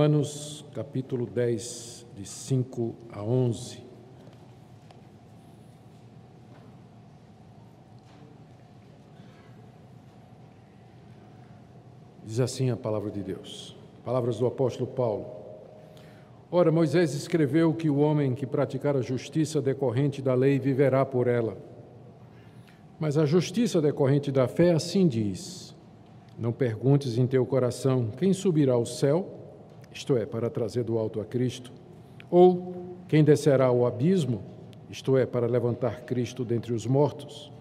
Romanos 0.00 0.64
capítulo 0.72 1.26
10, 1.26 2.06
de 2.16 2.26
5 2.26 2.94
a 3.12 3.22
11. 3.22 3.84
Diz 12.24 12.40
assim 12.40 12.70
a 12.70 12.78
palavra 12.78 13.10
de 13.10 13.22
Deus. 13.22 13.76
Palavras 14.02 14.38
do 14.38 14.46
apóstolo 14.46 14.86
Paulo. 14.86 15.26
Ora, 16.50 16.72
Moisés 16.72 17.12
escreveu 17.12 17.74
que 17.74 17.90
o 17.90 17.98
homem 17.98 18.34
que 18.34 18.46
praticar 18.46 18.96
a 18.96 19.02
justiça 19.02 19.60
decorrente 19.60 20.22
da 20.22 20.32
lei 20.32 20.58
viverá 20.58 21.04
por 21.04 21.26
ela. 21.26 21.58
Mas 22.98 23.18
a 23.18 23.26
justiça 23.26 23.82
decorrente 23.82 24.32
da 24.32 24.48
fé 24.48 24.70
assim 24.72 25.06
diz: 25.06 25.76
Não 26.38 26.52
perguntes 26.52 27.18
em 27.18 27.26
teu 27.26 27.44
coração 27.44 28.10
quem 28.16 28.32
subirá 28.32 28.72
ao 28.72 28.86
céu 28.86 29.39
isto 29.92 30.16
é, 30.16 30.24
para 30.24 30.50
trazer 30.50 30.84
do 30.84 30.98
alto 30.98 31.20
a 31.20 31.24
Cristo, 31.24 31.72
ou 32.30 32.96
quem 33.08 33.24
descerá 33.24 33.66
ao 33.66 33.86
abismo, 33.86 34.42
isto 34.88 35.16
é, 35.16 35.26
para 35.26 35.46
levantar 35.46 36.02
Cristo 36.02 36.44
dentre 36.44 36.72
os 36.72 36.86
mortos. 36.86 37.52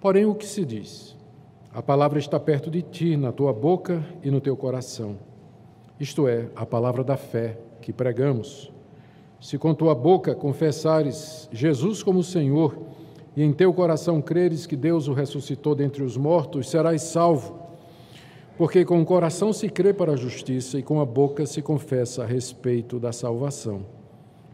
Porém, 0.00 0.24
o 0.26 0.34
que 0.34 0.46
se 0.46 0.64
diz? 0.64 1.16
A 1.72 1.82
palavra 1.82 2.18
está 2.18 2.38
perto 2.38 2.70
de 2.70 2.82
ti, 2.82 3.16
na 3.16 3.32
tua 3.32 3.52
boca 3.52 4.04
e 4.22 4.30
no 4.30 4.40
teu 4.40 4.56
coração. 4.56 5.16
Isto 5.98 6.28
é, 6.28 6.48
a 6.54 6.66
palavra 6.66 7.02
da 7.02 7.16
fé 7.16 7.58
que 7.80 7.92
pregamos. 7.92 8.72
Se 9.40 9.58
com 9.58 9.74
tua 9.74 9.94
boca 9.94 10.34
confessares 10.34 11.48
Jesus 11.52 12.02
como 12.02 12.22
Senhor 12.22 12.78
e 13.36 13.42
em 13.42 13.52
teu 13.52 13.72
coração 13.72 14.22
creres 14.22 14.66
que 14.66 14.76
Deus 14.76 15.08
o 15.08 15.12
ressuscitou 15.12 15.74
dentre 15.74 16.02
os 16.02 16.16
mortos, 16.16 16.70
serás 16.70 17.02
salvo. 17.02 17.63
Porque 18.56 18.84
com 18.84 19.02
o 19.02 19.04
coração 19.04 19.52
se 19.52 19.68
crê 19.68 19.92
para 19.92 20.12
a 20.12 20.16
justiça 20.16 20.78
e 20.78 20.82
com 20.82 21.00
a 21.00 21.04
boca 21.04 21.44
se 21.44 21.60
confessa 21.60 22.22
a 22.22 22.26
respeito 22.26 23.00
da 23.00 23.12
salvação. 23.12 23.84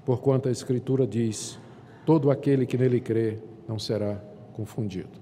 Porquanto 0.06 0.48
a 0.48 0.52
Escritura 0.52 1.06
diz: 1.06 1.58
todo 2.06 2.30
aquele 2.30 2.64
que 2.64 2.78
nele 2.78 3.00
crê 3.00 3.38
não 3.68 3.78
será 3.78 4.18
confundido. 4.54 5.20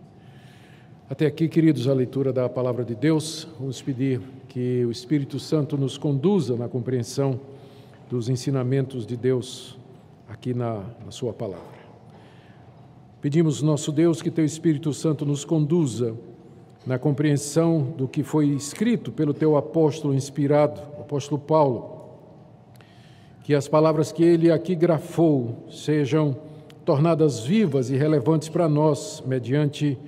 Até 1.10 1.26
aqui, 1.26 1.48
queridos, 1.48 1.88
a 1.88 1.92
leitura 1.92 2.32
da 2.32 2.48
palavra 2.48 2.84
de 2.84 2.94
Deus. 2.94 3.48
Vamos 3.58 3.82
pedir 3.82 4.20
que 4.46 4.84
o 4.84 4.90
Espírito 4.90 5.40
Santo 5.40 5.76
nos 5.76 5.98
conduza 5.98 6.54
na 6.54 6.68
compreensão 6.68 7.40
dos 8.08 8.28
ensinamentos 8.28 9.06
de 9.06 9.16
Deus 9.16 9.76
aqui 10.28 10.54
na, 10.54 10.84
na 11.04 11.10
Sua 11.10 11.32
palavra. 11.32 11.78
Pedimos, 13.20 13.60
nosso 13.60 13.90
Deus, 13.90 14.22
que 14.22 14.30
Teu 14.30 14.44
Espírito 14.44 14.92
Santo 14.92 15.26
nos 15.26 15.44
conduza 15.44 16.14
na 16.88 16.98
compreensão 16.98 17.82
do 17.82 18.08
que 18.08 18.22
foi 18.22 18.46
escrito 18.46 19.12
pelo 19.12 19.34
teu 19.34 19.58
apóstolo 19.58 20.14
inspirado, 20.14 20.80
o 20.96 21.02
apóstolo 21.02 21.38
Paulo. 21.38 21.98
Que 23.44 23.54
as 23.54 23.68
palavras 23.68 24.10
que 24.10 24.24
ele 24.24 24.50
aqui 24.50 24.74
grafou 24.74 25.66
sejam 25.70 26.34
tornadas 26.86 27.40
vivas 27.40 27.90
e 27.90 27.96
relevantes 27.96 28.48
para 28.48 28.66
nós, 28.70 29.22
mediante 29.26 29.98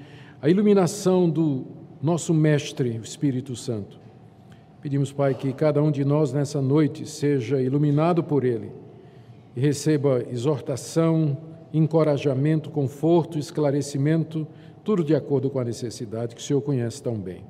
a 0.40 0.48
iluminação 0.48 1.28
do 1.28 1.66
nosso 2.00 2.32
Mestre, 2.32 2.98
o 2.98 3.02
Espírito 3.02 3.54
Santo. 3.54 4.00
Pedimos, 4.80 5.12
Pai, 5.12 5.34
que 5.34 5.52
cada 5.52 5.82
um 5.82 5.90
de 5.90 6.02
nós 6.02 6.32
nessa 6.32 6.62
noite 6.62 7.04
seja 7.04 7.60
iluminado 7.60 8.24
por 8.24 8.42
Ele 8.42 8.72
e 9.54 9.60
receba 9.60 10.24
exortação, 10.32 11.36
encorajamento, 11.74 12.70
conforto, 12.70 13.38
esclarecimento 13.38 14.46
tudo 14.84 15.04
de 15.04 15.14
acordo 15.14 15.50
com 15.50 15.58
a 15.58 15.64
necessidade 15.64 16.34
que 16.34 16.40
o 16.40 16.44
Senhor 16.44 16.60
conhece 16.62 17.02
tão 17.02 17.14
bem. 17.14 17.44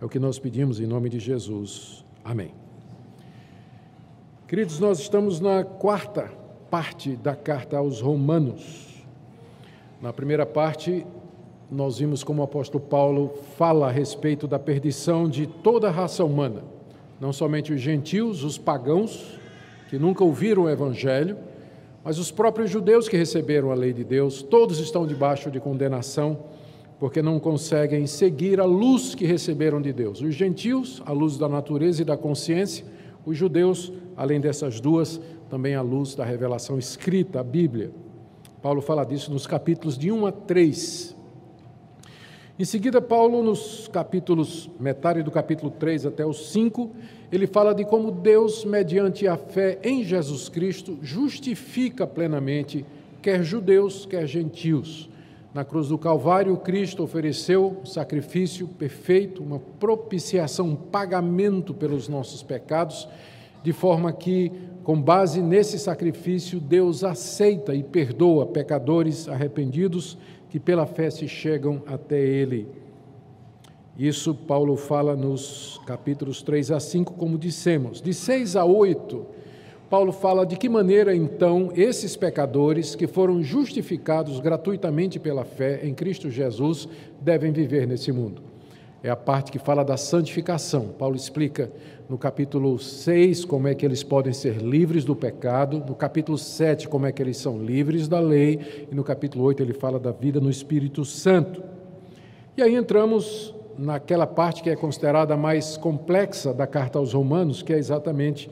É 0.00 0.04
o 0.04 0.08
que 0.08 0.18
nós 0.18 0.38
pedimos 0.38 0.80
em 0.80 0.86
nome 0.86 1.08
de 1.08 1.18
Jesus. 1.18 2.04
Amém. 2.24 2.54
Queridos, 4.46 4.80
nós 4.80 4.98
estamos 4.98 5.40
na 5.40 5.64
quarta 5.64 6.30
parte 6.70 7.16
da 7.16 7.34
carta 7.34 7.76
aos 7.76 8.00
Romanos. 8.00 9.04
Na 10.00 10.12
primeira 10.12 10.46
parte, 10.46 11.06
nós 11.70 11.98
vimos 11.98 12.24
como 12.24 12.40
o 12.40 12.44
apóstolo 12.44 12.82
Paulo 12.82 13.34
fala 13.56 13.88
a 13.88 13.90
respeito 13.90 14.48
da 14.48 14.58
perdição 14.58 15.28
de 15.28 15.46
toda 15.46 15.88
a 15.88 15.90
raça 15.90 16.24
humana, 16.24 16.62
não 17.20 17.32
somente 17.32 17.72
os 17.72 17.80
gentios, 17.80 18.42
os 18.42 18.56
pagãos, 18.56 19.38
que 19.88 19.98
nunca 19.98 20.24
ouviram 20.24 20.64
o 20.64 20.70
evangelho, 20.70 21.36
mas 22.02 22.18
os 22.18 22.30
próprios 22.30 22.70
judeus 22.70 23.08
que 23.08 23.16
receberam 23.16 23.70
a 23.70 23.74
lei 23.74 23.92
de 23.92 24.02
Deus, 24.02 24.42
todos 24.42 24.78
estão 24.78 25.06
debaixo 25.06 25.50
de 25.50 25.60
condenação 25.60 26.38
porque 27.00 27.22
não 27.22 27.40
conseguem 27.40 28.06
seguir 28.06 28.60
a 28.60 28.66
luz 28.66 29.14
que 29.14 29.24
receberam 29.24 29.80
de 29.80 29.90
Deus. 29.90 30.20
Os 30.20 30.34
gentios, 30.34 31.02
a 31.06 31.12
luz 31.12 31.38
da 31.38 31.48
natureza 31.48 32.02
e 32.02 32.04
da 32.04 32.14
consciência, 32.14 32.84
os 33.24 33.38
judeus, 33.38 33.90
além 34.14 34.38
dessas 34.38 34.80
duas, 34.80 35.18
também 35.48 35.74
a 35.74 35.80
luz 35.80 36.14
da 36.14 36.26
revelação 36.26 36.78
escrita, 36.78 37.40
a 37.40 37.42
Bíblia. 37.42 37.90
Paulo 38.60 38.82
fala 38.82 39.02
disso 39.02 39.32
nos 39.32 39.46
capítulos 39.46 39.96
de 39.96 40.12
1 40.12 40.26
a 40.26 40.30
3. 40.30 41.16
Em 42.58 42.64
seguida, 42.66 43.00
Paulo, 43.00 43.42
nos 43.42 43.88
capítulos, 43.88 44.70
metade 44.78 45.22
do 45.22 45.30
capítulo 45.30 45.70
3 45.70 46.04
até 46.04 46.26
o 46.26 46.34
5, 46.34 46.90
ele 47.32 47.46
fala 47.46 47.74
de 47.74 47.86
como 47.86 48.10
Deus, 48.10 48.62
mediante 48.66 49.26
a 49.26 49.38
fé 49.38 49.78
em 49.82 50.04
Jesus 50.04 50.50
Cristo, 50.50 50.98
justifica 51.00 52.06
plenamente 52.06 52.84
quer 53.22 53.42
judeus, 53.42 54.04
quer 54.04 54.26
gentios 54.26 55.09
na 55.52 55.64
cruz 55.64 55.88
do 55.88 55.98
Calvário, 55.98 56.56
Cristo 56.58 57.02
ofereceu 57.02 57.78
um 57.82 57.86
sacrifício 57.86 58.68
perfeito, 58.68 59.42
uma 59.42 59.58
propiciação, 59.58 60.68
um 60.68 60.76
pagamento 60.76 61.74
pelos 61.74 62.08
nossos 62.08 62.42
pecados, 62.42 63.08
de 63.62 63.72
forma 63.72 64.12
que, 64.12 64.52
com 64.84 65.00
base 65.00 65.42
nesse 65.42 65.78
sacrifício, 65.78 66.60
Deus 66.60 67.02
aceita 67.02 67.74
e 67.74 67.82
perdoa 67.82 68.46
pecadores 68.46 69.28
arrependidos 69.28 70.16
que 70.48 70.60
pela 70.60 70.86
fé 70.86 71.10
se 71.10 71.26
chegam 71.26 71.82
até 71.86 72.18
Ele. 72.18 72.68
Isso 73.98 74.34
Paulo 74.34 74.76
fala 74.76 75.14
nos 75.16 75.80
capítulos 75.84 76.42
3 76.42 76.70
a 76.70 76.80
5, 76.80 77.12
como 77.14 77.36
dissemos. 77.36 78.00
De 78.00 78.14
6 78.14 78.56
a 78.56 78.64
8, 78.64 79.26
Paulo 79.90 80.12
fala 80.12 80.46
de 80.46 80.56
que 80.56 80.68
maneira 80.68 81.16
então 81.16 81.72
esses 81.74 82.14
pecadores 82.14 82.94
que 82.94 83.08
foram 83.08 83.42
justificados 83.42 84.38
gratuitamente 84.38 85.18
pela 85.18 85.44
fé 85.44 85.80
em 85.82 85.92
Cristo 85.92 86.30
Jesus 86.30 86.88
devem 87.20 87.50
viver 87.50 87.88
nesse 87.88 88.12
mundo. 88.12 88.40
É 89.02 89.10
a 89.10 89.16
parte 89.16 89.50
que 89.50 89.58
fala 89.58 89.84
da 89.84 89.96
santificação. 89.96 90.90
Paulo 90.96 91.16
explica 91.16 91.72
no 92.08 92.16
capítulo 92.16 92.78
6 92.78 93.44
como 93.44 93.66
é 93.66 93.74
que 93.74 93.84
eles 93.84 94.04
podem 94.04 94.32
ser 94.32 94.58
livres 94.58 95.04
do 95.04 95.16
pecado, 95.16 95.82
no 95.84 95.96
capítulo 95.96 96.38
7 96.38 96.86
como 96.86 97.06
é 97.06 97.10
que 97.10 97.20
eles 97.20 97.38
são 97.38 97.58
livres 97.58 98.06
da 98.06 98.20
lei, 98.20 98.86
e 98.92 98.94
no 98.94 99.02
capítulo 99.02 99.42
8 99.44 99.60
ele 99.60 99.74
fala 99.74 99.98
da 99.98 100.12
vida 100.12 100.40
no 100.40 100.50
Espírito 100.50 101.04
Santo. 101.04 101.64
E 102.56 102.62
aí 102.62 102.76
entramos 102.76 103.52
naquela 103.76 104.26
parte 104.26 104.62
que 104.62 104.70
é 104.70 104.76
considerada 104.76 105.36
mais 105.36 105.76
complexa 105.76 106.54
da 106.54 106.66
carta 106.66 106.96
aos 106.96 107.12
Romanos, 107.12 107.60
que 107.60 107.72
é 107.72 107.78
exatamente 107.78 108.48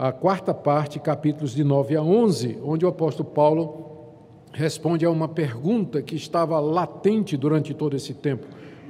a 0.00 0.12
quarta 0.12 0.54
parte, 0.54 0.98
capítulos 0.98 1.54
de 1.54 1.62
9 1.62 1.94
a 1.94 2.02
11, 2.02 2.58
onde 2.64 2.86
o 2.86 2.88
apóstolo 2.88 3.28
Paulo 3.28 3.84
responde 4.50 5.04
a 5.04 5.10
uma 5.10 5.28
pergunta 5.28 6.00
que 6.00 6.16
estava 6.16 6.58
latente 6.58 7.36
durante 7.36 7.74
todo 7.74 7.94
esse 7.94 8.14
tempo. 8.14 8.46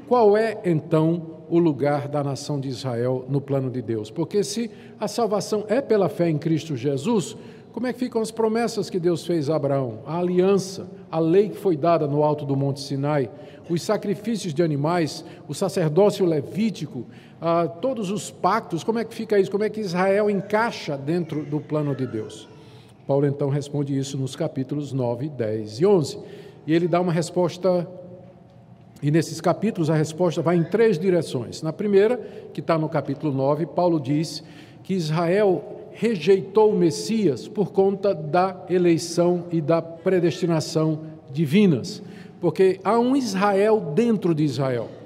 Qual 0.06 0.36
é, 0.36 0.60
então, 0.64 1.40
o 1.48 1.58
lugar 1.58 2.06
da 2.06 2.22
nação 2.22 2.60
de 2.60 2.68
Israel 2.68 3.24
no 3.28 3.40
plano 3.40 3.68
de 3.68 3.82
Deus? 3.82 4.08
Porque 4.08 4.44
se 4.44 4.70
a 5.00 5.08
salvação 5.08 5.64
é 5.66 5.80
pela 5.80 6.08
fé 6.08 6.30
em 6.30 6.38
Cristo 6.38 6.76
Jesus, 6.76 7.36
como 7.72 7.88
é 7.88 7.92
que 7.92 7.98
ficam 7.98 8.22
as 8.22 8.30
promessas 8.30 8.88
que 8.88 9.00
Deus 9.00 9.26
fez 9.26 9.50
a 9.50 9.56
Abraão? 9.56 10.02
A 10.06 10.16
aliança, 10.16 10.88
a 11.10 11.18
lei 11.18 11.48
que 11.48 11.56
foi 11.56 11.76
dada 11.76 12.06
no 12.06 12.22
alto 12.22 12.44
do 12.44 12.54
Monte 12.54 12.78
Sinai, 12.78 13.28
os 13.68 13.82
sacrifícios 13.82 14.54
de 14.54 14.62
animais, 14.62 15.24
o 15.48 15.54
sacerdócio 15.54 16.24
levítico, 16.24 17.06
ah, 17.40 17.66
todos 17.66 18.10
os 18.10 18.30
pactos, 18.30 18.84
como 18.84 18.98
é 18.98 19.04
que 19.04 19.14
fica 19.14 19.38
isso? 19.38 19.50
Como 19.50 19.64
é 19.64 19.70
que 19.70 19.80
Israel 19.80 20.28
encaixa 20.28 20.96
dentro 20.96 21.42
do 21.42 21.58
plano 21.58 21.94
de 21.94 22.06
Deus? 22.06 22.46
Paulo 23.06 23.26
então 23.26 23.48
responde 23.48 23.96
isso 23.96 24.18
nos 24.18 24.36
capítulos 24.36 24.92
9, 24.92 25.30
10 25.30 25.80
e 25.80 25.86
11. 25.86 26.18
E 26.66 26.74
ele 26.74 26.86
dá 26.86 27.00
uma 27.00 27.12
resposta, 27.12 27.88
e 29.02 29.10
nesses 29.10 29.40
capítulos 29.40 29.88
a 29.88 29.94
resposta 29.94 30.42
vai 30.42 30.56
em 30.56 30.64
três 30.64 30.98
direções. 30.98 31.62
Na 31.62 31.72
primeira, 31.72 32.18
que 32.52 32.60
está 32.60 32.76
no 32.76 32.90
capítulo 32.90 33.32
9, 33.32 33.64
Paulo 33.66 33.98
diz 33.98 34.44
que 34.84 34.92
Israel 34.92 35.64
rejeitou 35.92 36.72
o 36.72 36.76
Messias 36.76 37.48
por 37.48 37.72
conta 37.72 38.14
da 38.14 38.64
eleição 38.68 39.44
e 39.50 39.62
da 39.62 39.80
predestinação 39.80 41.00
divinas, 41.32 42.02
porque 42.38 42.78
há 42.84 42.98
um 42.98 43.16
Israel 43.16 43.80
dentro 43.80 44.34
de 44.34 44.44
Israel. 44.44 44.99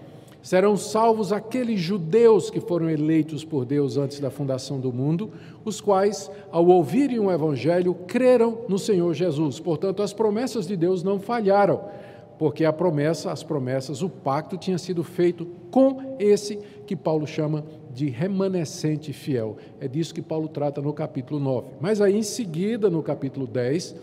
Serão 0.45 0.77
salvos 0.77 1.33
aqueles 1.33 1.81
judeus 1.81 2.51
que 2.51 2.61
foram 2.61 2.91
eleitos 2.91 3.43
por 3.43 3.65
Deus 3.65 3.97
antes 3.97 4.21
da 4.21 4.31
fundação 4.31 4.79
do 4.79 4.93
mundo, 4.93 5.31
os 5.65 5.81
quais, 5.81 6.31
ao 6.53 6.67
ouvirem 6.67 7.19
o 7.19 7.33
Evangelho, 7.33 7.95
creram 8.07 8.59
no 8.69 8.79
Senhor 8.79 9.15
Jesus. 9.15 9.59
Portanto, 9.59 10.03
as 10.03 10.13
promessas 10.13 10.67
de 10.67 10.77
Deus 10.77 11.03
não 11.03 11.19
falharam, 11.19 11.81
porque 12.39 12.67
a 12.67 12.75
promessa, 12.75 13.33
as 13.33 13.43
promessas, 13.43 14.03
o 14.03 14.11
pacto 14.11 14.59
tinha 14.59 14.77
sido 14.77 15.03
feito 15.03 15.47
com 15.71 16.15
esse 16.19 16.59
que 16.87 16.95
Paulo 16.95 17.27
chama 17.27 17.65
de 17.91 18.11
remanescente 18.11 19.15
fiel. 19.15 19.57
É 19.81 19.89
disso 19.89 20.13
que 20.13 20.21
Paulo 20.21 20.47
trata 20.47 20.83
no 20.83 20.93
capítulo 20.93 21.41
9. 21.41 21.69
Mas 21.81 22.03
aí, 22.03 22.19
em 22.19 22.23
seguida, 22.23 22.91
no 22.91 23.03
capítulo 23.03 23.47
10, 23.47 23.97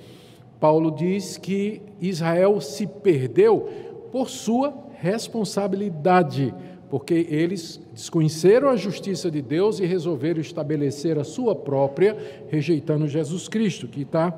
Paulo 0.60 0.90
diz 0.90 1.38
que 1.38 1.84
Israel 2.02 2.60
se 2.60 2.88
perdeu 2.88 3.70
por 4.12 4.28
sua 4.28 4.90
responsabilidade, 5.02 6.54
porque 6.88 7.26
eles 7.28 7.82
desconheceram 7.92 8.70
a 8.70 8.76
justiça 8.76 9.32
de 9.32 9.42
Deus 9.42 9.80
e 9.80 9.86
resolveram 9.86 10.40
estabelecer 10.40 11.18
a 11.18 11.24
sua 11.24 11.56
própria, 11.56 12.16
rejeitando 12.50 13.08
Jesus 13.08 13.48
Cristo, 13.48 13.88
que 13.88 14.04
está 14.04 14.38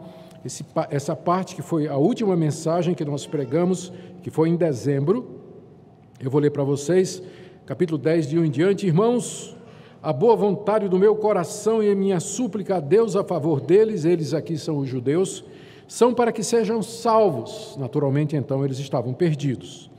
essa 0.90 1.16
parte 1.16 1.54
que 1.54 1.62
foi 1.62 1.88
a 1.88 1.98
última 1.98 2.36
mensagem 2.38 2.96
que 2.96 3.04
nós 3.04 3.28
pregamos, 3.28 3.92
que 4.22 4.30
foi 4.30 4.50
em 4.50 4.56
dezembro. 4.56 5.42
Eu 6.18 6.32
vou 6.32 6.40
ler 6.40 6.52
para 6.52 6.64
vocês, 6.64 7.22
capítulo 7.66 7.98
10, 7.98 8.30
de 8.30 8.40
1 8.40 8.46
em 8.46 8.50
diante. 8.50 8.88
Irmãos, 8.88 9.58
a 10.02 10.14
boa 10.14 10.36
vontade 10.36 10.88
do 10.88 10.98
meu 10.98 11.16
coração 11.16 11.84
e 11.84 11.92
a 11.92 11.96
minha 11.96 12.22
súplica 12.22 12.78
a 12.78 12.80
Deus 12.80 13.18
a 13.18 13.24
favor 13.24 13.60
deles, 13.60 14.06
eles 14.06 14.34
aqui 14.34 14.58
são 14.58 14.78
os 14.78 14.88
judeus, 14.88 15.44
são 15.90 16.14
para 16.14 16.32
que 16.32 16.44
sejam 16.44 16.82
salvos. 16.82 17.76
Naturalmente, 17.78 18.34
então, 18.36 18.64
eles 18.64 18.80
estavam 18.80 19.14
perdidos. 19.14 19.92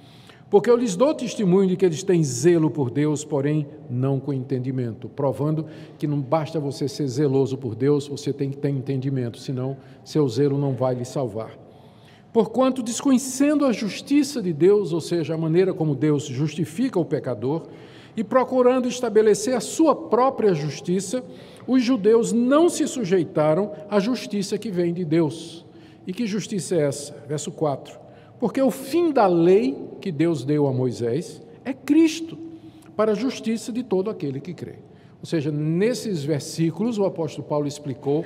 Porque 0.54 0.70
eu 0.70 0.76
lhes 0.76 0.94
dou 0.94 1.12
testemunho 1.12 1.68
de 1.68 1.76
que 1.76 1.84
eles 1.84 2.04
têm 2.04 2.22
zelo 2.22 2.70
por 2.70 2.88
Deus, 2.88 3.24
porém 3.24 3.66
não 3.90 4.20
com 4.20 4.32
entendimento, 4.32 5.08
provando 5.08 5.66
que 5.98 6.06
não 6.06 6.20
basta 6.20 6.60
você 6.60 6.86
ser 6.86 7.08
zeloso 7.08 7.58
por 7.58 7.74
Deus, 7.74 8.06
você 8.06 8.32
tem 8.32 8.50
que 8.50 8.58
ter 8.58 8.68
entendimento, 8.68 9.36
senão 9.40 9.76
seu 10.04 10.28
zelo 10.28 10.56
não 10.56 10.72
vai 10.72 10.94
lhe 10.94 11.04
salvar. 11.04 11.58
Porquanto, 12.32 12.84
desconhecendo 12.84 13.66
a 13.66 13.72
justiça 13.72 14.40
de 14.40 14.52
Deus, 14.52 14.92
ou 14.92 15.00
seja, 15.00 15.34
a 15.34 15.36
maneira 15.36 15.74
como 15.74 15.92
Deus 15.92 16.22
justifica 16.22 17.00
o 17.00 17.04
pecador, 17.04 17.62
e 18.16 18.22
procurando 18.22 18.86
estabelecer 18.86 19.56
a 19.56 19.60
sua 19.60 19.92
própria 19.96 20.54
justiça, 20.54 21.24
os 21.66 21.82
judeus 21.82 22.32
não 22.32 22.68
se 22.68 22.86
sujeitaram 22.86 23.72
à 23.90 23.98
justiça 23.98 24.56
que 24.56 24.70
vem 24.70 24.94
de 24.94 25.04
Deus 25.04 25.66
e 26.06 26.12
que 26.12 26.28
justiça 26.28 26.76
é 26.76 26.82
essa? 26.82 27.24
Verso 27.26 27.50
4. 27.50 28.03
Porque 28.44 28.60
o 28.60 28.70
fim 28.70 29.10
da 29.10 29.26
lei 29.26 29.74
que 30.02 30.12
Deus 30.12 30.44
deu 30.44 30.66
a 30.66 30.70
Moisés 30.70 31.40
é 31.64 31.72
Cristo, 31.72 32.36
para 32.94 33.12
a 33.12 33.14
justiça 33.14 33.72
de 33.72 33.82
todo 33.82 34.10
aquele 34.10 34.38
que 34.38 34.52
crê. 34.52 34.74
Ou 35.18 35.24
seja, 35.24 35.50
nesses 35.50 36.22
versículos 36.22 36.98
o 36.98 37.06
apóstolo 37.06 37.48
Paulo 37.48 37.66
explicou 37.66 38.22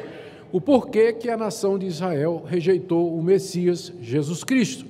o 0.50 0.60
porquê 0.60 1.12
que 1.12 1.30
a 1.30 1.36
nação 1.36 1.78
de 1.78 1.86
Israel 1.86 2.42
rejeitou 2.44 3.16
o 3.16 3.22
Messias 3.22 3.92
Jesus 4.02 4.42
Cristo. 4.42 4.86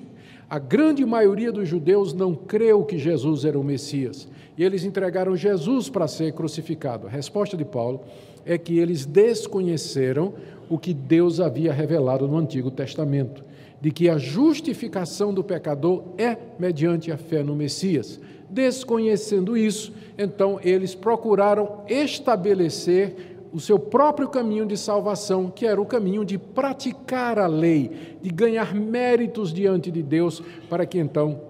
A 0.49 0.59
grande 0.59 1.05
maioria 1.05 1.53
dos 1.53 1.69
judeus 1.69 2.15
não 2.15 2.35
creu 2.35 2.83
que 2.83 2.97
Jesus 2.97 3.45
era 3.45 3.61
o 3.61 3.63
Messias 3.63 4.27
e 4.57 4.65
eles 4.65 4.83
entregaram 4.83 5.37
Jesus 5.37 5.91
para 5.91 6.09
ser 6.09 6.33
crucificado. 6.33 7.07
A 7.07 7.11
resposta 7.11 7.55
de 7.55 7.67
Paulo 7.67 8.01
é 8.47 8.57
que 8.57 8.79
eles 8.79 9.05
desconheceram 9.05 10.33
o 10.71 10.79
que 10.79 10.95
Deus 10.95 11.39
havia 11.39 11.71
revelado 11.71 12.27
no 12.27 12.39
Antigo 12.39 12.71
Testamento, 12.71 13.45
de 13.81 13.91
que 13.91 14.09
a 14.09 14.19
justificação 14.19 15.33
do 15.33 15.45
pecador 15.45 16.03
é 16.19 16.37
mediante 16.59 17.13
a 17.13 17.17
fé 17.17 17.43
no 17.43 17.55
Messias. 17.55 18.21
Desconhecendo 18.51 19.57
isso, 19.57 19.93
então 20.17 20.59
eles 20.63 20.95
procuraram 20.95 21.83
estabelecer 21.89 23.37
o 23.53 23.61
seu 23.61 23.79
próprio 23.79 24.29
caminho 24.29 24.67
de 24.67 24.77
salvação, 24.77 25.51
que 25.51 25.67
era 25.67 25.81
o 25.81 25.87
caminho 25.87 26.25
de 26.25 26.37
praticar 26.37 27.39
a 27.39 27.47
lei, 27.47 28.17
de 28.21 28.31
ganhar 28.31 28.75
méritos 28.75 29.53
diante 29.53 29.91
de 29.91 30.03
Deus, 30.03 30.43
para 30.69 30.85
que 30.85 30.99
então 30.99 31.41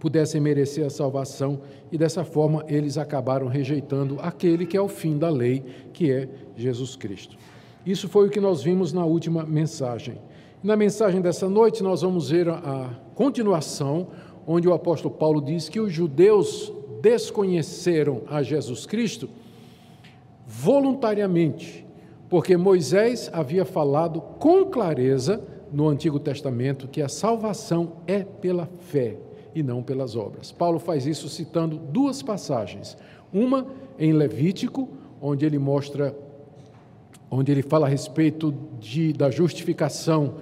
pudessem 0.00 0.40
merecer 0.40 0.86
a 0.86 0.90
salvação, 0.90 1.60
e 1.90 1.98
dessa 1.98 2.24
forma 2.24 2.64
eles 2.68 2.96
acabaram 2.96 3.46
rejeitando 3.46 4.18
aquele 4.20 4.64
que 4.64 4.76
é 4.76 4.80
o 4.80 4.88
fim 4.88 5.18
da 5.18 5.28
lei, 5.28 5.64
que 5.92 6.10
é 6.10 6.28
Jesus 6.56 6.96
Cristo. 6.96 7.36
Isso 7.84 8.08
foi 8.08 8.28
o 8.28 8.30
que 8.30 8.40
nós 8.40 8.62
vimos 8.62 8.92
na 8.92 9.04
última 9.04 9.44
mensagem. 9.44 10.18
Na 10.60 10.74
mensagem 10.74 11.20
dessa 11.20 11.48
noite, 11.48 11.84
nós 11.84 12.02
vamos 12.02 12.30
ver 12.30 12.48
a 12.48 12.90
continuação, 13.14 14.08
onde 14.44 14.66
o 14.66 14.72
apóstolo 14.72 15.14
Paulo 15.14 15.40
diz 15.40 15.68
que 15.68 15.78
os 15.78 15.92
judeus 15.92 16.72
desconheceram 17.00 18.22
a 18.26 18.42
Jesus 18.42 18.84
Cristo 18.84 19.28
voluntariamente, 20.44 21.86
porque 22.28 22.56
Moisés 22.56 23.30
havia 23.32 23.64
falado 23.64 24.20
com 24.20 24.64
clareza 24.64 25.40
no 25.72 25.88
Antigo 25.88 26.18
Testamento 26.18 26.88
que 26.88 27.02
a 27.02 27.08
salvação 27.08 27.98
é 28.04 28.24
pela 28.24 28.66
fé 28.66 29.16
e 29.54 29.62
não 29.62 29.80
pelas 29.80 30.16
obras. 30.16 30.50
Paulo 30.50 30.80
faz 30.80 31.06
isso 31.06 31.28
citando 31.28 31.76
duas 31.76 32.20
passagens. 32.20 32.96
Uma 33.32 33.64
em 33.96 34.12
Levítico, 34.12 34.88
onde 35.20 35.46
ele 35.46 35.58
mostra 35.58 36.16
onde 37.30 37.52
ele 37.52 37.62
fala 37.62 37.86
a 37.86 37.90
respeito 37.90 38.54
de, 38.80 39.12
da 39.12 39.30
justificação 39.30 40.36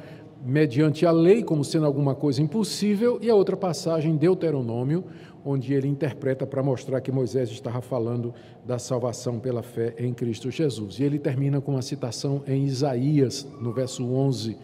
mediante 0.44 1.04
a 1.04 1.10
lei 1.10 1.42
como 1.42 1.64
sendo 1.64 1.86
alguma 1.86 2.14
coisa 2.14 2.40
impossível, 2.40 3.18
e 3.20 3.28
a 3.28 3.34
outra 3.34 3.56
passagem, 3.56 4.16
Deuteronômio, 4.16 5.04
onde 5.44 5.74
ele 5.74 5.88
interpreta 5.88 6.46
para 6.46 6.62
mostrar 6.62 7.00
que 7.00 7.10
Moisés 7.10 7.50
estava 7.50 7.80
falando 7.80 8.32
da 8.64 8.78
salvação 8.78 9.38
pela 9.38 9.62
fé 9.62 9.94
em 9.98 10.12
Cristo 10.12 10.50
Jesus. 10.50 10.98
E 10.98 11.04
ele 11.04 11.18
termina 11.18 11.60
com 11.60 11.72
uma 11.72 11.82
citação 11.82 12.42
em 12.46 12.64
Isaías, 12.64 13.46
no 13.60 13.72
verso 13.72 14.04
11, 14.04 14.56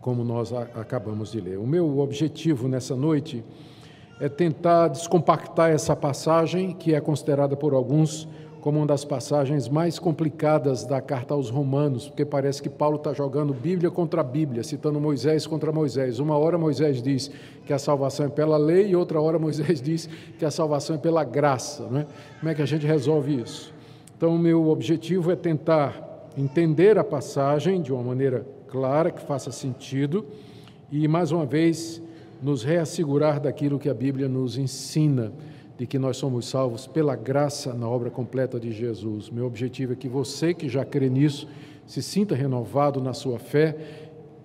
como 0.00 0.24
nós 0.24 0.52
acabamos 0.52 1.32
de 1.32 1.40
ler. 1.40 1.58
O 1.58 1.66
meu 1.66 1.98
objetivo 1.98 2.66
nessa 2.66 2.96
noite 2.96 3.44
é 4.20 4.28
tentar 4.28 4.88
descompactar 4.88 5.70
essa 5.70 5.94
passagem, 5.96 6.72
que 6.72 6.94
é 6.94 7.00
considerada 7.00 7.56
por 7.56 7.74
alguns 7.74 8.28
como 8.62 8.78
uma 8.78 8.86
das 8.86 9.04
passagens 9.04 9.68
mais 9.68 9.98
complicadas 9.98 10.86
da 10.86 11.00
carta 11.00 11.34
aos 11.34 11.50
Romanos, 11.50 12.06
porque 12.06 12.24
parece 12.24 12.62
que 12.62 12.70
Paulo 12.70 12.94
está 12.94 13.12
jogando 13.12 13.52
Bíblia 13.52 13.90
contra 13.90 14.22
Bíblia, 14.22 14.62
citando 14.62 15.00
Moisés 15.00 15.48
contra 15.48 15.72
Moisés. 15.72 16.20
Uma 16.20 16.38
hora 16.38 16.56
Moisés 16.56 17.02
diz 17.02 17.28
que 17.66 17.72
a 17.72 17.78
salvação 17.78 18.26
é 18.26 18.28
pela 18.28 18.56
lei, 18.56 18.90
e 18.90 18.96
outra 18.96 19.20
hora 19.20 19.36
Moisés 19.36 19.82
diz 19.82 20.08
que 20.38 20.44
a 20.44 20.50
salvação 20.50 20.94
é 20.94 20.98
pela 21.00 21.24
graça. 21.24 21.88
Não 21.90 21.98
é? 21.98 22.06
Como 22.38 22.52
é 22.52 22.54
que 22.54 22.62
a 22.62 22.66
gente 22.66 22.86
resolve 22.86 23.42
isso? 23.42 23.74
Então, 24.16 24.36
o 24.36 24.38
meu 24.38 24.68
objetivo 24.68 25.32
é 25.32 25.36
tentar 25.36 26.30
entender 26.38 26.96
a 26.96 27.02
passagem 27.02 27.82
de 27.82 27.92
uma 27.92 28.04
maneira 28.04 28.46
clara, 28.68 29.10
que 29.10 29.22
faça 29.22 29.50
sentido, 29.50 30.24
e, 30.88 31.08
mais 31.08 31.32
uma 31.32 31.44
vez, 31.44 32.00
nos 32.40 32.62
reassegurar 32.62 33.40
daquilo 33.40 33.76
que 33.76 33.88
a 33.88 33.94
Bíblia 33.94 34.28
nos 34.28 34.56
ensina 34.56 35.32
de 35.78 35.86
que 35.86 35.98
nós 35.98 36.16
somos 36.16 36.46
salvos 36.46 36.86
pela 36.86 37.16
graça 37.16 37.72
na 37.74 37.88
obra 37.88 38.10
completa 38.10 38.60
de 38.60 38.72
Jesus. 38.72 39.30
Meu 39.30 39.46
objetivo 39.46 39.92
é 39.92 39.96
que 39.96 40.08
você 40.08 40.52
que 40.52 40.68
já 40.68 40.84
crê 40.84 41.08
nisso 41.08 41.48
se 41.86 42.02
sinta 42.02 42.34
renovado 42.34 43.00
na 43.00 43.12
sua 43.12 43.38
fé 43.38 43.76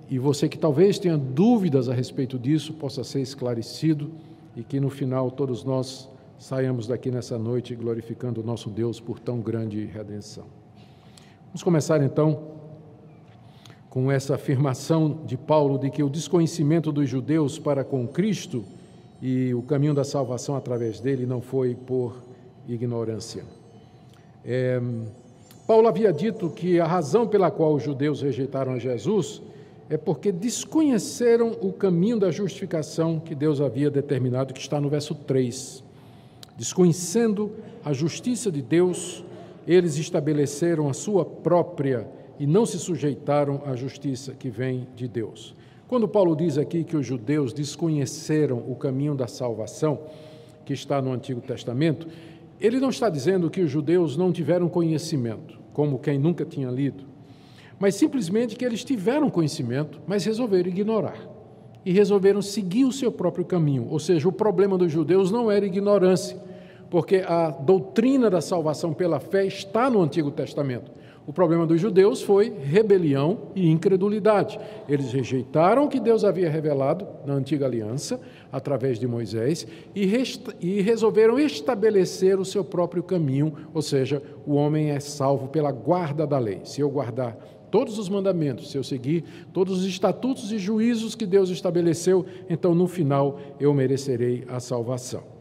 e 0.09 0.17
você 0.17 0.47
que 0.47 0.57
talvez 0.57 0.97
tenha 0.97 1.17
dúvidas 1.17 1.89
a 1.89 1.93
respeito 1.93 2.39
disso 2.39 2.73
possa 2.73 3.03
ser 3.03 3.21
esclarecido 3.21 4.11
e 4.55 4.63
que 4.63 4.79
no 4.79 4.89
final 4.89 5.29
todos 5.29 5.63
nós 5.63 6.09
saiamos 6.39 6.87
daqui 6.87 7.11
nessa 7.11 7.37
noite 7.37 7.75
glorificando 7.75 8.41
o 8.41 8.43
nosso 8.43 8.69
Deus 8.69 8.99
por 8.99 9.19
tão 9.19 9.39
grande 9.39 9.85
redenção. 9.85 10.45
Vamos 11.47 11.63
começar 11.63 12.01
então 12.01 12.55
com 13.89 14.11
essa 14.11 14.35
afirmação 14.35 15.21
de 15.25 15.35
Paulo 15.35 15.77
de 15.77 15.89
que 15.89 16.03
o 16.03 16.09
desconhecimento 16.09 16.91
dos 16.91 17.09
judeus 17.09 17.57
para 17.57 17.83
com 17.83 18.07
Cristo 18.07 18.63
e 19.21 19.53
o 19.53 19.61
caminho 19.61 19.93
da 19.93 20.03
salvação 20.03 20.55
através 20.55 20.99
dele 20.99 21.25
não 21.25 21.41
foi 21.41 21.75
por 21.75 22.21
ignorância. 22.67 23.43
É, 24.45 24.79
Paulo 25.65 25.87
havia 25.87 26.13
dito 26.13 26.49
que 26.49 26.79
a 26.79 26.87
razão 26.87 27.27
pela 27.27 27.51
qual 27.51 27.73
os 27.73 27.83
judeus 27.83 28.21
rejeitaram 28.21 28.79
Jesus 28.79 29.41
é 29.89 29.97
porque 29.97 30.31
desconheceram 30.31 31.57
o 31.61 31.71
caminho 31.71 32.19
da 32.19 32.29
justificação 32.29 33.19
que 33.19 33.33
Deus 33.33 33.61
havia 33.61 33.89
determinado, 33.89 34.53
que 34.53 34.59
está 34.59 34.79
no 34.79 34.89
verso 34.89 35.15
3. 35.15 35.83
Desconhecendo 36.57 37.51
a 37.83 37.93
justiça 37.93 38.51
de 38.51 38.61
Deus, 38.61 39.23
eles 39.67 39.97
estabeleceram 39.97 40.89
a 40.89 40.93
sua 40.93 41.25
própria 41.25 42.07
e 42.39 42.45
não 42.45 42.65
se 42.65 42.77
sujeitaram 42.77 43.61
à 43.65 43.75
justiça 43.75 44.33
que 44.33 44.49
vem 44.49 44.87
de 44.95 45.07
Deus. 45.07 45.55
Quando 45.87 46.07
Paulo 46.07 46.35
diz 46.35 46.57
aqui 46.57 46.83
que 46.83 46.97
os 46.97 47.05
judeus 47.05 47.53
desconheceram 47.53 48.57
o 48.67 48.75
caminho 48.75 49.15
da 49.15 49.25
salvação, 49.25 49.99
que 50.65 50.73
está 50.73 51.01
no 51.01 51.13
Antigo 51.13 51.39
Testamento, 51.39 52.07
ele 52.59 52.77
não 52.79 52.89
está 52.89 53.09
dizendo 53.09 53.49
que 53.49 53.61
os 53.61 53.71
judeus 53.71 54.17
não 54.17 54.33
tiveram 54.33 54.67
conhecimento, 54.67 55.57
como 55.71 55.97
quem 55.97 56.19
nunca 56.19 56.43
tinha 56.43 56.69
lido, 56.69 57.05
mas 57.79 57.95
simplesmente 57.95 58.55
que 58.55 58.65
eles 58.65 58.83
tiveram 58.83 59.29
conhecimento, 59.29 60.01
mas 60.05 60.25
resolveram 60.25 60.67
ignorar 60.67 61.17
e 61.85 61.91
resolveram 61.93 62.41
seguir 62.41 62.83
o 62.83 62.91
seu 62.91 63.09
próprio 63.09 63.45
caminho. 63.45 63.87
Ou 63.89 63.97
seja, 63.97 64.27
o 64.27 64.31
problema 64.31 64.77
dos 64.77 64.91
judeus 64.91 65.31
não 65.31 65.49
era 65.49 65.65
ignorância, 65.65 66.37
porque 66.89 67.23
a 67.25 67.49
doutrina 67.49 68.29
da 68.29 68.41
salvação 68.41 68.93
pela 68.93 69.21
fé 69.21 69.45
está 69.45 69.89
no 69.89 70.01
Antigo 70.01 70.31
Testamento. 70.31 70.91
O 71.27 71.33
problema 71.33 71.67
dos 71.67 71.81
judeus 71.81 72.21
foi 72.21 72.57
rebelião 72.57 73.51
e 73.53 73.69
incredulidade. 73.69 74.57
Eles 74.87 75.11
rejeitaram 75.11 75.83
o 75.83 75.89
que 75.89 75.99
Deus 75.99 76.23
havia 76.23 76.49
revelado 76.49 77.05
na 77.25 77.33
antiga 77.33 77.65
aliança, 77.65 78.17
através 78.49 78.97
de 78.97 79.05
Moisés, 79.05 79.67
e, 79.93 80.09
e, 80.61 80.79
resolveram 80.79 81.37
estabelecer 81.37 82.39
o 82.39 82.45
seu 82.45 82.63
próprio 82.63 83.03
caminho, 83.03 83.53
ou 83.73 83.81
seja, 83.81 84.23
o 84.45 84.53
homem 84.53 84.91
é 84.91 85.01
salvo 85.01 85.49
pela 85.49 85.69
guarda 85.69 86.25
da 86.25 86.39
lei. 86.39 86.61
Se 86.63 86.79
eu 86.79 86.89
guardar 86.89 87.35
todos 87.69 87.99
os 87.99 88.07
mandamentos, 88.07 88.71
se 88.71 88.77
eu 88.77 88.83
seguir 88.83 89.25
todos 89.51 89.79
os 89.79 89.85
estatutos 89.85 90.53
e 90.53 90.57
juízos 90.57 91.13
que 91.13 91.25
Deus 91.25 91.49
estabeleceu, 91.49 92.25
então 92.49 92.73
no 92.73 92.87
final 92.87 93.37
eu 93.59 93.73
merecerei 93.73 94.45
a 94.47 94.61
salvação. 94.61 95.35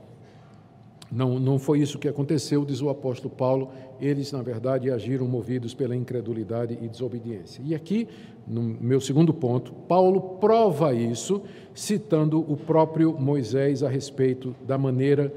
Não, 1.10 1.38
não 1.38 1.58
foi 1.58 1.78
isso 1.78 1.98
que 1.98 2.08
aconteceu, 2.08 2.64
diz 2.64 2.82
o 2.82 2.88
apóstolo 2.88 3.32
Paulo. 3.32 3.70
Eles, 4.00 4.32
na 4.32 4.42
verdade, 4.42 4.90
agiram 4.90 5.26
movidos 5.26 5.74
pela 5.74 5.94
incredulidade 5.96 6.78
e 6.80 6.88
desobediência. 6.88 7.62
E 7.64 7.74
aqui, 7.74 8.08
no 8.46 8.62
meu 8.62 9.00
segundo 9.00 9.32
ponto, 9.32 9.72
Paulo 9.72 10.20
prova 10.40 10.94
isso, 10.94 11.42
citando 11.74 12.40
o 12.40 12.56
próprio 12.56 13.18
Moisés 13.18 13.82
a 13.82 13.88
respeito 13.88 14.54
da 14.66 14.76
maneira 14.76 15.32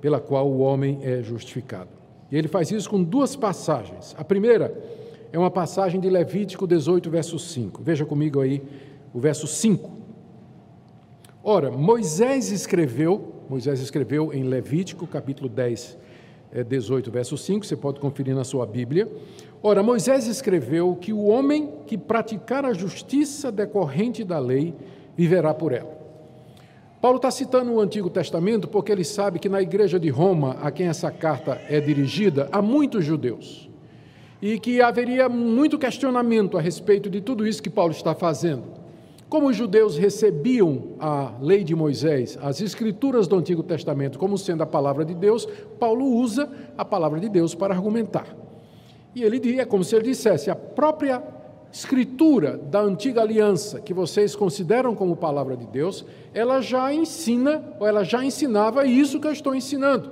pela 0.00 0.20
qual 0.20 0.48
o 0.48 0.58
homem 0.60 1.00
é 1.02 1.22
justificado. 1.22 1.90
E 2.30 2.36
ele 2.36 2.48
faz 2.48 2.70
isso 2.70 2.88
com 2.88 3.02
duas 3.02 3.34
passagens. 3.34 4.14
A 4.18 4.24
primeira 4.24 4.76
é 5.32 5.38
uma 5.38 5.50
passagem 5.50 6.00
de 6.00 6.08
Levítico 6.08 6.66
18, 6.66 7.10
verso 7.10 7.38
5. 7.38 7.82
Veja 7.82 8.04
comigo 8.04 8.40
aí 8.40 8.62
o 9.12 9.18
verso 9.18 9.46
5. 9.46 9.90
Ora, 11.42 11.70
Moisés 11.70 12.50
escreveu 12.50 13.38
Moisés 13.48 13.80
escreveu 13.80 14.30
em 14.30 14.42
Levítico, 14.42 15.06
capítulo 15.06 15.48
10, 15.48 15.96
18, 16.52 17.08
é, 17.08 17.12
verso 17.12 17.36
5, 17.36 17.66
você 17.66 17.76
pode 17.76 18.00
conferir 18.00 18.34
na 18.34 18.44
sua 18.44 18.66
Bíblia. 18.66 19.08
Ora, 19.62 19.82
Moisés 19.82 20.26
escreveu 20.26 20.96
que 20.96 21.12
o 21.12 21.24
homem 21.24 21.72
que 21.86 21.98
praticar 21.98 22.64
a 22.64 22.72
justiça 22.72 23.50
decorrente 23.50 24.24
da 24.24 24.38
lei 24.38 24.74
viverá 25.16 25.52
por 25.52 25.72
ela. 25.72 25.98
Paulo 27.00 27.16
está 27.16 27.30
citando 27.30 27.72
o 27.72 27.80
Antigo 27.80 28.10
Testamento 28.10 28.66
porque 28.66 28.90
ele 28.90 29.04
sabe 29.04 29.38
que 29.38 29.48
na 29.48 29.62
igreja 29.62 30.00
de 30.00 30.08
Roma, 30.08 30.56
a 30.60 30.70
quem 30.70 30.88
essa 30.88 31.10
carta 31.10 31.60
é 31.68 31.80
dirigida, 31.80 32.48
há 32.50 32.60
muitos 32.60 33.04
judeus. 33.04 33.68
E 34.40 34.58
que 34.58 34.80
haveria 34.80 35.28
muito 35.28 35.78
questionamento 35.78 36.56
a 36.56 36.60
respeito 36.60 37.10
de 37.10 37.20
tudo 37.20 37.46
isso 37.46 37.62
que 37.62 37.70
Paulo 37.70 37.92
está 37.92 38.14
fazendo. 38.14 38.77
Como 39.28 39.48
os 39.48 39.56
judeus 39.56 39.98
recebiam 39.98 40.94
a 40.98 41.34
lei 41.40 41.62
de 41.62 41.74
Moisés, 41.74 42.38
as 42.40 42.62
escrituras 42.62 43.28
do 43.28 43.36
Antigo 43.36 43.62
Testamento, 43.62 44.18
como 44.18 44.38
sendo 44.38 44.62
a 44.62 44.66
palavra 44.66 45.04
de 45.04 45.14
Deus, 45.14 45.46
Paulo 45.78 46.06
usa 46.06 46.48
a 46.78 46.84
palavra 46.84 47.20
de 47.20 47.28
Deus 47.28 47.54
para 47.54 47.74
argumentar. 47.74 48.34
E 49.14 49.22
ele 49.22 49.60
é 49.60 49.66
como 49.66 49.84
se 49.84 49.94
ele 49.94 50.04
dissesse: 50.04 50.50
a 50.50 50.56
própria 50.56 51.22
escritura 51.70 52.56
da 52.56 52.80
antiga 52.80 53.20
aliança, 53.20 53.80
que 53.80 53.92
vocês 53.92 54.34
consideram 54.34 54.94
como 54.94 55.14
palavra 55.14 55.56
de 55.56 55.66
Deus, 55.66 56.06
ela 56.32 56.62
já 56.62 56.92
ensina, 56.94 57.62
ou 57.78 57.86
ela 57.86 58.04
já 58.04 58.24
ensinava 58.24 58.86
isso 58.86 59.20
que 59.20 59.26
eu 59.26 59.32
estou 59.32 59.54
ensinando. 59.54 60.10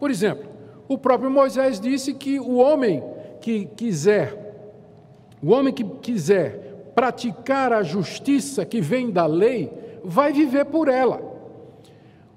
Por 0.00 0.10
exemplo, 0.10 0.50
o 0.88 0.98
próprio 0.98 1.30
Moisés 1.30 1.78
disse 1.78 2.12
que 2.12 2.40
o 2.40 2.56
homem 2.56 3.04
que 3.40 3.66
quiser, 3.66 4.36
o 5.40 5.52
homem 5.52 5.72
que 5.72 5.84
quiser 5.84 6.71
praticar 6.94 7.72
a 7.72 7.82
justiça 7.82 8.64
que 8.64 8.80
vem 8.80 9.10
da 9.10 9.26
lei, 9.26 9.72
vai 10.04 10.32
viver 10.32 10.66
por 10.66 10.88
ela. 10.88 11.20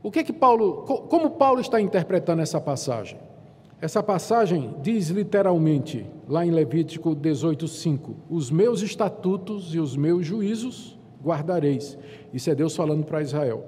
O 0.01 0.11
que 0.11 0.19
é 0.19 0.23
que 0.23 0.33
Paulo, 0.33 0.83
como 1.09 1.31
Paulo 1.31 1.59
está 1.59 1.81
interpretando 1.81 2.41
essa 2.41 2.61
passagem? 2.61 3.17
Essa 3.81 4.01
passagem 4.01 4.73
diz 4.81 5.09
literalmente, 5.09 6.05
lá 6.27 6.45
em 6.45 6.51
Levítico 6.51 7.15
18:5, 7.15 8.15
os 8.29 8.49
meus 8.49 8.81
estatutos 8.81 9.73
e 9.75 9.79
os 9.79 9.95
meus 9.95 10.25
juízos 10.25 10.97
guardareis. 11.23 11.97
Isso 12.33 12.49
é 12.49 12.55
Deus 12.55 12.75
falando 12.75 13.03
para 13.03 13.21
Israel. 13.21 13.65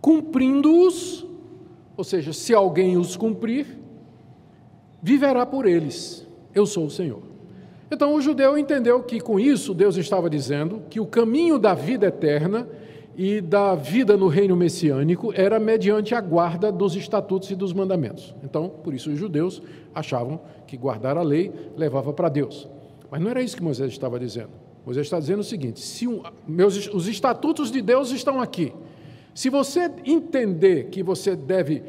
Cumprindo-os, 0.00 1.24
ou 1.96 2.04
seja, 2.04 2.32
se 2.32 2.52
alguém 2.52 2.96
os 2.96 3.16
cumprir, 3.16 3.78
viverá 5.00 5.46
por 5.46 5.66
eles. 5.66 6.26
Eu 6.54 6.66
sou 6.66 6.86
o 6.86 6.90
Senhor. 6.90 7.31
Então 7.92 8.14
o 8.14 8.22
judeu 8.22 8.56
entendeu 8.56 9.02
que 9.02 9.20
com 9.20 9.38
isso 9.38 9.74
Deus 9.74 9.98
estava 9.98 10.30
dizendo 10.30 10.82
que 10.88 10.98
o 10.98 11.04
caminho 11.04 11.58
da 11.58 11.74
vida 11.74 12.06
eterna 12.06 12.66
e 13.14 13.38
da 13.42 13.74
vida 13.74 14.16
no 14.16 14.28
reino 14.28 14.56
messiânico 14.56 15.30
era 15.36 15.60
mediante 15.60 16.14
a 16.14 16.20
guarda 16.22 16.72
dos 16.72 16.96
estatutos 16.96 17.50
e 17.50 17.54
dos 17.54 17.74
mandamentos. 17.74 18.34
Então, 18.42 18.66
por 18.66 18.94
isso 18.94 19.10
os 19.10 19.18
judeus 19.18 19.60
achavam 19.94 20.40
que 20.66 20.74
guardar 20.74 21.18
a 21.18 21.22
lei 21.22 21.52
levava 21.76 22.14
para 22.14 22.30
Deus. 22.30 22.66
Mas 23.10 23.20
não 23.20 23.30
era 23.30 23.42
isso 23.42 23.58
que 23.58 23.62
Moisés 23.62 23.92
estava 23.92 24.18
dizendo. 24.18 24.52
Moisés 24.86 25.06
está 25.06 25.20
dizendo 25.20 25.40
o 25.40 25.44
seguinte: 25.44 25.78
se 25.78 26.08
um, 26.08 26.22
meus, 26.48 26.88
os 26.94 27.06
estatutos 27.06 27.70
de 27.70 27.82
Deus 27.82 28.10
estão 28.10 28.40
aqui. 28.40 28.72
Se 29.34 29.50
você 29.50 29.90
entender 30.06 30.84
que 30.84 31.02
você 31.02 31.36
deve 31.36 31.82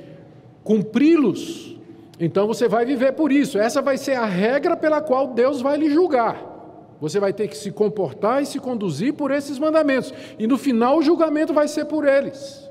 cumpri-los, 0.65 1.72
então 2.19 2.47
você 2.47 2.67
vai 2.67 2.85
viver 2.85 3.13
por 3.13 3.31
isso. 3.31 3.57
Essa 3.57 3.81
vai 3.81 3.97
ser 3.97 4.13
a 4.13 4.25
regra 4.25 4.77
pela 4.77 5.01
qual 5.01 5.27
Deus 5.27 5.61
vai 5.61 5.77
lhe 5.77 5.89
julgar. 5.89 6.51
Você 7.01 7.19
vai 7.19 7.33
ter 7.33 7.47
que 7.47 7.57
se 7.57 7.71
comportar 7.71 8.41
e 8.41 8.45
se 8.45 8.59
conduzir 8.59 9.13
por 9.13 9.31
esses 9.31 9.59
mandamentos. 9.59 10.13
E 10.39 10.47
no 10.47 10.57
final 10.57 10.99
o 10.99 11.03
julgamento 11.03 11.53
vai 11.53 11.67
ser 11.67 11.85
por 11.85 12.07
eles. 12.07 12.63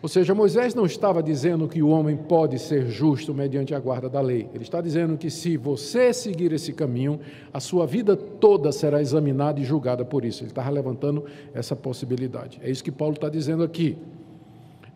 Ou 0.00 0.08
seja, 0.08 0.32
Moisés 0.32 0.76
não 0.76 0.86
estava 0.86 1.20
dizendo 1.20 1.66
que 1.66 1.82
o 1.82 1.88
homem 1.88 2.16
pode 2.16 2.56
ser 2.60 2.86
justo 2.86 3.34
mediante 3.34 3.74
a 3.74 3.80
guarda 3.80 4.08
da 4.08 4.20
lei. 4.20 4.48
Ele 4.54 4.62
está 4.62 4.80
dizendo 4.80 5.16
que 5.16 5.28
se 5.28 5.56
você 5.56 6.12
seguir 6.12 6.52
esse 6.52 6.72
caminho, 6.72 7.18
a 7.52 7.58
sua 7.58 7.84
vida 7.84 8.16
toda 8.16 8.70
será 8.70 9.00
examinada 9.00 9.58
e 9.58 9.64
julgada 9.64 10.04
por 10.04 10.24
isso. 10.24 10.44
Ele 10.44 10.50
está 10.50 10.68
levantando 10.68 11.24
essa 11.52 11.74
possibilidade. 11.74 12.60
É 12.62 12.70
isso 12.70 12.84
que 12.84 12.92
Paulo 12.92 13.14
está 13.14 13.28
dizendo 13.28 13.64
aqui, 13.64 13.98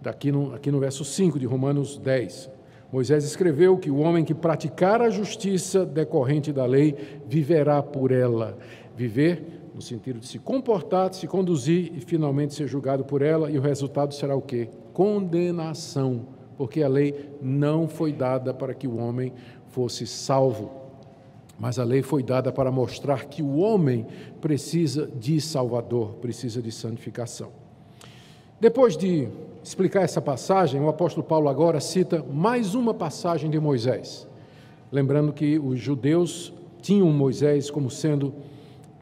daqui 0.00 0.30
no, 0.30 0.54
aqui 0.54 0.70
no 0.70 0.78
verso 0.78 1.04
5 1.04 1.40
de 1.40 1.46
Romanos 1.46 1.98
10. 1.98 2.51
Moisés 2.92 3.24
escreveu 3.24 3.78
que 3.78 3.90
o 3.90 3.96
homem 4.00 4.22
que 4.22 4.34
praticar 4.34 5.00
a 5.00 5.08
justiça 5.08 5.86
decorrente 5.86 6.52
da 6.52 6.66
lei 6.66 6.94
viverá 7.26 7.82
por 7.82 8.12
ela. 8.12 8.58
Viver 8.94 9.62
no 9.74 9.80
sentido 9.80 10.20
de 10.20 10.26
se 10.26 10.38
comportar, 10.38 11.08
de 11.08 11.16
se 11.16 11.26
conduzir 11.26 11.90
e 11.96 12.00
finalmente 12.00 12.52
ser 12.52 12.66
julgado 12.66 13.02
por 13.02 13.22
ela, 13.22 13.50
e 13.50 13.58
o 13.58 13.62
resultado 13.62 14.12
será 14.12 14.36
o 14.36 14.42
quê? 14.42 14.68
Condenação, 14.92 16.26
porque 16.58 16.82
a 16.82 16.88
lei 16.88 17.30
não 17.40 17.88
foi 17.88 18.12
dada 18.12 18.52
para 18.52 18.74
que 18.74 18.86
o 18.86 18.98
homem 18.98 19.32
fosse 19.68 20.06
salvo, 20.06 20.70
mas 21.58 21.78
a 21.78 21.84
lei 21.84 22.02
foi 22.02 22.22
dada 22.22 22.52
para 22.52 22.70
mostrar 22.70 23.24
que 23.24 23.42
o 23.42 23.56
homem 23.56 24.06
precisa 24.40 25.10
de 25.18 25.40
Salvador, 25.40 26.16
precisa 26.16 26.60
de 26.60 26.70
santificação. 26.70 27.50
Depois 28.60 28.96
de 28.98 29.28
explicar 29.62 30.02
essa 30.02 30.20
passagem, 30.20 30.80
o 30.80 30.88
apóstolo 30.88 31.24
Paulo 31.24 31.48
agora 31.48 31.80
cita 31.80 32.24
mais 32.32 32.74
uma 32.74 32.92
passagem 32.92 33.48
de 33.48 33.60
Moisés. 33.60 34.26
Lembrando 34.90 35.32
que 35.32 35.58
os 35.58 35.78
judeus 35.78 36.52
tinham 36.80 37.10
Moisés 37.12 37.70
como 37.70 37.88
sendo 37.88 38.34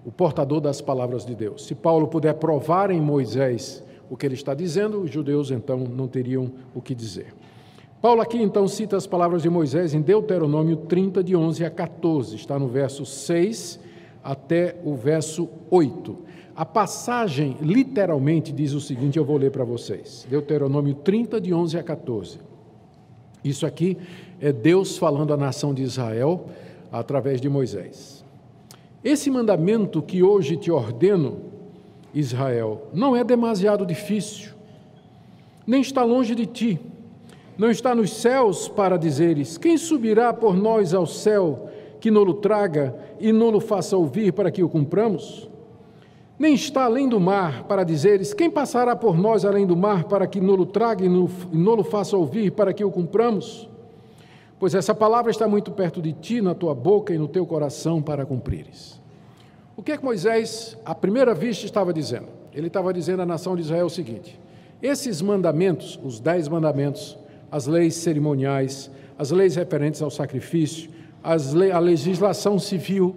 o 0.05 0.13
portador 0.13 0.61
das 0.61 0.81
palavras 0.81 1.25
de 1.25 1.35
Deus. 1.35 1.67
Se 1.67 1.75
Paulo 1.75 2.09
puder 2.09 2.35
provar 2.35 2.91
em 2.91 3.01
Moisés 3.01 3.83
o 4.09 4.17
que 4.17 4.27
ele 4.27 4.35
está 4.35 4.55
dizendo, 4.55 5.01
os 5.01 5.11
judeus 5.11 5.51
então 5.51 5.79
não 5.79 6.07
teriam 6.07 6.53
o 6.75 6.81
que 6.83 6.95
dizer. 6.95 7.35
Paulo 8.01 8.21
aqui 8.21 8.41
então 8.41 8.67
cita 8.67 8.97
as 8.97 9.07
palavras 9.07 9.43
de 9.43 9.51
Moisés 9.51 9.95
em 9.95 10.01
Deuteronômio 10.01 10.77
30, 10.77 11.23
de 11.23 11.37
11 11.37 11.65
a 11.65 11.71
14, 11.71 12.37
está 12.37 12.59
no 12.59 12.67
verso 12.67 13.05
6 13.05 13.81
até 14.23 14.77
o 14.85 14.95
verso 14.95 15.49
8. 15.71 16.30
A 16.55 16.65
passagem 16.65 17.57
literalmente 17.61 18.53
diz 18.53 18.73
o 18.73 18.81
seguinte, 18.81 19.19
eu 19.19 19.25
vou 19.25 19.37
ler 19.37 19.51
para 19.51 19.65
vocês. 19.65 20.27
Deuteronômio 20.29 20.95
30, 20.95 21.41
de 21.41 21.55
11 21.55 21.79
a 21.79 21.83
14. 21.83 22.39
Isso 23.45 23.65
aqui 23.65 23.97
é 24.41 24.53
Deus 24.53 24.99
falando 24.99 25.33
à 25.33 25.37
nação 25.37 25.73
de 25.73 25.83
Israel 25.83 26.47
através 26.93 27.41
de 27.41 27.49
Moisés. 27.49 28.25
Esse 29.03 29.31
mandamento 29.31 30.03
que 30.03 30.23
hoje 30.23 30.57
te 30.57 30.71
ordeno, 30.71 31.39
Israel, 32.13 32.89
não 32.93 33.15
é 33.15 33.23
demasiado 33.23 33.87
difícil, 33.87 34.51
nem 35.67 35.81
está 35.81 36.03
longe 36.03 36.35
de 36.35 36.45
ti, 36.45 36.81
não 37.57 37.71
está 37.71 37.95
nos 37.95 38.13
céus 38.13 38.69
para 38.69 38.97
dizeres: 38.97 39.57
quem 39.57 39.79
subirá 39.79 40.33
por 40.33 40.57
nós 40.57 40.93
ao 40.93 41.07
céu 41.07 41.71
que 42.01 42.11
nolo 42.11 42.35
traga 42.35 42.95
e 43.21 43.33
nolo 43.33 43.61
faça 43.61 43.97
ouvir 43.97 44.33
para 44.33 44.51
que 44.51 44.63
o 44.63 44.69
cumpramos? 44.69 45.50
Nem 46.41 46.55
está 46.55 46.85
além 46.85 47.07
do 47.07 47.21
mar, 47.21 47.65
para 47.65 47.85
dizeres: 47.85 48.33
Quem 48.33 48.51
passará 48.51 48.97
por 48.97 49.15
nós 49.15 49.45
além 49.45 49.67
do 49.67 49.77
mar, 49.77 50.05
para 50.05 50.27
que 50.27 50.41
nolo 50.41 50.65
traga 50.65 51.05
e 51.05 51.09
nolo 51.09 51.85
faça 51.85 52.17
ouvir, 52.17 52.53
para 52.53 52.73
que 52.73 52.83
o 52.83 52.91
cumpramos? 52.91 53.69
Pois 54.59 54.75
essa 54.75 54.95
palavra 54.95 55.31
está 55.31 55.47
muito 55.47 55.71
perto 55.71 56.01
de 56.01 56.15
ti, 56.15 56.41
na 56.41 56.55
tua 56.55 56.75
boca 56.75 57.13
e 57.13 57.19
no 57.19 57.29
teu 57.29 57.45
coração, 57.45 58.01
para 58.01 58.25
cumprires. 58.25 58.99
O 59.77 59.83
que 59.83 59.93
é 59.93 59.99
que 59.99 60.05
Moisés, 60.05 60.79
à 60.83 60.95
primeira 60.95 61.35
vista, 61.35 61.67
estava 61.67 61.93
dizendo? 61.93 62.29
Ele 62.55 62.69
estava 62.69 62.91
dizendo 62.91 63.21
à 63.21 63.27
nação 63.27 63.55
de 63.55 63.61
Israel 63.61 63.85
o 63.85 63.91
seguinte: 63.91 64.41
esses 64.81 65.21
mandamentos, 65.21 66.01
os 66.03 66.21
dez 66.21 66.49
mandamentos, 66.49 67.19
as 67.53 67.67
leis 67.67 67.97
cerimoniais, 67.97 68.91
as 69.19 69.31
leis 69.31 69.57
referentes 69.57 70.01
ao 70.01 70.11
sacrifício, 70.11 70.89
a 71.23 71.79
legislação 71.79 72.59
civil 72.59 73.15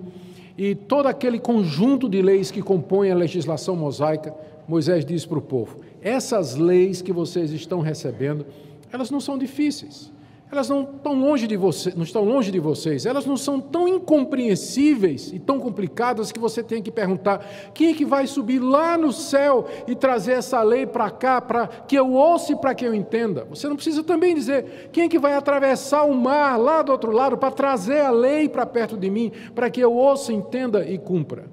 e 0.57 0.75
todo 0.75 1.07
aquele 1.07 1.39
conjunto 1.39 2.07
de 2.07 2.21
leis 2.21 2.51
que 2.51 2.61
compõem 2.61 3.11
a 3.11 3.15
legislação 3.15 3.75
mosaica, 3.75 4.33
Moisés 4.67 5.05
diz 5.05 5.25
para 5.25 5.39
o 5.39 5.41
povo: 5.41 5.79
essas 6.01 6.55
leis 6.55 7.01
que 7.01 7.11
vocês 7.11 7.51
estão 7.51 7.81
recebendo, 7.81 8.45
elas 8.91 9.09
não 9.09 9.19
são 9.19 9.37
difíceis 9.37 10.11
elas 10.53 10.69
não 10.69 10.83
estão 10.83 11.13
longe 11.13 11.47
de 11.47 11.57
você, 11.57 11.91
não 11.95 12.03
estão 12.03 12.23
longe 12.23 12.51
de 12.51 12.59
vocês, 12.59 13.07
elas 13.07 13.25
não 13.25 13.35
são 13.35 13.59
tão 13.59 13.87
incompreensíveis 13.87 15.33
e 15.33 15.39
tão 15.39 15.59
complicadas 15.59 16.31
que 16.31 16.39
você 16.39 16.61
tem 16.61 16.81
que 16.81 16.91
perguntar: 16.91 17.43
quem 17.73 17.89
é 17.89 17.93
que 17.95 18.05
vai 18.05 18.27
subir 18.27 18.59
lá 18.59 18.95
no 18.95 19.11
céu 19.11 19.65
e 19.87 19.95
trazer 19.95 20.33
essa 20.33 20.61
lei 20.61 20.85
para 20.85 21.09
cá, 21.09 21.41
para 21.41 21.67
que 21.67 21.95
eu 21.95 22.13
ouça 22.13 22.51
e 22.51 22.55
para 22.55 22.75
que 22.75 22.85
eu 22.85 22.93
entenda? 22.93 23.45
Você 23.45 23.67
não 23.67 23.75
precisa 23.75 24.03
também 24.03 24.35
dizer 24.35 24.89
quem 24.91 25.05
é 25.05 25.09
que 25.09 25.17
vai 25.17 25.33
atravessar 25.33 26.03
o 26.03 26.13
mar 26.13 26.55
lá 26.57 26.83
do 26.83 26.91
outro 26.91 27.11
lado 27.11 27.35
para 27.35 27.51
trazer 27.51 28.01
a 28.01 28.11
lei 28.11 28.47
para 28.47 28.65
perto 28.65 28.95
de 28.95 29.09
mim, 29.09 29.31
para 29.55 29.71
que 29.71 29.81
eu 29.81 29.91
ouça, 29.91 30.31
entenda 30.31 30.87
e 30.87 30.99
cumpra. 30.99 31.49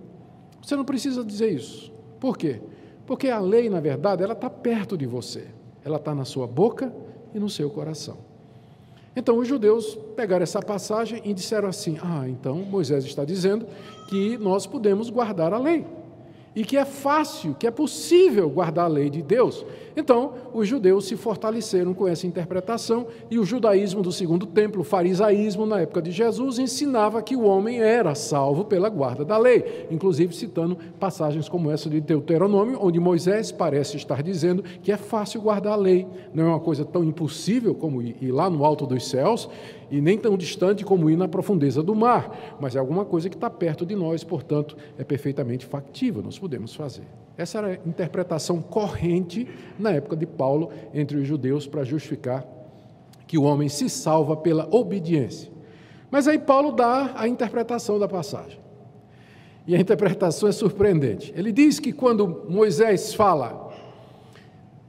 Você 0.60 0.76
não 0.76 0.84
precisa 0.84 1.24
dizer 1.24 1.50
isso. 1.50 1.90
Por 2.20 2.36
quê? 2.36 2.60
Porque 3.06 3.28
a 3.30 3.40
lei, 3.40 3.70
na 3.70 3.80
verdade, 3.80 4.22
ela 4.22 4.34
está 4.34 4.50
perto 4.50 4.96
de 4.96 5.06
você. 5.06 5.46
Ela 5.82 5.96
está 5.96 6.14
na 6.14 6.26
sua 6.26 6.46
boca 6.46 6.94
e 7.34 7.38
no 7.38 7.48
seu 7.48 7.70
coração. 7.70 8.29
Então 9.20 9.36
os 9.36 9.46
judeus 9.46 9.98
pegaram 10.16 10.42
essa 10.42 10.62
passagem 10.62 11.20
e 11.26 11.34
disseram 11.34 11.68
assim: 11.68 11.98
Ah, 12.02 12.26
então 12.26 12.56
Moisés 12.56 13.04
está 13.04 13.22
dizendo 13.22 13.66
que 14.08 14.38
nós 14.38 14.66
podemos 14.66 15.10
guardar 15.10 15.52
a 15.52 15.58
lei 15.58 15.84
e 16.56 16.64
que 16.64 16.78
é 16.78 16.86
fácil, 16.86 17.54
que 17.54 17.66
é 17.66 17.70
possível 17.70 18.48
guardar 18.48 18.86
a 18.86 18.88
lei 18.88 19.10
de 19.10 19.20
Deus. 19.20 19.64
Então, 19.96 20.34
os 20.52 20.68
judeus 20.68 21.06
se 21.06 21.16
fortaleceram 21.16 21.92
com 21.92 22.06
essa 22.06 22.26
interpretação 22.26 23.06
e 23.30 23.38
o 23.38 23.44
judaísmo 23.44 24.02
do 24.02 24.12
segundo 24.12 24.46
templo, 24.46 24.82
o 24.82 24.84
farisaísmo 24.84 25.66
na 25.66 25.80
época 25.80 26.02
de 26.02 26.10
Jesus, 26.10 26.58
ensinava 26.58 27.22
que 27.22 27.36
o 27.36 27.44
homem 27.44 27.80
era 27.80 28.14
salvo 28.14 28.64
pela 28.64 28.88
guarda 28.88 29.24
da 29.24 29.36
lei, 29.36 29.86
inclusive 29.90 30.34
citando 30.34 30.76
passagens 30.98 31.48
como 31.48 31.70
essa 31.70 31.88
de 31.90 32.00
Deuteronômio, 32.00 32.78
onde 32.80 33.00
Moisés 33.00 33.50
parece 33.50 33.96
estar 33.96 34.22
dizendo 34.22 34.62
que 34.82 34.92
é 34.92 34.96
fácil 34.96 35.40
guardar 35.40 35.72
a 35.72 35.76
lei, 35.76 36.06
não 36.32 36.44
é 36.44 36.48
uma 36.48 36.60
coisa 36.60 36.84
tão 36.84 37.02
impossível 37.02 37.74
como 37.74 38.02
ir 38.02 38.32
lá 38.32 38.48
no 38.48 38.64
alto 38.64 38.86
dos 38.86 39.08
céus 39.08 39.48
e 39.90 40.00
nem 40.00 40.16
tão 40.16 40.36
distante 40.36 40.84
como 40.84 41.10
ir 41.10 41.16
na 41.16 41.26
profundeza 41.26 41.82
do 41.82 41.94
mar, 41.94 42.56
mas 42.60 42.76
é 42.76 42.78
alguma 42.78 43.04
coisa 43.04 43.28
que 43.28 43.34
está 43.34 43.50
perto 43.50 43.84
de 43.84 43.96
nós, 43.96 44.22
portanto, 44.22 44.76
é 44.96 45.04
perfeitamente 45.04 45.66
factível, 45.66 46.22
nós 46.22 46.38
podemos 46.38 46.74
fazer. 46.74 47.04
Essa 47.40 47.56
era 47.56 47.68
a 47.68 47.88
interpretação 47.88 48.60
corrente 48.60 49.48
na 49.78 49.92
época 49.92 50.14
de 50.14 50.26
Paulo 50.26 50.70
entre 50.92 51.16
os 51.16 51.26
judeus 51.26 51.66
para 51.66 51.82
justificar 51.84 52.46
que 53.26 53.38
o 53.38 53.44
homem 53.44 53.66
se 53.66 53.88
salva 53.88 54.36
pela 54.36 54.68
obediência. 54.70 55.50
Mas 56.10 56.28
aí 56.28 56.38
Paulo 56.38 56.70
dá 56.70 57.12
a 57.14 57.26
interpretação 57.26 57.98
da 57.98 58.06
passagem. 58.06 58.60
E 59.66 59.74
a 59.74 59.80
interpretação 59.80 60.50
é 60.50 60.52
surpreendente. 60.52 61.32
Ele 61.34 61.50
diz 61.50 61.80
que 61.80 61.94
quando 61.94 62.44
Moisés 62.46 63.14
fala 63.14 63.72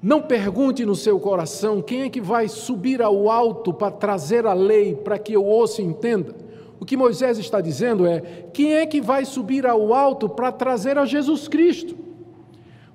não 0.04 0.22
pergunte 0.22 0.86
no 0.86 0.96
seu 0.96 1.22
coração 1.22 1.82
quem 1.82 2.02
é 2.02 2.10
que 2.10 2.20
vai 2.20 2.50
subir 2.50 3.02
ao 3.02 3.30
alto 3.30 3.74
para 3.74 3.92
trazer 3.92 4.46
a 4.46 4.54
lei 4.54 4.94
para 4.94 5.18
que 5.18 5.32
eu 5.32 5.46
ouça 5.46 5.82
e 5.82 5.86
entenda. 5.86 6.36
O 6.82 6.86
que 6.86 6.98
Moisés 6.98 7.38
está 7.38 7.62
dizendo 7.62 8.06
é: 8.06 8.20
quem 8.54 8.74
é 8.74 8.86
que 8.86 9.00
vai 9.00 9.24
subir 9.24 9.66
ao 9.66 9.94
alto 9.94 10.28
para 10.28 10.52
trazer 10.52 10.98
a 10.98 11.06
Jesus 11.06 11.48
Cristo? 11.48 12.11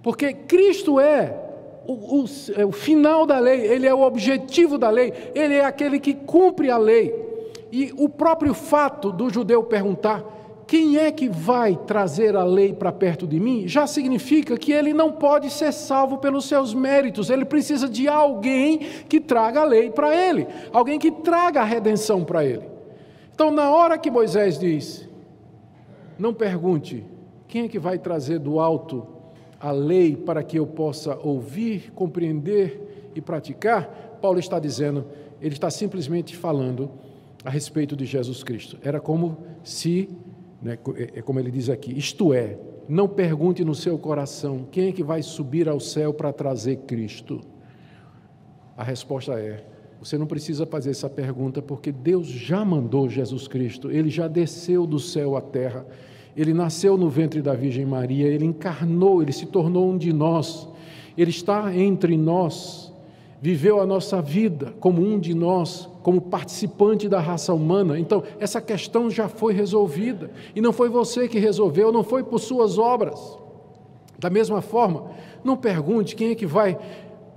Porque 0.06 0.32
Cristo 0.32 1.00
é 1.00 1.36
o, 1.84 2.20
o, 2.22 2.24
é 2.54 2.64
o, 2.64 2.70
final 2.70 3.26
da 3.26 3.40
lei, 3.40 3.66
ele 3.66 3.88
é 3.88 3.92
o 3.92 4.02
objetivo 4.02 4.78
da 4.78 4.88
lei, 4.88 5.12
ele 5.34 5.54
é 5.54 5.64
aquele 5.64 5.98
que 5.98 6.14
cumpre 6.14 6.70
a 6.70 6.78
lei. 6.78 7.12
E 7.72 7.92
o 7.98 8.08
próprio 8.08 8.54
fato 8.54 9.10
do 9.10 9.28
judeu 9.28 9.64
perguntar: 9.64 10.24
quem 10.64 10.96
é 10.96 11.10
que 11.10 11.28
vai 11.28 11.76
trazer 11.88 12.36
a 12.36 12.44
lei 12.44 12.72
para 12.72 12.92
perto 12.92 13.26
de 13.26 13.40
mim, 13.40 13.66
já 13.66 13.84
significa 13.84 14.56
que 14.56 14.70
ele 14.70 14.94
não 14.94 15.10
pode 15.10 15.50
ser 15.50 15.72
salvo 15.72 16.18
pelos 16.18 16.44
seus 16.44 16.72
méritos, 16.72 17.28
ele 17.28 17.44
precisa 17.44 17.88
de 17.88 18.06
alguém 18.06 18.78
que 19.08 19.18
traga 19.18 19.62
a 19.62 19.64
lei 19.64 19.90
para 19.90 20.14
ele, 20.14 20.46
alguém 20.72 21.00
que 21.00 21.10
traga 21.10 21.62
a 21.62 21.64
redenção 21.64 22.22
para 22.22 22.44
ele. 22.44 22.62
Então, 23.34 23.50
na 23.50 23.72
hora 23.72 23.98
que 23.98 24.08
Moisés 24.08 24.56
diz, 24.56 25.08
não 26.16 26.32
pergunte 26.32 27.04
quem 27.48 27.64
é 27.64 27.68
que 27.68 27.80
vai 27.80 27.98
trazer 27.98 28.38
do 28.38 28.60
alto 28.60 29.15
a 29.66 29.72
lei 29.72 30.14
para 30.14 30.44
que 30.44 30.56
eu 30.56 30.64
possa 30.64 31.18
ouvir, 31.18 31.90
compreender 31.92 33.10
e 33.16 33.20
praticar, 33.20 34.16
Paulo 34.22 34.38
está 34.38 34.60
dizendo, 34.60 35.06
ele 35.42 35.54
está 35.54 35.68
simplesmente 35.70 36.36
falando 36.36 36.88
a 37.44 37.50
respeito 37.50 37.96
de 37.96 38.06
Jesus 38.06 38.44
Cristo. 38.44 38.78
Era 38.80 39.00
como 39.00 39.38
se 39.64 40.08
né, 40.62 40.78
é, 40.94 41.18
é 41.18 41.22
como 41.22 41.40
ele 41.40 41.50
diz 41.50 41.68
aqui, 41.68 41.92
isto 41.98 42.32
é, 42.32 42.56
não 42.88 43.08
pergunte 43.08 43.64
no 43.64 43.74
seu 43.74 43.98
coração 43.98 44.68
quem 44.70 44.90
é 44.90 44.92
que 44.92 45.02
vai 45.02 45.20
subir 45.20 45.68
ao 45.68 45.80
céu 45.80 46.14
para 46.14 46.32
trazer 46.32 46.76
Cristo. 46.86 47.40
A 48.76 48.84
resposta 48.84 49.32
é: 49.32 49.66
você 49.98 50.16
não 50.16 50.28
precisa 50.28 50.64
fazer 50.64 50.90
essa 50.90 51.10
pergunta 51.10 51.60
porque 51.60 51.90
Deus 51.90 52.28
já 52.28 52.64
mandou 52.64 53.08
Jesus 53.08 53.48
Cristo, 53.48 53.90
ele 53.90 54.10
já 54.10 54.28
desceu 54.28 54.86
do 54.86 55.00
céu 55.00 55.36
à 55.36 55.40
terra, 55.40 55.84
ele 56.36 56.52
nasceu 56.52 56.98
no 56.98 57.08
ventre 57.08 57.40
da 57.40 57.54
Virgem 57.54 57.86
Maria, 57.86 58.26
ele 58.26 58.44
encarnou, 58.44 59.22
ele 59.22 59.32
se 59.32 59.46
tornou 59.46 59.90
um 59.90 59.96
de 59.96 60.12
nós, 60.12 60.68
ele 61.16 61.30
está 61.30 61.74
entre 61.74 62.16
nós, 62.16 62.92
viveu 63.40 63.80
a 63.80 63.86
nossa 63.86 64.20
vida 64.20 64.74
como 64.78 65.02
um 65.02 65.18
de 65.18 65.34
nós, 65.34 65.88
como 66.02 66.20
participante 66.20 67.08
da 67.08 67.20
raça 67.20 67.52
humana. 67.54 67.98
Então, 67.98 68.22
essa 68.38 68.60
questão 68.60 69.10
já 69.10 69.28
foi 69.28 69.52
resolvida. 69.52 70.30
E 70.54 70.60
não 70.60 70.72
foi 70.72 70.88
você 70.88 71.26
que 71.26 71.38
resolveu, 71.38 71.90
não 71.90 72.04
foi 72.04 72.22
por 72.22 72.38
suas 72.38 72.78
obras. 72.78 73.36
Da 74.18 74.30
mesma 74.30 74.60
forma, 74.60 75.10
não 75.42 75.56
pergunte 75.56 76.14
quem 76.14 76.30
é 76.30 76.34
que 76.34 76.46
vai 76.46 76.78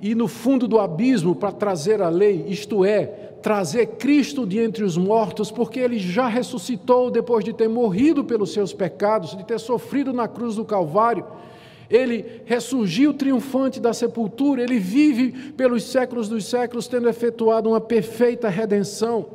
ir 0.02 0.16
no 0.16 0.28
fundo 0.28 0.68
do 0.68 0.80
abismo 0.80 1.36
para 1.36 1.52
trazer 1.52 2.02
a 2.02 2.10
lei, 2.10 2.46
isto 2.48 2.86
é, 2.86 3.06
trazer 3.42 3.86
Cristo 3.98 4.46
de 4.46 4.60
entre 4.60 4.84
os 4.84 4.98
mortos, 4.98 5.52
porque 5.52 5.80
ele 5.80 6.00
já 6.00 6.28
ressuscitou 6.28 7.10
depois 7.10 7.44
de 7.44 7.54
ter 7.54 7.68
morrido 7.68 8.24
pelos 8.24 8.54
seus 8.54 8.74
pecados, 8.74 9.36
de 9.36 9.46
ter 9.46 9.60
sofrido 9.60 10.12
na 10.14 10.28
cruz 10.28 10.56
do 10.56 10.66
Calvário 10.66 11.26
ele 11.90 12.44
ressurgiu 12.46 13.14
triunfante 13.14 13.80
da 13.80 13.94
sepultura, 13.94 14.62
ele 14.62 14.78
vive 14.78 15.54
pelos 15.54 15.84
séculos 15.84 16.30
dos 16.30 16.46
séculos, 16.46 16.88
tendo 16.88 17.10
efetuado 17.10 17.70
uma 17.70 17.82
perfeita 17.82 18.48
redenção. 18.48 19.26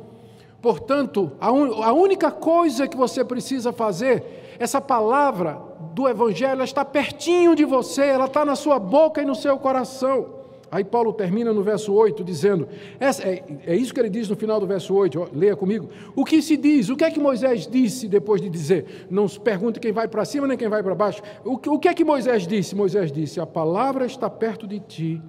Portanto, 0.61 1.31
a, 1.39 1.51
un, 1.51 1.83
a 1.83 1.91
única 1.91 2.31
coisa 2.31 2.87
que 2.87 2.95
você 2.95 3.23
precisa 3.25 3.73
fazer, 3.73 4.55
essa 4.57 4.79
palavra 4.79 5.61
do 5.93 6.07
Evangelho 6.07 6.63
está 6.63 6.85
pertinho 6.85 7.55
de 7.55 7.65
você, 7.65 8.05
ela 8.05 8.25
está 8.25 8.45
na 8.45 8.55
sua 8.55 8.79
boca 8.79 9.21
e 9.21 9.25
no 9.25 9.35
seu 9.35 9.57
coração. 9.59 10.44
Aí 10.75 10.83
Paulo 10.83 11.13
termina 11.13 11.53
no 11.53 11.63
verso 11.63 11.93
8 11.93 12.21
dizendo: 12.21 12.67
é, 12.99 13.43
é, 13.65 13.75
isso 13.77 13.93
que 13.93 13.99
ele 14.01 14.09
diz 14.09 14.27
no 14.27 14.35
final 14.35 14.59
do 14.59 14.67
verso 14.67 14.93
8, 14.93 15.21
ó, 15.21 15.27
leia 15.33 15.55
comigo. 15.55 15.87
O 16.13 16.25
que 16.25 16.41
se 16.41 16.57
diz? 16.57 16.89
O 16.89 16.97
que 16.97 17.05
é 17.05 17.09
que 17.09 17.17
Moisés 17.17 17.65
disse 17.65 18.09
depois 18.09 18.41
de 18.41 18.49
dizer? 18.49 19.07
Não 19.09 19.25
se 19.25 19.39
pergunte 19.39 19.79
quem 19.79 19.93
vai 19.93 20.05
para 20.05 20.25
cima 20.25 20.45
nem 20.45 20.57
quem 20.57 20.67
vai 20.67 20.83
para 20.83 20.93
baixo. 20.93 21.21
O, 21.45 21.53
o 21.53 21.79
que 21.79 21.87
é 21.87 21.93
que 21.93 22.03
Moisés 22.03 22.45
disse? 22.45 22.75
Moisés 22.75 23.09
disse: 23.09 23.39
A 23.39 23.45
palavra 23.45 24.05
está 24.05 24.29
perto 24.29 24.67
de 24.67 24.81
ti, 24.81 25.21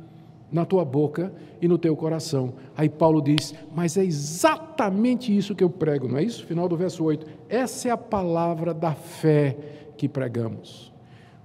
na 0.51 0.65
tua 0.65 0.85
boca 0.85 1.33
e 1.63 1.69
no 1.69 1.79
teu 1.79 1.95
coração. 1.95 2.55
Aí 2.77 2.89
Paulo 2.89 3.23
diz: 3.23 3.55
Mas 3.73 3.97
é 3.97 4.05
exatamente 4.05 5.35
isso 5.35 5.55
que 5.55 5.63
eu 5.63 5.71
prego, 5.71 6.09
não 6.09 6.19
é 6.19 6.25
isso? 6.25 6.45
Final 6.45 6.69
do 6.69 6.77
verso 6.77 7.05
8. 7.05 7.25
Essa 7.49 7.87
é 7.87 7.91
a 7.93 7.97
palavra 7.97 8.75
da 8.75 8.95
fé 8.97 9.57
que 9.97 10.09
pregamos. 10.09 10.93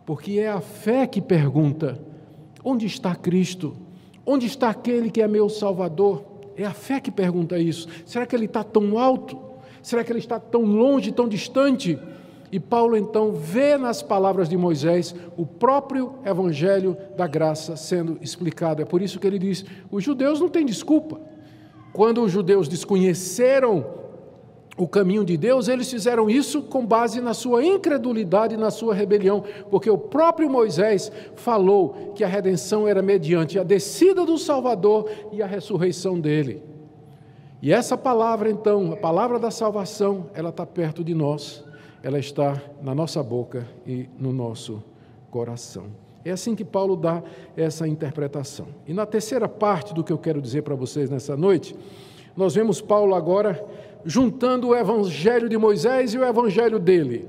Porque 0.08 0.40
é 0.40 0.50
a 0.50 0.60
fé 0.60 1.06
que 1.06 1.22
pergunta 1.22 2.00
Onde 2.64 2.86
está 2.86 3.16
Cristo? 3.16 3.76
Onde 4.34 4.46
está 4.46 4.70
aquele 4.70 5.12
que 5.12 5.22
é 5.22 5.28
meu 5.28 5.50
Salvador? 5.50 6.24
É 6.56 6.64
a 6.64 6.72
fé 6.72 7.02
que 7.02 7.12
pergunta 7.12 7.60
isso. 7.60 7.90
Será 8.06 8.26
que 8.26 8.34
ele 8.34 8.46
está 8.46 8.64
tão 8.64 8.98
alto? 8.98 9.38
Será 9.84 10.06
que 10.06 10.12
ele 10.14 10.20
está 10.20 10.40
tão 10.40 10.62
longe, 10.64 11.12
tão 11.12 11.28
distante? 11.28 12.00
E 12.50 12.58
Paulo 12.58 12.96
então 12.96 13.34
vê 13.34 13.76
nas 13.76 14.02
palavras 14.02 14.48
de 14.48 14.56
Moisés 14.56 15.14
o 15.36 15.46
próprio 15.46 16.14
evangelho 16.26 16.96
da 17.18 17.28
graça 17.28 17.76
sendo 17.76 18.18
explicado. 18.22 18.82
É 18.82 18.86
por 18.86 19.02
isso 19.02 19.20
que 19.20 19.28
ele 19.28 19.38
diz: 19.38 19.66
os 19.92 20.02
judeus 20.02 20.40
não 20.40 20.48
têm 20.48 20.66
desculpa. 20.66 21.20
Quando 21.92 22.24
os 22.24 22.32
judeus 22.32 22.70
desconheceram 22.70 23.86
o 24.78 24.88
caminho 24.88 25.26
de 25.26 25.38
Deus, 25.38 25.68
eles 25.68 25.90
fizeram 25.92 26.30
isso 26.30 26.62
com 26.64 26.86
base 26.86 27.20
na 27.20 27.34
sua 27.34 27.64
incredulidade 27.64 28.56
e 28.56 28.58
na 28.58 28.72
sua 28.72 28.94
rebelião, 28.94 29.44
porque 29.70 29.90
o 29.90 29.98
próprio 29.98 30.50
Moisés 30.50 31.12
falou 31.36 32.14
que 32.16 32.24
a 32.24 32.28
redenção 32.28 32.88
era 32.88 33.02
mediante 33.02 33.60
a 33.60 33.64
descida 33.64 34.26
do 34.26 34.38
Salvador 34.38 35.10
e 35.32 35.42
a 35.42 35.46
ressurreição 35.46 36.20
dele. 36.20 36.64
E 37.62 37.72
essa 37.72 37.98
palavra, 37.98 38.50
então, 38.50 38.94
a 38.94 38.98
palavra 38.98 39.38
da 39.38 39.52
salvação, 39.52 40.28
ela 40.34 40.50
está 40.50 40.66
perto 40.66 41.04
de 41.04 41.14
nós, 41.14 41.64
ela 42.02 42.18
está 42.18 42.60
na 42.82 42.96
nossa 42.96 43.22
boca 43.22 43.68
e 43.86 44.10
no 44.18 44.34
nosso 44.34 44.82
coração. 45.30 45.86
É 46.24 46.32
assim 46.32 46.56
que 46.56 46.64
Paulo 46.64 46.96
dá 46.96 47.22
essa 47.56 47.88
interpretação. 47.88 48.68
E 48.88 48.94
na 48.94 49.06
terceira 49.06 49.48
parte 49.48 49.94
do 49.94 50.04
que 50.04 50.14
eu 50.14 50.18
quero 50.18 50.42
dizer 50.42 50.64
para 50.64 50.76
vocês 50.76 51.10
nessa 51.10 51.36
noite, 51.36 51.76
nós 52.36 52.56
vemos 52.56 52.82
Paulo 52.82 53.14
agora 53.14 53.64
juntando 54.06 54.70
o 54.70 54.76
evangelho 54.76 55.48
de 55.48 55.58
Moisés 55.58 56.14
e 56.14 56.18
o 56.18 56.24
evangelho 56.24 56.80
dele, 56.80 57.28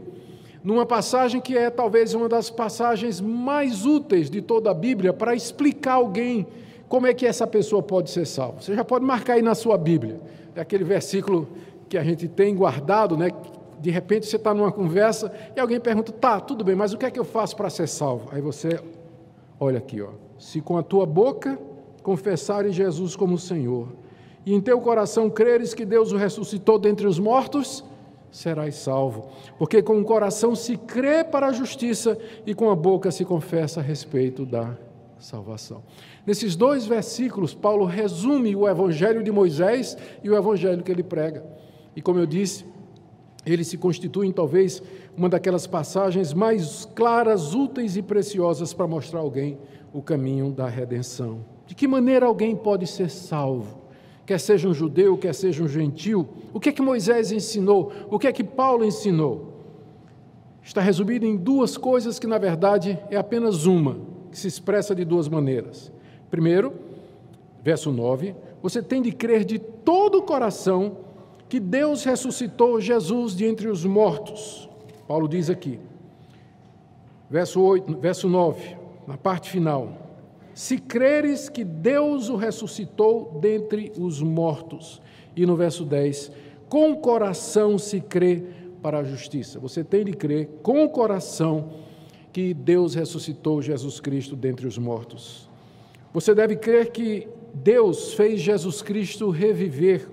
numa 0.63 0.87
passagem 0.87 1.41
que 1.41 1.57
é 1.57 1.71
talvez 1.71 2.15
uma 2.15 2.29
das 2.29 2.49
passagens 2.49 3.21
mais 3.21 3.85
úteis 3.85 4.31
de 4.31 4.41
toda 4.41 4.71
a 4.71 4.75
Bíblia 4.75 5.13
para 5.13 5.35
explicar 5.35 5.95
alguém 5.95 6.47
como 6.89 7.07
é 7.07 7.15
que 7.15 7.27
essa 7.27 7.47
pessoa 7.47 7.83
pode 7.83 8.11
ser 8.11 8.27
salva. 8.27 8.61
Você 8.61 8.75
já 8.75 8.85
pode 8.85 9.05
marcar 9.05 9.35
aí 9.35 9.43
na 9.43 9.55
sua 9.55 9.77
Bíblia, 9.77 10.21
é 10.55 10.61
aquele 10.61 10.85
versículo 10.85 11.49
que 11.89 11.99
a 11.99 12.05
gente 12.05 12.29
tem 12.29 12.55
guardado, 12.55 13.17
né? 13.17 13.31
De 13.81 13.91
repente 13.91 14.27
você 14.27 14.37
está 14.37 14.55
numa 14.55 14.71
conversa 14.71 15.33
e 15.57 15.61
alguém 15.61 15.81
pergunta: 15.81 16.13
tá, 16.13 16.39
tudo 16.39 16.65
bem, 16.65 16.77
mas 16.77 16.93
o 16.93 16.99
que 16.99 17.05
é 17.05 17.11
que 17.11 17.19
eu 17.19 17.25
faço 17.25 17.57
para 17.57 17.69
ser 17.69 17.89
salvo? 17.89 18.29
Aí 18.31 18.41
você 18.41 18.81
olha 19.59 19.79
aqui, 19.79 20.01
ó. 20.01 20.11
Se 20.39 20.61
com 20.61 20.77
a 20.77 20.83
tua 20.83 21.05
boca 21.05 21.59
confessares 22.03 22.75
Jesus 22.75 23.17
como 23.17 23.39
Senhor 23.39 23.89
e 24.45 24.55
em 24.55 24.61
teu 24.61 24.81
coração 24.81 25.31
creres 25.31 25.73
que 25.75 25.85
Deus 25.85 26.13
o 26.13 26.17
ressuscitou 26.17 26.79
dentre 26.79 27.07
os 27.07 27.19
mortos, 27.19 27.85
serás 28.31 28.77
salvo. 28.77 29.29
Porque 29.59 29.83
com 29.83 30.01
o 30.01 30.05
coração 30.05 30.55
se 30.57 30.77
crê 30.77 31.23
para 31.23 31.49
a 31.49 31.53
justiça 31.53 32.19
e 32.47 32.55
com 32.55 32.71
a 32.71 32.75
boca 32.75 33.11
se 33.11 33.25
confessa 33.25 33.81
a 33.81 33.83
respeito 33.83 34.45
da 34.45 34.77
salvação. 35.19 35.83
Nesses 36.27 36.57
dois 36.57 36.87
versículos, 36.87 37.55
Paulo 37.55 37.85
resume 37.85 38.57
o 38.57 38.69
evangelho 38.69 39.23
de 39.23 39.31
Moisés 39.31 39.97
e 40.23 40.31
o 40.31 40.37
evangelho 40.37 40.83
que 40.83 40.91
ele 40.91 41.03
prega. 41.03 41.45
E 41.95 42.03
como 42.03 42.19
eu 42.19 42.27
disse, 42.27 42.65
eles 43.45 43.69
se 43.69 43.77
constituem 43.77 44.33
talvez 44.33 44.83
uma 45.17 45.29
daquelas 45.29 45.67
passagens 45.67 46.33
mais 46.33 46.85
claras, 46.95 47.55
úteis 47.55 47.97
e 47.97 48.03
preciosas 48.03 48.73
para 48.73 48.87
mostrar 48.87 49.21
a 49.21 49.23
alguém 49.23 49.59
o 49.93 50.01
caminho 50.01 50.51
da 50.51 50.69
redenção. 50.69 51.45
De 51.67 51.75
que 51.75 51.87
maneira 51.87 52.27
alguém 52.27 52.57
pode 52.57 52.87
ser 52.87 53.11
salvo? 53.11 53.82
Quer 54.27 54.39
seja 54.39 54.69
um 54.69 54.75
judeu, 54.75 55.17
quer 55.17 55.35
seja 55.35 55.63
um 55.63 55.69
gentil. 55.69 56.29
O 56.53 56.61
que 56.61 56.69
é 56.69 56.73
que 56.73 56.83
Moisés 56.83 57.33
ensinou? 57.33 57.93
O 58.11 58.19
que 58.19 58.27
é 58.27 58.33
que 58.33 58.45
Paulo 58.45 58.85
ensinou? 58.85 59.53
Está 60.63 60.81
resumido 60.81 61.27
em 61.27 61.37
duas 61.37 61.77
coisas 61.77 62.19
que, 62.19 62.27
na 62.27 62.39
verdade, 62.39 62.99
é 63.11 63.17
apenas 63.17 63.67
uma, 63.67 63.99
que 64.31 64.39
se 64.39 64.47
expressa 64.47 64.95
de 64.95 65.05
duas 65.05 65.29
maneiras. 65.29 65.93
Primeiro, 66.31 66.73
verso 67.63 67.91
9: 67.91 68.35
você 68.63 68.81
tem 68.81 69.03
de 69.03 69.11
crer 69.11 69.45
de 69.45 69.59
todo 69.59 70.19
o 70.19 70.23
coração 70.23 70.99
que 71.49 71.59
Deus 71.59 72.05
ressuscitou 72.05 72.81
Jesus 72.81 73.37
de 73.37 73.45
entre 73.45 73.69
os 73.69 73.85
mortos. 73.85 74.69
Paulo 75.07 75.29
diz 75.29 75.51
aqui, 75.51 75.79
verso, 77.29 77.61
8, 77.61 77.99
verso 77.99 78.29
9, 78.29 78.77
na 79.07 79.19
parte 79.19 79.51
final: 79.51 80.12
se 80.55 80.79
creres 80.79 81.49
que 81.49 81.65
Deus 81.65 82.29
o 82.29 82.37
ressuscitou 82.37 83.39
dentre 83.41 83.93
os 83.99 84.21
mortos. 84.21 85.01
E 85.35 85.47
no 85.47 85.57
verso 85.57 85.85
10, 85.85 86.31
com 86.69 86.93
o 86.93 86.97
coração 86.97 87.79
se 87.79 88.01
crê 88.01 88.43
para 88.83 88.99
a 88.99 89.05
justiça. 89.05 89.59
Você 89.61 89.83
tem 89.85 90.05
de 90.05 90.13
crer 90.13 90.49
com 90.63 90.85
o 90.85 90.91
coração 90.91 91.71
que 92.33 92.53
Deus 92.53 92.95
ressuscitou 92.95 93.63
Jesus 93.63 94.01
Cristo 94.01 94.35
dentre 94.35 94.67
os 94.67 94.79
mortos. 94.79 95.49
Você 96.13 96.35
deve 96.35 96.57
crer 96.57 96.91
que 96.91 97.29
Deus 97.55 98.15
fez 98.15 98.41
Jesus 98.41 98.83
Cristo 98.83 99.31
reviver 99.31 100.09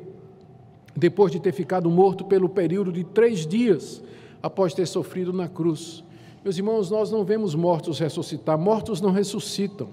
depois 0.95 1.31
de 1.31 1.39
ter 1.39 1.53
ficado 1.53 1.89
morto 1.89 2.25
pelo 2.25 2.49
período 2.49 2.91
de 2.91 3.03
três 3.03 3.47
dias 3.47 4.03
após 4.43 4.73
ter 4.73 4.85
sofrido 4.85 5.31
na 5.31 5.47
cruz. 5.47 6.03
Meus 6.43 6.57
irmãos, 6.57 6.89
nós 6.89 7.09
não 7.11 7.23
vemos 7.23 7.55
mortos 7.55 7.99
ressuscitar, 7.99 8.57
mortos 8.57 9.01
não 9.01 9.11
ressuscitam. 9.11 9.89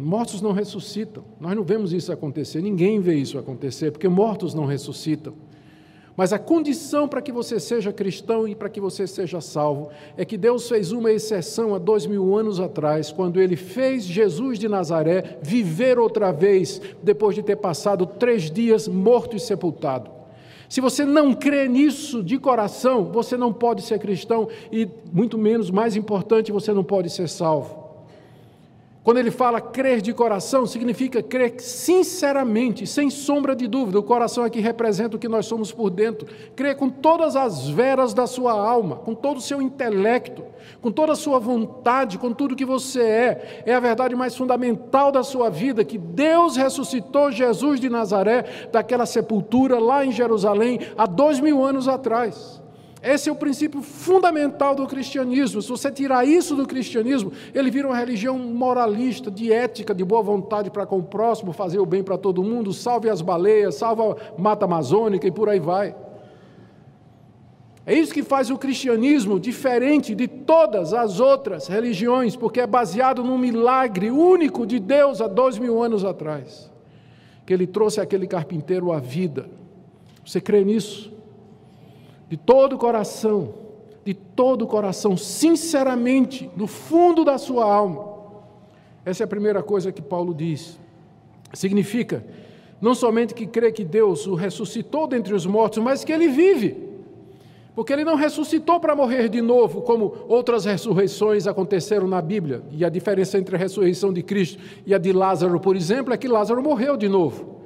Mortos 0.00 0.42
não 0.42 0.52
ressuscitam. 0.52 1.24
Nós 1.40 1.54
não 1.54 1.62
vemos 1.62 1.92
isso 1.92 2.12
acontecer, 2.12 2.60
ninguém 2.60 3.00
vê 3.00 3.14
isso 3.14 3.38
acontecer, 3.38 3.90
porque 3.90 4.08
mortos 4.08 4.54
não 4.54 4.64
ressuscitam. 4.64 5.34
Mas 6.16 6.32
a 6.32 6.38
condição 6.38 7.08
para 7.08 7.20
que 7.20 7.32
você 7.32 7.58
seja 7.58 7.92
cristão 7.92 8.46
e 8.46 8.54
para 8.54 8.68
que 8.68 8.80
você 8.80 9.06
seja 9.06 9.40
salvo 9.40 9.90
é 10.16 10.24
que 10.24 10.36
Deus 10.36 10.68
fez 10.68 10.92
uma 10.92 11.10
exceção 11.10 11.74
há 11.74 11.78
dois 11.78 12.06
mil 12.06 12.36
anos 12.36 12.60
atrás, 12.60 13.10
quando 13.10 13.40
Ele 13.40 13.56
fez 13.56 14.04
Jesus 14.04 14.58
de 14.58 14.68
Nazaré 14.68 15.38
viver 15.42 15.98
outra 15.98 16.30
vez, 16.32 16.80
depois 17.02 17.34
de 17.34 17.42
ter 17.42 17.56
passado 17.56 18.06
três 18.06 18.48
dias 18.48 18.86
morto 18.86 19.36
e 19.36 19.40
sepultado. 19.40 20.10
Se 20.68 20.80
você 20.80 21.04
não 21.04 21.34
crê 21.34 21.68
nisso 21.68 22.22
de 22.22 22.38
coração, 22.38 23.10
você 23.12 23.36
não 23.36 23.52
pode 23.52 23.82
ser 23.82 23.98
cristão 23.98 24.48
e, 24.72 24.88
muito 25.12 25.36
menos, 25.36 25.70
mais 25.70 25.96
importante, 25.96 26.52
você 26.52 26.72
não 26.72 26.84
pode 26.84 27.10
ser 27.10 27.28
salvo. 27.28 27.83
Quando 29.04 29.18
ele 29.18 29.30
fala 29.30 29.60
crer 29.60 30.00
de 30.00 30.14
coração, 30.14 30.64
significa 30.64 31.22
crer 31.22 31.60
sinceramente, 31.60 32.86
sem 32.86 33.10
sombra 33.10 33.54
de 33.54 33.68
dúvida. 33.68 33.98
O 33.98 34.02
coração 34.02 34.42
aqui 34.42 34.60
representa 34.60 35.16
o 35.16 35.18
que 35.18 35.28
nós 35.28 35.44
somos 35.44 35.70
por 35.70 35.90
dentro. 35.90 36.26
Crer 36.56 36.74
com 36.74 36.88
todas 36.88 37.36
as 37.36 37.68
veras 37.68 38.14
da 38.14 38.26
sua 38.26 38.52
alma, 38.52 38.96
com 38.96 39.14
todo 39.14 39.36
o 39.36 39.42
seu 39.42 39.60
intelecto, 39.60 40.42
com 40.80 40.90
toda 40.90 41.12
a 41.12 41.16
sua 41.16 41.38
vontade, 41.38 42.16
com 42.16 42.32
tudo 42.32 42.56
que 42.56 42.64
você 42.64 43.02
é. 43.02 43.62
É 43.66 43.74
a 43.74 43.80
verdade 43.80 44.16
mais 44.16 44.34
fundamental 44.34 45.12
da 45.12 45.22
sua 45.22 45.50
vida: 45.50 45.84
que 45.84 45.98
Deus 45.98 46.56
ressuscitou 46.56 47.30
Jesus 47.30 47.78
de 47.78 47.90
Nazaré 47.90 48.68
daquela 48.72 49.04
sepultura 49.04 49.78
lá 49.78 50.02
em 50.02 50.12
Jerusalém 50.12 50.80
há 50.96 51.04
dois 51.04 51.40
mil 51.40 51.62
anos 51.62 51.88
atrás. 51.88 52.63
Esse 53.04 53.28
é 53.28 53.32
o 53.32 53.36
princípio 53.36 53.82
fundamental 53.82 54.74
do 54.74 54.86
cristianismo. 54.86 55.60
Se 55.60 55.68
você 55.68 55.90
tirar 55.90 56.24
isso 56.24 56.56
do 56.56 56.66
cristianismo, 56.66 57.30
ele 57.54 57.70
vira 57.70 57.86
uma 57.86 57.96
religião 57.98 58.38
moralista, 58.38 59.30
de 59.30 59.52
ética, 59.52 59.94
de 59.94 60.02
boa 60.02 60.22
vontade 60.22 60.70
para 60.70 60.86
com 60.86 61.00
o 61.00 61.02
próximo, 61.02 61.52
fazer 61.52 61.78
o 61.78 61.84
bem 61.84 62.02
para 62.02 62.16
todo 62.16 62.42
mundo, 62.42 62.72
salve 62.72 63.10
as 63.10 63.20
baleias, 63.20 63.74
salva 63.74 64.16
a 64.16 64.40
mata 64.40 64.64
amazônica 64.64 65.28
e 65.28 65.30
por 65.30 65.50
aí 65.50 65.60
vai. 65.60 65.94
É 67.84 67.92
isso 67.92 68.14
que 68.14 68.22
faz 68.22 68.48
o 68.48 68.56
cristianismo 68.56 69.38
diferente 69.38 70.14
de 70.14 70.26
todas 70.26 70.94
as 70.94 71.20
outras 71.20 71.66
religiões, 71.66 72.34
porque 72.34 72.60
é 72.60 72.66
baseado 72.66 73.22
num 73.22 73.36
milagre 73.36 74.10
único 74.10 74.66
de 74.66 74.78
Deus 74.78 75.20
há 75.20 75.28
dois 75.28 75.58
mil 75.58 75.82
anos 75.82 76.06
atrás, 76.06 76.72
que 77.44 77.52
ele 77.52 77.66
trouxe 77.66 78.00
aquele 78.00 78.26
carpinteiro 78.26 78.90
à 78.90 78.98
vida. 78.98 79.50
Você 80.24 80.40
crê 80.40 80.64
nisso? 80.64 81.13
De 82.34 82.38
todo 82.38 82.74
o 82.74 82.78
coração, 82.78 83.54
de 84.04 84.12
todo 84.12 84.62
o 84.62 84.66
coração, 84.66 85.16
sinceramente, 85.16 86.50
no 86.56 86.66
fundo 86.66 87.24
da 87.24 87.38
sua 87.38 87.64
alma. 87.64 88.12
Essa 89.04 89.22
é 89.22 89.24
a 89.24 89.28
primeira 89.28 89.62
coisa 89.62 89.92
que 89.92 90.02
Paulo 90.02 90.34
diz. 90.34 90.76
Significa 91.52 92.24
não 92.80 92.92
somente 92.92 93.34
que 93.34 93.46
crê 93.46 93.70
que 93.70 93.84
Deus 93.84 94.26
o 94.26 94.34
ressuscitou 94.34 95.06
dentre 95.06 95.32
os 95.32 95.46
mortos, 95.46 95.80
mas 95.80 96.02
que 96.02 96.12
ele 96.12 96.26
vive. 96.26 96.76
Porque 97.72 97.92
ele 97.92 98.04
não 98.04 98.16
ressuscitou 98.16 98.80
para 98.80 98.96
morrer 98.96 99.28
de 99.28 99.40
novo, 99.40 99.82
como 99.82 100.16
outras 100.26 100.64
ressurreições 100.64 101.46
aconteceram 101.46 102.08
na 102.08 102.20
Bíblia. 102.20 102.64
E 102.72 102.84
a 102.84 102.88
diferença 102.88 103.38
entre 103.38 103.54
a 103.54 103.58
ressurreição 103.60 104.12
de 104.12 104.24
Cristo 104.24 104.60
e 104.84 104.92
a 104.92 104.98
de 104.98 105.12
Lázaro, 105.12 105.60
por 105.60 105.76
exemplo, 105.76 106.12
é 106.12 106.16
que 106.16 106.26
Lázaro 106.26 106.60
morreu 106.60 106.96
de 106.96 107.08
novo. 107.08 107.62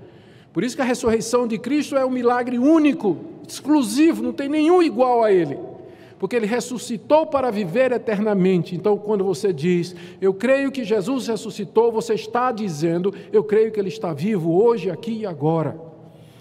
Por 0.52 0.64
isso 0.64 0.76
que 0.76 0.82
a 0.82 0.84
ressurreição 0.84 1.46
de 1.46 1.58
Cristo 1.58 1.96
é 1.96 2.04
um 2.04 2.10
milagre 2.10 2.58
único, 2.58 3.16
exclusivo, 3.46 4.22
não 4.22 4.32
tem 4.32 4.48
nenhum 4.48 4.82
igual 4.82 5.22
a 5.22 5.32
ele. 5.32 5.58
Porque 6.18 6.34
ele 6.34 6.46
ressuscitou 6.46 7.26
para 7.26 7.50
viver 7.50 7.92
eternamente. 7.92 8.74
Então, 8.74 8.98
quando 8.98 9.22
você 9.22 9.52
diz, 9.52 9.94
eu 10.20 10.34
creio 10.34 10.72
que 10.72 10.82
Jesus 10.82 11.28
ressuscitou, 11.28 11.92
você 11.92 12.14
está 12.14 12.50
dizendo, 12.50 13.14
eu 13.32 13.44
creio 13.44 13.70
que 13.70 13.78
ele 13.78 13.88
está 13.88 14.12
vivo 14.12 14.60
hoje, 14.60 14.90
aqui 14.90 15.20
e 15.20 15.26
agora. 15.26 15.80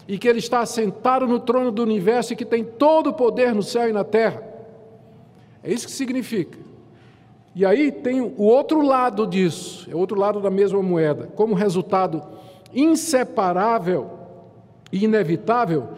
E 0.07 0.17
que 0.17 0.27
ele 0.27 0.39
está 0.39 0.65
sentado 0.65 1.27
no 1.27 1.39
trono 1.39 1.71
do 1.71 1.83
universo 1.83 2.33
e 2.33 2.35
que 2.35 2.45
tem 2.45 2.63
todo 2.63 3.11
o 3.11 3.13
poder 3.13 3.53
no 3.53 3.61
céu 3.61 3.87
e 3.87 3.93
na 3.93 4.03
terra. 4.03 4.41
É 5.63 5.71
isso 5.71 5.85
que 5.85 5.91
significa. 5.91 6.57
E 7.53 7.65
aí 7.65 7.91
tem 7.91 8.21
o 8.21 8.41
outro 8.43 8.81
lado 8.81 9.27
disso, 9.27 9.87
é 9.91 9.95
o 9.95 9.97
outro 9.97 10.17
lado 10.17 10.39
da 10.39 10.49
mesma 10.49 10.81
moeda. 10.81 11.29
Como 11.35 11.53
resultado 11.53 12.21
inseparável 12.77 14.11
e 14.91 15.03
inevitável, 15.03 15.89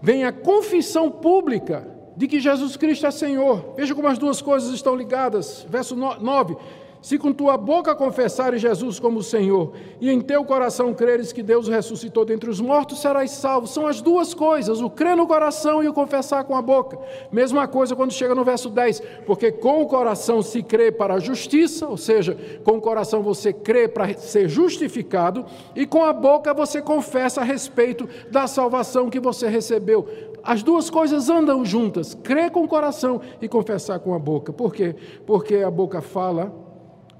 vem 0.00 0.24
a 0.24 0.32
confissão 0.32 1.10
pública 1.10 1.86
de 2.16 2.28
que 2.28 2.38
Jesus 2.38 2.76
Cristo 2.76 3.06
é 3.06 3.10
Senhor. 3.10 3.74
Veja 3.76 3.94
como 3.94 4.06
as 4.06 4.18
duas 4.18 4.40
coisas 4.40 4.72
estão 4.72 4.94
ligadas. 4.94 5.66
Verso 5.68 5.96
9: 5.96 6.56
se 7.02 7.18
com 7.18 7.32
tua 7.32 7.56
boca 7.56 7.96
confessares 7.96 8.62
Jesus 8.62 9.00
como 9.00 9.24
Senhor 9.24 9.72
e 10.00 10.08
em 10.08 10.20
teu 10.20 10.44
coração 10.44 10.94
creres 10.94 11.32
que 11.32 11.42
Deus 11.42 11.66
ressuscitou 11.66 12.24
dentre 12.24 12.48
os 12.48 12.60
mortos, 12.60 13.00
serás 13.00 13.32
salvo. 13.32 13.66
São 13.66 13.88
as 13.88 14.00
duas 14.00 14.32
coisas, 14.32 14.80
o 14.80 14.88
crer 14.88 15.16
no 15.16 15.26
coração 15.26 15.82
e 15.82 15.88
o 15.88 15.92
confessar 15.92 16.44
com 16.44 16.54
a 16.54 16.62
boca. 16.62 16.96
Mesma 17.32 17.66
coisa 17.66 17.96
quando 17.96 18.12
chega 18.12 18.36
no 18.36 18.44
verso 18.44 18.70
10, 18.70 19.02
porque 19.26 19.50
com 19.50 19.82
o 19.82 19.86
coração 19.86 20.40
se 20.42 20.62
crê 20.62 20.92
para 20.92 21.14
a 21.14 21.18
justiça, 21.18 21.88
ou 21.88 21.96
seja, 21.96 22.38
com 22.62 22.76
o 22.76 22.80
coração 22.80 23.20
você 23.20 23.52
crê 23.52 23.88
para 23.88 24.16
ser 24.16 24.48
justificado, 24.48 25.44
e 25.74 25.84
com 25.84 26.04
a 26.04 26.12
boca 26.12 26.54
você 26.54 26.80
confessa 26.80 27.40
a 27.40 27.44
respeito 27.44 28.08
da 28.30 28.46
salvação 28.46 29.10
que 29.10 29.18
você 29.18 29.48
recebeu. 29.48 30.06
As 30.44 30.62
duas 30.62 30.88
coisas 30.88 31.28
andam 31.28 31.64
juntas, 31.64 32.14
crer 32.14 32.50
com 32.50 32.62
o 32.62 32.68
coração 32.68 33.20
e 33.40 33.48
confessar 33.48 33.98
com 33.98 34.14
a 34.14 34.18
boca. 34.18 34.52
Por 34.52 34.72
quê? 34.72 34.94
Porque 35.26 35.56
a 35.56 35.70
boca 35.70 36.00
fala 36.00 36.71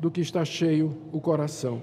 do 0.02 0.10
que 0.10 0.20
está 0.20 0.44
cheio 0.44 0.96
o 1.12 1.20
coração. 1.20 1.80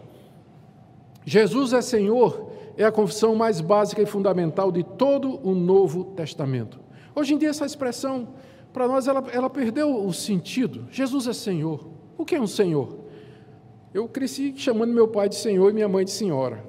Jesus 1.25 1.71
é 1.71 1.82
Senhor 1.82 2.51
é 2.75 2.84
a 2.84 2.91
confissão 2.91 3.34
mais 3.34 3.62
básica 3.62 4.01
e 4.01 4.05
fundamental 4.05 4.73
de 4.73 4.84
todo 4.84 5.39
o 5.41 5.55
Novo 5.55 6.03
Testamento. 6.03 6.82
Hoje 7.15 7.34
em 7.34 7.38
dia, 7.38 7.47
essa 7.49 7.65
expressão, 7.65 8.27
para 8.73 8.89
nós, 8.89 9.08
ela, 9.08 9.23
ela 9.32 9.49
perdeu 9.49 10.05
o 10.05 10.13
sentido. 10.13 10.86
Jesus 10.91 11.27
é 11.27 11.34
Senhor. 11.34 11.88
O 12.17 12.25
que 12.25 12.36
é 12.36 12.41
um 12.41 12.47
Senhor? 12.47 12.99
Eu 13.93 14.05
cresci 14.10 14.53
chamando 14.58 14.93
meu 14.93 15.08
pai 15.08 15.29
de 15.29 15.36
Senhor 15.36 15.69
e 15.69 15.73
minha 15.73 15.88
mãe 15.88 16.03
de 16.03 16.12
Senhora. 16.12 16.62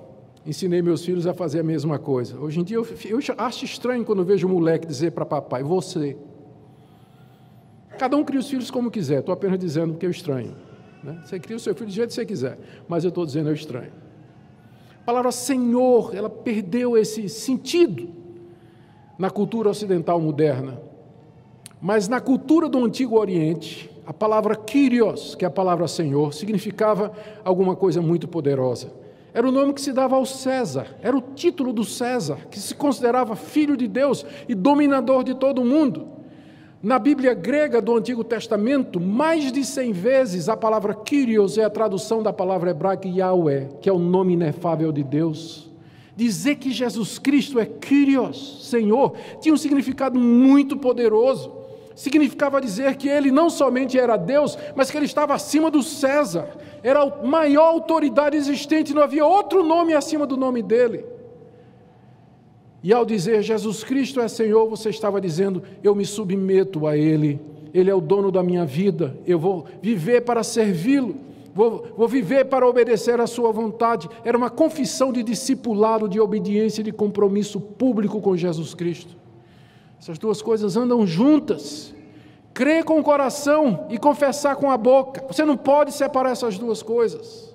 Ensinei 0.46 0.80
meus 0.80 1.04
filhos 1.04 1.26
a 1.26 1.34
fazer 1.34 1.58
a 1.58 1.64
mesma 1.64 1.98
coisa. 1.98 2.38
Hoje 2.38 2.60
em 2.60 2.62
dia, 2.62 2.76
eu, 2.76 2.86
eu 3.04 3.18
acho 3.38 3.64
estranho 3.64 4.04
quando 4.04 4.24
vejo 4.24 4.46
um 4.46 4.52
moleque 4.52 4.86
dizer 4.86 5.10
para 5.10 5.26
papai, 5.26 5.64
você. 5.64 6.16
Cada 7.98 8.16
um 8.16 8.22
cria 8.24 8.38
os 8.38 8.48
filhos 8.48 8.70
como 8.70 8.88
quiser, 8.88 9.18
estou 9.18 9.32
apenas 9.32 9.58
dizendo 9.58 9.98
que 9.98 10.06
eu 10.06 10.10
estranho. 10.10 10.69
Né? 11.02 11.20
Você 11.24 11.38
cria 11.38 11.56
o 11.56 11.60
seu 11.60 11.74
filho 11.74 11.86
do 11.86 11.92
jeito 11.92 12.08
que 12.08 12.14
você 12.14 12.26
quiser, 12.26 12.58
mas 12.88 13.04
eu 13.04 13.08
estou 13.08 13.24
dizendo 13.24 13.48
eu 13.48 13.54
estranho. 13.54 13.92
A 15.00 15.04
palavra 15.04 15.32
Senhor, 15.32 16.14
ela 16.14 16.28
perdeu 16.28 16.96
esse 16.96 17.28
sentido 17.28 18.08
na 19.18 19.30
cultura 19.30 19.70
ocidental 19.70 20.20
moderna. 20.20 20.80
Mas 21.80 22.08
na 22.08 22.20
cultura 22.20 22.68
do 22.68 22.84
Antigo 22.84 23.18
Oriente, 23.18 23.90
a 24.06 24.12
palavra 24.12 24.54
Kyrios, 24.54 25.34
que 25.34 25.44
é 25.44 25.48
a 25.48 25.50
palavra 25.50 25.88
Senhor, 25.88 26.34
significava 26.34 27.12
alguma 27.44 27.74
coisa 27.74 28.02
muito 28.02 28.28
poderosa. 28.28 28.92
Era 29.32 29.48
o 29.48 29.52
nome 29.52 29.72
que 29.72 29.80
se 29.80 29.92
dava 29.92 30.16
ao 30.16 30.26
César, 30.26 30.98
era 31.00 31.16
o 31.16 31.20
título 31.20 31.72
do 31.72 31.84
César, 31.84 32.48
que 32.50 32.58
se 32.58 32.74
considerava 32.74 33.36
filho 33.36 33.76
de 33.76 33.86
Deus 33.86 34.26
e 34.48 34.54
dominador 34.54 35.22
de 35.22 35.34
todo 35.34 35.62
o 35.62 35.64
mundo. 35.64 36.19
Na 36.82 36.98
Bíblia 36.98 37.34
grega 37.34 37.82
do 37.82 37.94
Antigo 37.94 38.24
Testamento, 38.24 38.98
mais 38.98 39.52
de 39.52 39.64
cem 39.66 39.92
vezes 39.92 40.48
a 40.48 40.56
palavra 40.56 40.94
Kyrios 40.94 41.58
é 41.58 41.64
a 41.64 41.68
tradução 41.68 42.22
da 42.22 42.32
palavra 42.32 42.70
hebraica 42.70 43.06
Yahweh, 43.06 43.68
que 43.82 43.88
é 43.88 43.92
o 43.92 43.98
nome 43.98 44.32
inefável 44.32 44.90
de 44.90 45.04
Deus. 45.04 45.70
Dizer 46.16 46.56
que 46.56 46.70
Jesus 46.70 47.18
Cristo 47.18 47.60
é 47.60 47.66
Kyrios, 47.66 48.66
Senhor, 48.70 49.12
tinha 49.40 49.54
um 49.54 49.58
significado 49.58 50.18
muito 50.18 50.76
poderoso 50.76 51.60
significava 52.00 52.62
dizer 52.62 52.96
que 52.96 53.10
ele 53.10 53.30
não 53.30 53.50
somente 53.50 53.98
era 53.98 54.16
Deus, 54.16 54.56
mas 54.74 54.90
que 54.90 54.96
ele 54.96 55.04
estava 55.04 55.34
acima 55.34 55.70
do 55.70 55.82
César, 55.82 56.48
era 56.82 57.02
a 57.02 57.22
maior 57.22 57.66
autoridade 57.66 58.38
existente, 58.38 58.94
não 58.94 59.02
havia 59.02 59.26
outro 59.26 59.62
nome 59.62 59.92
acima 59.92 60.26
do 60.26 60.34
nome 60.34 60.62
dele. 60.62 61.04
E 62.82 62.92
ao 62.92 63.04
dizer 63.04 63.42
Jesus 63.42 63.84
Cristo 63.84 64.20
é 64.20 64.28
Senhor, 64.28 64.68
você 64.68 64.88
estava 64.88 65.20
dizendo: 65.20 65.62
eu 65.82 65.94
me 65.94 66.06
submeto 66.06 66.86
a 66.86 66.96
Ele, 66.96 67.40
Ele 67.74 67.90
é 67.90 67.94
o 67.94 68.00
dono 68.00 68.30
da 68.30 68.42
minha 68.42 68.64
vida, 68.64 69.16
eu 69.26 69.38
vou 69.38 69.66
viver 69.82 70.22
para 70.22 70.42
servi-lo, 70.42 71.16
vou, 71.54 71.86
vou 71.96 72.08
viver 72.08 72.46
para 72.46 72.66
obedecer 72.66 73.20
à 73.20 73.26
Sua 73.26 73.52
vontade. 73.52 74.08
Era 74.24 74.36
uma 74.36 74.48
confissão 74.48 75.12
de 75.12 75.22
discipulado, 75.22 76.08
de 76.08 76.18
obediência, 76.18 76.82
de 76.82 76.92
compromisso 76.92 77.60
público 77.60 78.20
com 78.20 78.36
Jesus 78.36 78.74
Cristo. 78.74 79.16
Essas 80.00 80.18
duas 80.18 80.40
coisas 80.40 80.76
andam 80.76 81.06
juntas. 81.06 81.94
Crer 82.54 82.84
com 82.84 82.98
o 82.98 83.02
coração 83.02 83.86
e 83.90 83.98
confessar 83.98 84.56
com 84.56 84.70
a 84.70 84.76
boca. 84.76 85.24
Você 85.28 85.44
não 85.44 85.56
pode 85.56 85.92
separar 85.92 86.30
essas 86.30 86.58
duas 86.58 86.82
coisas. 86.82 87.49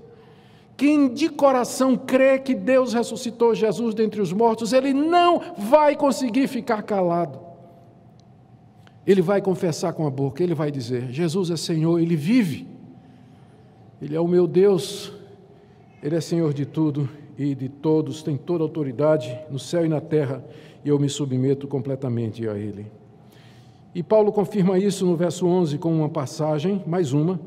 Quem 0.77 1.13
de 1.13 1.29
coração 1.29 1.95
crê 1.95 2.37
que 2.37 2.53
Deus 2.53 2.93
ressuscitou 2.93 3.55
Jesus 3.55 3.95
dentre 3.95 4.21
os 4.21 4.33
mortos, 4.33 4.73
ele 4.73 4.93
não 4.93 5.41
vai 5.57 5.95
conseguir 5.95 6.47
ficar 6.47 6.83
calado. 6.83 7.39
Ele 9.07 9.21
vai 9.21 9.41
confessar 9.41 9.93
com 9.93 10.05
a 10.05 10.09
boca, 10.09 10.43
ele 10.43 10.55
vai 10.55 10.71
dizer: 10.71 11.11
Jesus 11.11 11.49
é 11.49 11.55
Senhor, 11.55 11.99
ele 11.99 12.15
vive. 12.15 12.67
Ele 14.01 14.15
é 14.15 14.19
o 14.19 14.27
meu 14.27 14.45
Deus, 14.45 15.13
ele 16.03 16.15
é 16.15 16.21
Senhor 16.21 16.53
de 16.53 16.65
tudo 16.65 17.09
e 17.37 17.55
de 17.55 17.69
todos, 17.69 18.21
tem 18.21 18.35
toda 18.37 18.63
a 18.63 18.67
autoridade 18.67 19.37
no 19.49 19.57
céu 19.57 19.85
e 19.85 19.89
na 19.89 20.01
terra 20.01 20.43
e 20.85 20.89
eu 20.89 20.99
me 20.99 21.09
submeto 21.09 21.67
completamente 21.67 22.47
a 22.47 22.55
Ele. 22.55 22.85
E 23.93 24.03
Paulo 24.03 24.31
confirma 24.31 24.77
isso 24.77 25.05
no 25.05 25.15
verso 25.15 25.47
11 25.47 25.79
com 25.79 25.91
uma 25.91 26.09
passagem, 26.09 26.83
mais 26.85 27.11
uma, 27.11 27.39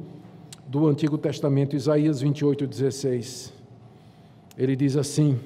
do 0.68 0.86
Antigo 0.86 1.18
Testamento, 1.18 1.74
Isaías 1.74 2.20
28, 2.20 2.66
16. 2.66 3.52
Ele 4.56 4.76
diz 4.76 4.96
assim: 4.96 5.40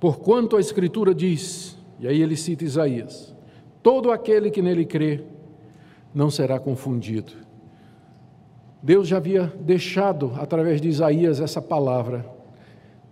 Porquanto 0.00 0.56
a 0.56 0.60
Escritura 0.60 1.14
diz, 1.14 1.76
e 2.00 2.08
aí 2.08 2.20
ele 2.20 2.36
cita 2.36 2.64
Isaías: 2.64 3.32
todo 3.82 4.10
aquele 4.10 4.50
que 4.50 4.60
nele 4.60 4.84
crê 4.84 5.22
não 6.12 6.30
será 6.30 6.58
confundido. 6.58 7.32
Deus 8.82 9.06
já 9.06 9.18
havia 9.18 9.52
deixado, 9.60 10.32
através 10.36 10.80
de 10.80 10.88
Isaías, 10.88 11.40
essa 11.40 11.60
palavra 11.60 12.36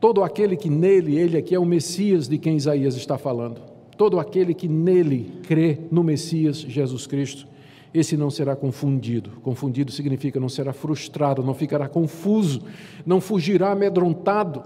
Todo 0.05 0.23
aquele 0.23 0.55
que 0.55 0.69
nele, 0.69 1.17
ele 1.17 1.39
aqui 1.39 1.55
é 1.55 1.59
o 1.59 1.65
Messias 1.65 2.29
de 2.29 2.37
quem 2.37 2.59
Isaías 2.59 2.95
está 2.95 3.17
falando. 3.17 3.63
Todo 3.97 4.21
aquele 4.21 4.53
que 4.53 4.69
nele 4.69 5.41
crê 5.45 5.79
no 5.91 6.05
Messias 6.05 6.59
Jesus 6.59 7.07
Cristo, 7.07 7.47
esse 7.95 8.17
não 8.17 8.29
será 8.29 8.57
confundido. 8.57 9.31
Confundido 9.43 9.93
significa 9.93 10.41
não 10.41 10.49
será 10.49 10.73
frustrado, 10.73 11.43
não 11.43 11.55
ficará 11.55 11.89
confuso, 11.89 12.63
não 13.07 13.21
fugirá 13.21 13.71
amedrontado, 13.71 14.63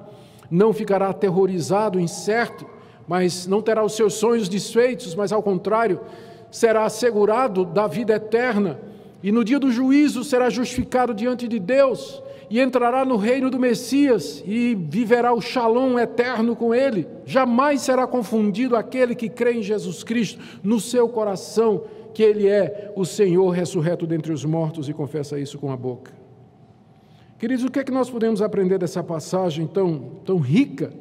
não 0.50 0.72
ficará 0.72 1.10
aterrorizado, 1.10 2.00
incerto, 2.00 2.66
mas 3.06 3.46
não 3.46 3.60
terá 3.60 3.84
os 3.84 3.94
seus 3.94 4.14
sonhos 4.14 4.48
desfeitos, 4.48 5.14
mas 5.14 5.30
ao 5.30 5.42
contrário, 5.42 6.00
será 6.50 6.86
assegurado 6.86 7.66
da 7.66 7.86
vida 7.86 8.14
eterna 8.14 8.80
e 9.22 9.32
no 9.32 9.44
dia 9.44 9.58
do 9.58 9.70
juízo 9.70 10.22
será 10.22 10.48
justificado 10.48 11.12
diante 11.12 11.48
de 11.48 11.58
Deus 11.58 12.22
e 12.48 12.60
entrará 12.60 13.04
no 13.04 13.16
reino 13.16 13.50
do 13.50 13.58
Messias 13.58 14.42
e 14.46 14.74
viverá 14.74 15.32
o 15.34 15.40
shalom 15.40 15.98
eterno 15.98 16.56
com 16.56 16.74
ele. 16.74 17.06
Jamais 17.26 17.82
será 17.82 18.06
confundido 18.06 18.76
aquele 18.76 19.14
que 19.14 19.28
crê 19.28 19.54
em 19.54 19.62
Jesus 19.62 20.02
Cristo 20.02 20.40
no 20.62 20.80
seu 20.80 21.08
coração, 21.08 21.82
que 22.18 22.22
ele 22.24 22.48
é 22.48 22.92
o 22.96 23.04
Senhor 23.04 23.48
ressurreto 23.50 24.04
dentre 24.04 24.32
os 24.32 24.44
mortos 24.44 24.88
e 24.88 24.92
confessa 24.92 25.38
isso 25.38 25.56
com 25.56 25.70
a 25.70 25.76
boca. 25.76 26.10
Queridos, 27.38 27.64
o 27.64 27.70
que 27.70 27.78
é 27.78 27.84
que 27.84 27.92
nós 27.92 28.10
podemos 28.10 28.42
aprender 28.42 28.76
dessa 28.76 29.04
passagem 29.04 29.68
tão, 29.68 30.00
tão 30.24 30.38
rica 30.38 30.92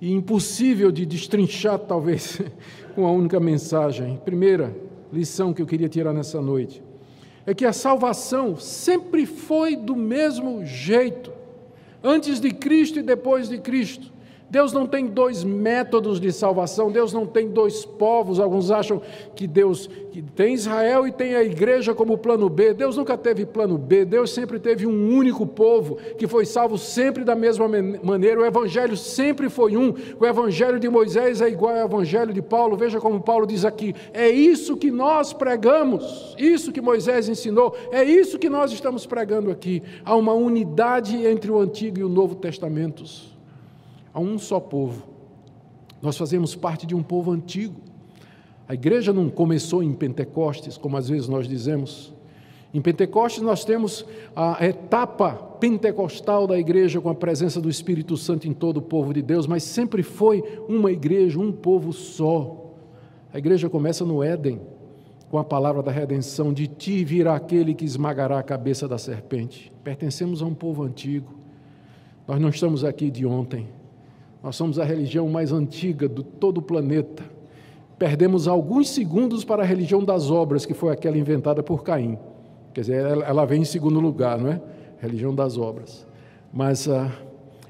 e 0.00 0.12
impossível 0.12 0.90
de 0.90 1.06
destrinchar, 1.06 1.78
talvez, 1.78 2.42
com 2.96 3.06
a 3.06 3.12
única 3.12 3.38
mensagem? 3.38 4.20
Primeira 4.24 4.76
lição 5.12 5.54
que 5.54 5.62
eu 5.62 5.66
queria 5.66 5.88
tirar 5.88 6.12
nessa 6.12 6.42
noite 6.42 6.82
é 7.46 7.54
que 7.54 7.64
a 7.64 7.72
salvação 7.72 8.56
sempre 8.56 9.24
foi 9.24 9.76
do 9.76 9.94
mesmo 9.94 10.66
jeito, 10.66 11.30
antes 12.02 12.40
de 12.40 12.50
Cristo 12.50 12.98
e 12.98 13.04
depois 13.04 13.48
de 13.48 13.58
Cristo. 13.58 14.12
Deus 14.48 14.72
não 14.72 14.86
tem 14.86 15.06
dois 15.06 15.42
métodos 15.42 16.20
de 16.20 16.30
salvação, 16.32 16.90
Deus 16.90 17.12
não 17.12 17.26
tem 17.26 17.48
dois 17.48 17.84
povos. 17.84 18.38
Alguns 18.38 18.70
acham 18.70 19.02
que 19.34 19.46
Deus 19.46 19.88
que 20.16 20.22
tem 20.22 20.54
Israel 20.54 21.06
e 21.06 21.12
tem 21.12 21.34
a 21.34 21.42
igreja 21.42 21.92
como 21.92 22.16
plano 22.16 22.48
B. 22.48 22.72
Deus 22.72 22.96
nunca 22.96 23.18
teve 23.18 23.44
plano 23.44 23.76
B, 23.76 24.02
Deus 24.04 24.32
sempre 24.32 24.58
teve 24.58 24.86
um 24.86 25.14
único 25.14 25.46
povo 25.46 25.98
que 26.16 26.26
foi 26.26 26.46
salvo 26.46 26.78
sempre 26.78 27.22
da 27.22 27.34
mesma 27.34 27.68
maneira. 28.02 28.40
O 28.40 28.46
evangelho 28.46 28.96
sempre 28.96 29.50
foi 29.50 29.76
um. 29.76 29.92
O 30.18 30.24
evangelho 30.24 30.80
de 30.80 30.88
Moisés 30.88 31.42
é 31.42 31.48
igual 31.50 31.76
ao 31.76 31.84
evangelho 31.84 32.32
de 32.32 32.40
Paulo. 32.40 32.78
Veja 32.78 32.98
como 32.98 33.20
Paulo 33.20 33.46
diz 33.46 33.62
aqui: 33.62 33.94
é 34.14 34.30
isso 34.30 34.76
que 34.76 34.90
nós 34.90 35.34
pregamos, 35.34 36.34
isso 36.38 36.72
que 36.72 36.80
Moisés 36.80 37.28
ensinou, 37.28 37.76
é 37.90 38.02
isso 38.02 38.38
que 38.38 38.48
nós 38.48 38.72
estamos 38.72 39.04
pregando 39.04 39.50
aqui. 39.50 39.82
Há 40.02 40.16
uma 40.16 40.32
unidade 40.32 41.26
entre 41.26 41.50
o 41.50 41.58
Antigo 41.58 41.98
e 41.98 42.04
o 42.04 42.08
Novo 42.08 42.36
Testamentos 42.36 43.35
a 44.16 44.20
um 44.20 44.38
só 44.38 44.58
povo. 44.58 45.02
Nós 46.00 46.16
fazemos 46.16 46.56
parte 46.56 46.86
de 46.86 46.94
um 46.94 47.02
povo 47.02 47.32
antigo. 47.32 47.78
A 48.66 48.72
igreja 48.72 49.12
não 49.12 49.28
começou 49.28 49.82
em 49.82 49.92
Pentecostes, 49.92 50.78
como 50.78 50.96
às 50.96 51.06
vezes 51.06 51.28
nós 51.28 51.46
dizemos. 51.46 52.14
Em 52.72 52.80
Pentecostes 52.80 53.42
nós 53.42 53.62
temos 53.62 54.06
a 54.34 54.66
etapa 54.66 55.34
pentecostal 55.60 56.46
da 56.46 56.58
igreja 56.58 56.98
com 56.98 57.10
a 57.10 57.14
presença 57.14 57.60
do 57.60 57.68
Espírito 57.68 58.16
Santo 58.16 58.48
em 58.48 58.54
todo 58.54 58.78
o 58.78 58.82
povo 58.82 59.12
de 59.12 59.20
Deus, 59.20 59.46
mas 59.46 59.62
sempre 59.62 60.02
foi 60.02 60.42
uma 60.66 60.90
igreja, 60.90 61.38
um 61.38 61.52
povo 61.52 61.92
só. 61.92 62.72
A 63.34 63.36
igreja 63.36 63.68
começa 63.68 64.02
no 64.02 64.22
Éden, 64.22 64.58
com 65.28 65.36
a 65.36 65.44
palavra 65.44 65.82
da 65.82 65.92
redenção: 65.92 66.54
de 66.54 66.66
ti 66.66 67.04
virá 67.04 67.36
aquele 67.36 67.74
que 67.74 67.84
esmagará 67.84 68.38
a 68.38 68.42
cabeça 68.42 68.88
da 68.88 68.96
serpente. 68.96 69.70
Pertencemos 69.84 70.40
a 70.40 70.46
um 70.46 70.54
povo 70.54 70.84
antigo. 70.84 71.34
Nós 72.26 72.40
não 72.40 72.48
estamos 72.48 72.82
aqui 72.82 73.10
de 73.10 73.26
ontem. 73.26 73.75
Nós 74.46 74.54
somos 74.54 74.78
a 74.78 74.84
religião 74.84 75.28
mais 75.28 75.50
antiga 75.50 76.08
de 76.08 76.22
todo 76.22 76.58
o 76.58 76.62
planeta. 76.62 77.24
Perdemos 77.98 78.46
alguns 78.46 78.88
segundos 78.90 79.44
para 79.44 79.64
a 79.64 79.66
religião 79.66 80.04
das 80.04 80.30
obras, 80.30 80.64
que 80.64 80.72
foi 80.72 80.92
aquela 80.92 81.18
inventada 81.18 81.64
por 81.64 81.82
Caim. 81.82 82.16
Quer 82.72 82.82
dizer, 82.82 83.04
ela 83.26 83.44
vem 83.44 83.62
em 83.62 83.64
segundo 83.64 83.98
lugar, 83.98 84.38
não 84.38 84.52
é? 84.52 84.62
Religião 85.00 85.34
das 85.34 85.58
obras. 85.58 86.06
Mas 86.52 86.88
ah, 86.88 87.10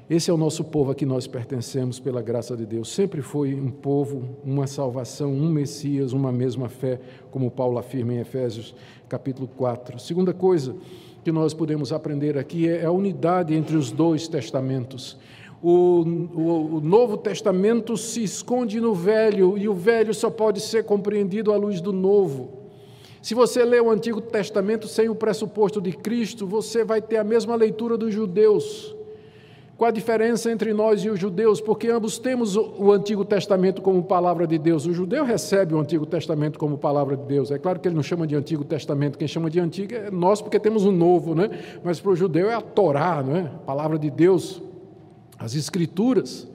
esse 0.07 0.29
é 0.29 0.33
o 0.33 0.37
nosso 0.37 0.63
povo 0.65 0.91
a 0.91 0.95
que 0.95 1.03
nós 1.03 1.25
pertencemos 1.25 1.99
pela 1.99 2.21
graça 2.21 2.55
de 2.55 2.63
Deus. 2.63 2.93
Sempre 2.93 3.23
foi 3.23 3.55
um 3.55 3.71
povo, 3.71 4.37
uma 4.45 4.67
salvação, 4.67 5.33
um 5.33 5.49
Messias, 5.49 6.13
uma 6.13 6.31
mesma 6.31 6.69
fé, 6.69 6.99
como 7.31 7.49
Paulo 7.49 7.79
afirma 7.79 8.13
em 8.13 8.19
Efésios 8.19 8.75
capítulo 9.09 9.47
4. 9.57 9.97
Segunda 9.97 10.31
coisa 10.31 10.75
que 11.23 11.31
nós 11.31 11.55
podemos 11.55 11.91
aprender 11.91 12.37
aqui 12.37 12.69
é 12.69 12.85
a 12.85 12.91
unidade 12.91 13.55
entre 13.55 13.75
os 13.75 13.91
dois 13.91 14.27
testamentos. 14.27 15.17
O, 15.61 16.03
o, 16.03 16.75
o, 16.75 16.81
Novo 16.81 17.17
Testamento 17.17 17.97
se 17.97 18.23
esconde 18.23 18.79
no 18.79 18.93
Velho 18.93 19.57
e 19.57 19.67
o 19.67 19.73
Velho 19.73 20.13
só 20.13 20.29
pode 20.29 20.61
ser 20.61 20.83
compreendido 20.83 21.51
à 21.51 21.57
luz 21.57 21.81
do 21.81 21.91
Novo. 21.91 22.57
Se 23.21 23.33
você 23.33 23.65
lê 23.65 23.81
o 23.81 23.89
Antigo 23.89 24.21
Testamento 24.21 24.87
sem 24.87 25.09
o 25.09 25.15
pressuposto 25.15 25.81
de 25.81 25.91
Cristo, 25.91 26.45
você 26.45 26.83
vai 26.83 27.01
ter 27.01 27.17
a 27.17 27.23
mesma 27.23 27.55
leitura 27.55 27.97
dos 27.97 28.13
judeus. 28.13 28.95
Qual 29.77 29.89
a 29.89 29.91
diferença 29.91 30.51
entre 30.51 30.73
nós 30.73 31.03
e 31.03 31.09
os 31.09 31.19
judeus? 31.19 31.61
Porque 31.61 31.87
ambos 31.89 32.17
temos 32.17 32.55
o 32.55 32.91
Antigo 32.91 33.23
Testamento 33.23 33.79
como 33.79 34.01
palavra 34.03 34.47
de 34.47 34.57
Deus. 34.57 34.87
O 34.87 34.93
judeu 34.93 35.23
recebe 35.23 35.75
o 35.75 35.79
Antigo 35.79 36.03
Testamento 36.03 36.57
como 36.57 36.79
palavra 36.79 37.15
de 37.15 37.23
Deus. 37.25 37.51
É 37.51 37.59
claro 37.59 37.79
que 37.79 37.87
ele 37.87 37.95
não 37.95 38.01
chama 38.01 38.25
de 38.25 38.35
Antigo 38.35 38.63
Testamento, 38.63 39.19
quem 39.19 39.27
chama 39.27 39.51
de 39.51 39.59
Antigo 39.59 39.93
é 39.93 40.09
nós, 40.09 40.41
porque 40.41 40.59
temos 40.59 40.83
um 40.83 40.91
novo, 40.91 41.35
né? 41.35 41.49
Mas 41.83 41.99
para 41.99 42.11
o 42.11 42.15
judeu 42.15 42.49
é 42.49 42.55
a 42.55 42.61
Torá, 42.61 43.21
não 43.21 43.35
é? 43.35 43.41
A 43.41 43.59
palavra 43.65 43.99
de 43.99 44.09
Deus, 44.09 44.63
as 45.37 45.55
Escrituras. 45.55 46.47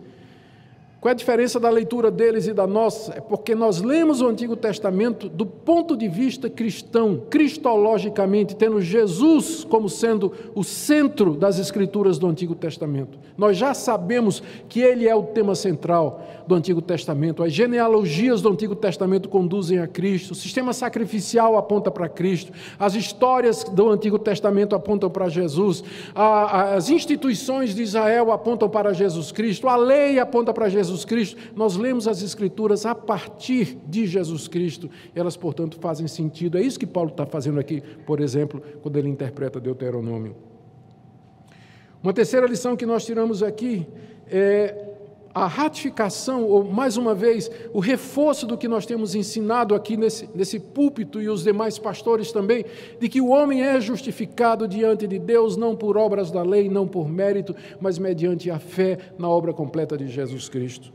Qual 1.03 1.11
é 1.11 1.15
a 1.15 1.17
diferença 1.17 1.59
da 1.59 1.69
leitura 1.69 2.13
deles 2.13 2.47
e 2.47 2.53
da 2.53 2.65
nossa? 2.65 3.15
É 3.15 3.21
porque 3.21 3.57
nós 3.57 3.83
lemos 3.83 4.21
o 4.21 4.29
Antigo 4.29 4.55
Testamento 4.55 5.29
do 5.29 5.45
ponto 5.45 5.97
de 5.97 6.07
vista 6.07 6.49
cristão, 6.49 7.25
cristologicamente, 7.29 8.55
tendo 8.55 8.81
Jesus 8.81 9.65
como 9.65 9.89
sendo 9.89 10.33
o 10.55 10.63
centro 10.63 11.35
das 11.35 11.59
Escrituras 11.59 12.19
do 12.19 12.29
Antigo 12.29 12.55
Testamento. 12.55 13.19
Nós 13.37 13.57
já 13.57 13.75
sabemos 13.75 14.45
que 14.69 14.79
ele 14.79 15.09
é 15.09 15.15
o 15.17 15.25
tema 15.25 15.57
central 15.57 16.23
do 16.47 16.55
Antigo 16.55 16.81
Testamento. 16.81 17.43
As 17.43 17.53
genealogias 17.53 18.41
do 18.41 18.51
Antigo 18.51 18.77
Testamento 18.77 19.29
conduzem 19.29 19.81
a 19.81 19.89
Cristo, 19.89 20.31
o 20.31 20.37
sistema 20.37 20.73
sacrificial 20.73 21.57
aponta 21.57 21.91
para 21.91 22.09
Cristo, 22.09 22.53
as 22.79 22.95
histórias 22.95 23.65
do 23.65 23.89
Antigo 23.89 24.21
Testamento 24.21 24.77
apontam 24.77 25.11
para 25.11 25.29
Jesus, 25.29 25.83
as 26.15 26.89
instituições 26.89 27.75
de 27.75 27.83
Israel 27.83 28.31
apontam 28.31 28.69
para 28.69 28.93
Jesus 28.93 29.33
Cristo, 29.33 29.67
a 29.67 29.75
lei 29.75 30.21
aponta 30.21 30.55
para 30.55 30.69
Jesus 30.69 30.92
Jesus 30.93 31.05
Cristo, 31.05 31.37
nós 31.57 31.77
lemos 31.77 32.07
as 32.07 32.23
Escrituras 32.23 32.87
a 32.87 32.95
partir 32.95 33.79
de 33.87 34.07
Jesus 34.07 34.47
Cristo, 34.47 34.91
elas, 35.15 35.37
portanto, 35.37 35.79
fazem 35.81 36.07
sentido. 36.07 36.59
É 36.59 36.63
isso 36.63 36.79
que 36.79 36.87
Paulo 36.87 37.11
está 37.11 37.27
fazendo 37.27 37.59
aqui, 37.59 37.83
por 38.07 38.21
exemplo, 38.21 38.63
quando 38.83 38.97
ele 38.97 39.09
interpreta 39.09 39.59
Deuteronômio. 39.59 40.37
Uma 42.03 42.13
terceira 42.13 42.47
lição 42.47 42.77
que 42.77 42.85
nós 42.85 43.05
tiramos 43.05 43.43
aqui 43.43 43.87
é 44.27 44.92
a 45.35 45.47
ratificação, 45.47 46.45
ou 46.45 46.65
mais 46.65 46.97
uma 46.97 47.15
vez, 47.15 47.51
o 47.73 47.81
reforço 47.81 48.47
do 48.47 48.59
que 48.59 48.69
nós 48.69 48.85
temos 48.85 49.15
ensinado 49.15 49.75
aqui 49.75 49.97
nesse, 49.97 50.29
nesse 50.35 50.61
púlpito 50.61 51.21
e 51.21 51.29
os 51.29 51.43
demais 51.43 51.79
pastores 51.79 52.31
também, 52.33 52.65
de 53.01 53.09
que 53.09 53.21
o 53.21 53.29
homem 53.29 53.63
é 53.63 53.81
justificado 53.81 54.69
diante 54.69 55.07
de 55.07 55.19
Deus 55.19 55.57
não 55.57 55.75
por 55.75 55.97
obras 55.97 56.31
da 56.31 56.43
lei, 56.43 56.69
não 56.69 56.87
por 56.87 57.09
mérito, 57.09 57.55
mas 57.81 57.99
mediante 57.99 58.51
a 58.51 58.59
fé 58.59 58.99
na 59.19 59.29
obra 59.29 59.53
completa 59.53 59.97
de 59.97 60.07
Jesus 60.09 60.49
Cristo. 60.49 60.93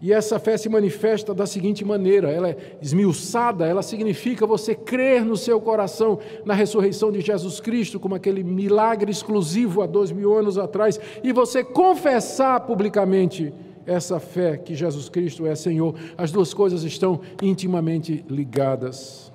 E 0.00 0.12
essa 0.12 0.38
fé 0.38 0.56
se 0.56 0.68
manifesta 0.68 1.34
da 1.34 1.44
seguinte 1.44 1.84
maneira: 1.84 2.30
ela 2.30 2.50
é 2.50 2.56
esmiuçada, 2.80 3.66
ela 3.66 3.82
significa 3.82 4.46
você 4.46 4.74
crer 4.74 5.24
no 5.24 5.36
seu 5.36 5.60
coração 5.60 6.20
na 6.44 6.54
ressurreição 6.54 7.10
de 7.10 7.20
Jesus 7.20 7.58
Cristo, 7.58 7.98
como 7.98 8.14
aquele 8.14 8.44
milagre 8.44 9.10
exclusivo 9.10 9.82
há 9.82 9.86
dois 9.86 10.12
mil 10.12 10.36
anos 10.36 10.56
atrás, 10.56 11.00
e 11.22 11.32
você 11.32 11.64
confessar 11.64 12.60
publicamente 12.60 13.52
essa 13.88 14.20
fé 14.20 14.58
que 14.58 14.74
Jesus 14.74 15.08
Cristo 15.08 15.46
é 15.46 15.54
Senhor. 15.54 15.94
As 16.16 16.30
duas 16.30 16.52
coisas 16.52 16.84
estão 16.84 17.20
intimamente 17.42 18.22
ligadas. 18.28 19.32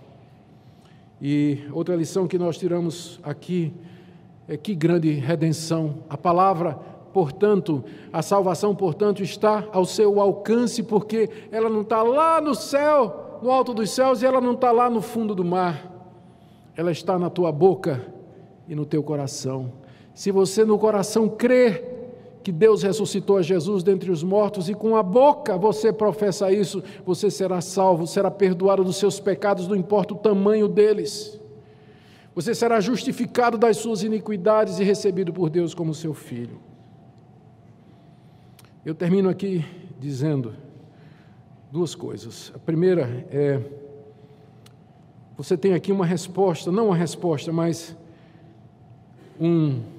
E 1.19 1.59
outra 1.71 1.95
lição 1.95 2.27
que 2.27 2.37
nós 2.37 2.57
tiramos 2.57 3.19
aqui 3.23 3.73
é 4.47 4.55
que 4.55 4.75
grande 4.75 5.11
redenção. 5.11 5.95
A 6.07 6.15
palavra, 6.15 6.73
portanto, 7.11 7.83
a 8.11 8.21
salvação, 8.21 8.75
portanto, 8.75 9.23
está 9.23 9.67
ao 9.71 9.85
seu 9.85 10.21
alcance, 10.21 10.83
porque 10.83 11.29
ela 11.51 11.69
não 11.69 11.81
está 11.81 12.03
lá 12.03 12.39
no 12.39 12.53
céu, 12.53 13.39
no 13.41 13.49
alto 13.49 13.73
dos 13.73 13.89
céus, 13.89 14.21
e 14.21 14.25
ela 14.25 14.39
não 14.39 14.53
está 14.53 14.71
lá 14.71 14.87
no 14.87 15.01
fundo 15.01 15.33
do 15.33 15.43
mar. 15.43 15.91
Ela 16.75 16.91
está 16.91 17.17
na 17.17 17.29
tua 17.29 17.51
boca 17.51 18.05
e 18.67 18.75
no 18.75 18.85
teu 18.85 19.01
coração. 19.01 19.73
Se 20.13 20.29
você 20.29 20.63
no 20.63 20.77
coração 20.77 21.27
crer 21.27 21.92
que 22.43 22.51
Deus 22.51 22.83
ressuscitou 22.83 23.37
a 23.37 23.41
Jesus 23.41 23.83
dentre 23.83 24.11
os 24.11 24.21
mortos 24.21 24.67
e 24.67 24.73
com 24.73 24.97
a 24.97 25.01
boca 25.01 25.57
você 25.57 25.93
professa 25.93 26.51
isso, 26.51 26.83
você 27.05 27.31
será 27.31 27.61
salvo, 27.61 28.05
será 28.05 28.29
perdoado 28.29 28.83
dos 28.83 28.97
seus 28.97 29.19
pecados, 29.19 29.67
não 29.67 29.75
importa 29.75 30.13
o 30.13 30.17
tamanho 30.17 30.67
deles. 30.67 31.39
Você 32.35 32.53
será 32.53 32.81
justificado 32.81 33.57
das 33.57 33.77
suas 33.77 34.03
iniquidades 34.03 34.79
e 34.79 34.83
recebido 34.83 35.31
por 35.31 35.49
Deus 35.49 35.73
como 35.73 35.93
seu 35.93 36.13
filho. 36.13 36.59
Eu 38.85 38.93
termino 38.93 39.29
aqui 39.29 39.63
dizendo 39.97 40.53
duas 41.71 41.95
coisas. 41.95 42.51
A 42.53 42.59
primeira 42.59 43.25
é: 43.31 43.61
você 45.37 45.55
tem 45.55 45.73
aqui 45.73 45.91
uma 45.91 46.05
resposta, 46.05 46.71
não 46.71 46.87
uma 46.87 46.95
resposta, 46.95 47.53
mas 47.53 47.95
um 49.39 49.92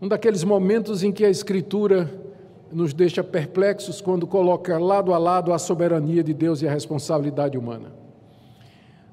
um 0.00 0.08
daqueles 0.08 0.42
momentos 0.42 1.02
em 1.02 1.12
que 1.12 1.24
a 1.24 1.30
Escritura 1.30 2.10
nos 2.72 2.94
deixa 2.94 3.22
perplexos 3.22 4.00
quando 4.00 4.26
coloca 4.26 4.78
lado 4.78 5.12
a 5.12 5.18
lado 5.18 5.52
a 5.52 5.58
soberania 5.58 6.22
de 6.22 6.32
Deus 6.32 6.62
e 6.62 6.68
a 6.68 6.72
responsabilidade 6.72 7.58
humana. 7.58 7.92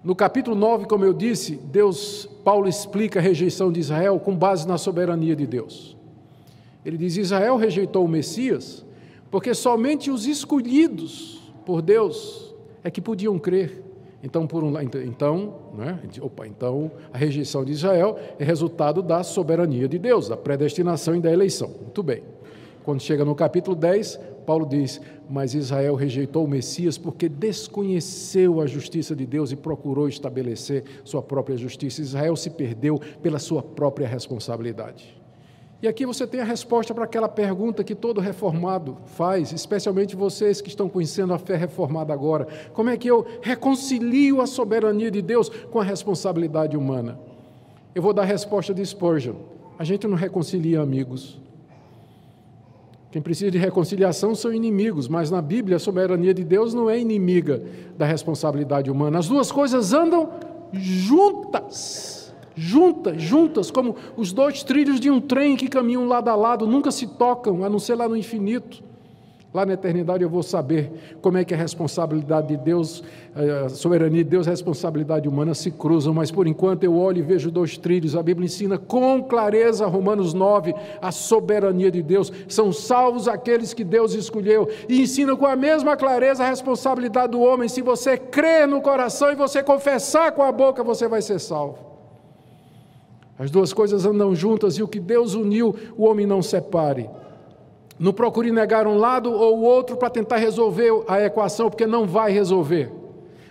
No 0.04 0.16
capítulo 0.16 0.56
9, 0.56 0.86
como 0.86 1.04
eu 1.04 1.12
disse, 1.12 1.56
Deus, 1.56 2.30
Paulo 2.44 2.70
explica 2.70 3.20
a 3.20 3.22
rejeição 3.22 3.72
de 3.72 3.80
Israel 3.80 4.20
com 4.20 4.36
base 4.36 4.68
na 4.68 4.78
soberania 4.78 5.36
de 5.36 5.46
Deus. 5.46 5.98
Ele 6.86 6.98
diz: 6.98 7.18
Israel 7.18 7.58
rejeitou 7.58 8.06
o 8.06 8.08
Messias 8.08 8.86
porque 9.30 9.54
somente 9.54 10.10
os 10.10 10.26
escolhidos 10.26 11.42
por 11.66 11.82
Deus 11.82 12.56
é 12.84 12.90
que 12.90 13.02
podiam 13.02 13.38
crer. 13.38 13.84
Então, 14.24 14.48
por 14.48 14.64
um 14.64 14.74
então, 14.80 15.56
né, 15.78 16.00
opa, 16.22 16.48
então 16.48 16.92
a 17.14 17.18
rejeição 17.18 17.64
de 17.64 17.72
Israel 17.72 18.18
é 18.40 18.44
resultado 18.44 19.04
da 19.04 19.24
soberania 19.24 19.88
de 19.88 20.00
Deus, 20.00 20.28
da 20.28 20.36
predestinação 20.36 21.16
e 21.16 21.22
da 21.22 21.32
eleição. 21.32 21.70
Muito 21.70 22.02
bem. 22.02 22.24
Quando 22.84 23.02
chega 23.02 23.24
no 23.24 23.36
capítulo 23.36 23.76
10, 23.76 24.20
Paulo 24.46 24.66
diz: 24.66 25.02
Mas 25.30 25.54
Israel 25.54 25.94
rejeitou 25.94 26.46
o 26.46 26.48
Messias 26.48 26.98
porque 26.98 27.28
desconheceu 27.30 28.62
a 28.62 28.66
justiça 28.66 29.16
de 29.16 29.26
Deus 29.26 29.52
e 29.52 29.56
procurou 29.56 30.08
estabelecer 30.08 30.84
sua 31.04 31.22
própria 31.22 31.58
justiça. 31.58 32.02
Israel 32.02 32.36
se 32.36 32.50
perdeu 32.50 33.00
pela 33.22 33.40
sua 33.40 33.62
própria 33.62 34.08
responsabilidade. 34.08 35.18
E 35.82 35.88
aqui 35.88 36.06
você 36.08 36.26
tem 36.26 36.42
a 36.42 36.44
resposta 36.44 36.94
para 36.94 37.04
aquela 37.04 37.30
pergunta 37.30 37.84
que 37.84 37.94
todo 37.94 38.20
reformado 38.20 38.98
faz, 39.06 39.52
especialmente 39.52 40.16
vocês 40.16 40.60
que 40.60 40.70
estão 40.70 40.90
conhecendo 40.90 41.34
a 41.34 41.38
fé 41.38 41.56
reformada 41.56 42.12
agora: 42.12 42.48
como 42.74 42.90
é 42.90 42.98
que 42.98 43.08
eu 43.08 43.26
reconcilio 43.42 44.42
a 44.42 44.48
soberania 44.48 45.12
de 45.12 45.22
Deus 45.22 45.50
com 45.50 45.80
a 45.80 45.84
responsabilidade 45.84 46.76
humana? 46.76 47.20
Eu 47.94 48.02
vou 48.02 48.12
dar 48.12 48.24
a 48.24 48.26
resposta 48.26 48.74
de 48.74 48.84
Spurgeon: 48.84 49.36
a 49.78 49.84
gente 49.84 50.08
não 50.08 50.18
reconcilia 50.18 50.82
amigos. 50.82 51.40
Quem 53.12 53.22
precisa 53.22 53.52
de 53.52 53.58
reconciliação 53.58 54.34
são 54.34 54.52
inimigos, 54.52 55.08
mas 55.08 55.32
na 55.32 55.42
Bíblia 55.42 55.78
a 55.78 55.80
soberania 55.80 56.34
de 56.34 56.44
Deus 56.44 56.74
não 56.74 56.90
é 56.90 57.00
inimiga 57.00 57.62
da 57.98 58.06
responsabilidade 58.06 58.90
humana. 58.90 59.20
As 59.20 59.28
duas 59.28 59.52
coisas 59.52 59.94
andam 59.94 60.30
juntas 60.74 62.17
juntas, 62.58 63.22
juntas, 63.22 63.70
como 63.70 63.96
os 64.18 64.34
dois 64.34 64.64
trilhos 64.64 65.00
de 65.00 65.12
um 65.12 65.22
trem 65.22 65.56
que 65.56 65.68
caminham 65.68 66.08
lado 66.08 66.30
a 66.30 66.36
lado, 66.36 66.66
nunca 66.66 66.90
se 66.90 67.06
tocam, 67.06 67.64
a 67.64 67.70
não 67.70 67.78
ser 67.78 67.94
lá 67.94 68.10
no 68.10 68.18
infinito. 68.18 68.84
Lá 69.54 69.66
na 69.66 69.74
eternidade 69.74 70.24
eu 70.24 70.30
vou 70.30 70.44
saber 70.44 70.92
como 71.22 71.38
é 71.38 71.46
que 71.46 71.54
a 71.54 71.58
responsabilidade 71.58 72.50
de 72.50 72.58
Deus, 72.58 73.02
eh, 73.36 73.66
a 73.66 73.70
soberania 73.70 74.24
de 74.24 74.30
Deus 74.30 74.46
a 74.46 74.52
responsabilidade 74.52 75.28
humana 75.28 75.54
se 75.54 75.72
cruzam, 75.72 76.14
mas 76.14 76.30
por 76.30 76.48
enquanto 76.48 76.84
eu 76.84 76.96
olho 76.96 77.20
e 77.20 77.22
vejo 77.22 77.50
dois 77.50 77.78
trilhos. 77.78 78.16
A 78.16 78.22
Bíblia 78.22 78.46
ensina 78.46 78.78
com 78.78 79.24
clareza, 79.24 79.88
Romanos 79.88 80.34
9, 80.34 80.76
a 81.02 81.12
soberania 81.12 81.90
de 81.90 82.04
Deus. 82.04 82.32
São 82.48 82.74
salvos 82.74 83.28
aqueles 83.28 83.74
que 83.74 83.86
Deus 83.86 84.14
escolheu. 84.14 84.68
E 84.90 85.02
ensina 85.02 85.36
com 85.36 85.46
a 85.46 85.56
mesma 85.56 85.96
clareza 85.96 86.44
a 86.44 86.50
responsabilidade 86.50 87.32
do 87.32 87.40
homem. 87.40 87.70
Se 87.70 87.82
você 87.82 88.18
crer 88.18 88.68
no 88.68 88.82
coração 88.82 89.32
e 89.32 89.36
você 89.36 89.64
confessar 89.64 90.34
com 90.34 90.44
a 90.44 90.52
boca, 90.52 90.84
você 90.84 91.08
vai 91.08 91.22
ser 91.22 91.40
salvo. 91.40 91.87
As 93.40 93.52
duas 93.52 93.72
coisas 93.72 94.06
andam 94.06 94.34
juntas 94.34 94.78
e 94.78 94.84
o 94.84 94.88
que 94.88 95.00
Deus 95.00 95.36
uniu, 95.36 95.76
o 95.96 96.06
homem 96.06 96.26
não 96.26 96.42
separe. 96.42 97.10
Não 98.00 98.14
procure 98.14 98.52
negar 98.52 98.88
um 98.88 98.98
lado 98.98 99.32
ou 99.32 99.60
o 99.60 99.64
outro 99.64 99.98
para 99.98 100.10
tentar 100.10 100.38
resolver 100.38 100.92
a 101.08 101.22
equação, 101.22 101.70
porque 101.70 101.86
não 101.86 102.06
vai 102.06 102.32
resolver. 102.32 102.92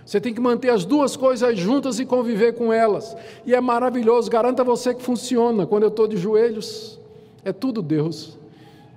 Você 0.04 0.20
tem 0.20 0.32
que 0.32 0.40
manter 0.40 0.70
as 0.70 0.84
duas 0.84 1.16
coisas 1.16 1.58
juntas 1.58 1.98
e 1.98 2.06
conviver 2.06 2.54
com 2.54 2.72
elas. 2.72 3.16
E 3.44 3.54
é 3.54 3.60
maravilhoso, 3.60 4.30
garanta 4.30 4.62
você 4.62 4.94
que 4.94 5.02
funciona. 5.02 5.66
Quando 5.66 5.82
eu 5.82 5.88
estou 5.88 6.06
de 6.06 6.16
joelhos, 6.16 7.00
é 7.44 7.52
tudo 7.52 7.82
Deus. 7.82 8.38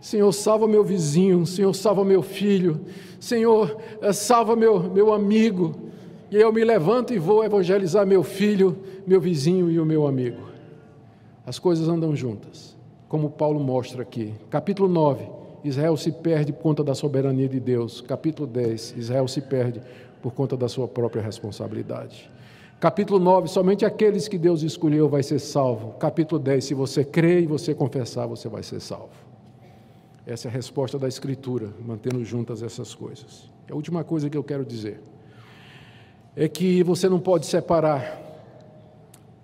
Senhor, 0.02 0.32
salva 0.32 0.68
meu 0.68 0.84
vizinho, 0.84 1.46
Senhor, 1.46 1.74
salva 1.74 2.06
meu 2.06 2.22
filho, 2.22 2.80
Senhor, 3.20 3.76
eh, 4.02 4.14
salva 4.14 4.56
meu, 4.56 4.80
meu 4.80 5.12
amigo. 5.12 5.76
E 6.32 6.38
eu 6.38 6.54
me 6.54 6.64
levanto 6.64 7.12
e 7.12 7.20
vou 7.20 7.44
evangelizar 7.44 8.06
meu 8.06 8.24
filho, 8.24 8.78
meu 9.06 9.20
vizinho 9.20 9.70
e 9.70 9.80
o 9.80 9.86
meu 9.86 10.08
amigo. 10.08 10.49
As 11.50 11.58
coisas 11.58 11.90
andam 11.90 12.16
juntas, 12.16 12.78
como 13.08 13.28
Paulo 13.28 13.60
mostra 13.60 14.04
aqui. 14.04 14.36
Capítulo 14.52 14.88
9 14.88 15.28
Israel 15.64 15.98
se 15.98 16.12
perde 16.12 16.54
por 16.54 16.62
conta 16.62 16.84
da 16.84 16.94
soberania 16.94 17.50
de 17.50 17.60
Deus. 17.60 18.02
Capítulo 18.02 18.48
10, 18.48 18.94
Israel 18.96 19.28
se 19.28 19.42
perde 19.42 19.82
por 20.22 20.32
conta 20.32 20.56
da 20.56 20.70
sua 20.70 20.88
própria 20.88 21.24
responsabilidade. 21.24 22.30
Capítulo 22.80 23.18
9, 23.18 23.48
somente 23.48 23.84
aqueles 23.84 24.28
que 24.28 24.38
Deus 24.38 24.62
escolheu 24.62 25.10
vai 25.10 25.24
ser 25.24 25.40
salvo. 25.40 25.94
Capítulo 25.94 26.40
10, 26.40 26.64
se 26.64 26.76
você 26.76 27.04
crer 27.04 27.42
e 27.42 27.48
você 27.48 27.74
confessar, 27.74 28.28
você 28.28 28.48
vai 28.48 28.62
ser 28.62 28.80
salvo. 28.80 29.10
Essa 30.28 30.50
é 30.50 30.52
a 30.52 30.54
resposta 30.54 31.00
da 31.00 31.08
Escritura, 31.08 31.74
mantendo 31.84 32.24
juntas 32.24 32.62
essas 32.62 32.94
coisas. 32.94 33.50
A 33.68 33.74
última 33.74 34.04
coisa 34.04 34.30
que 34.30 34.38
eu 34.38 34.44
quero 34.44 34.64
dizer 34.64 35.02
é 36.36 36.48
que 36.48 36.84
você 36.84 37.10
não 37.10 37.20
pode 37.20 37.48
separar 37.48 38.22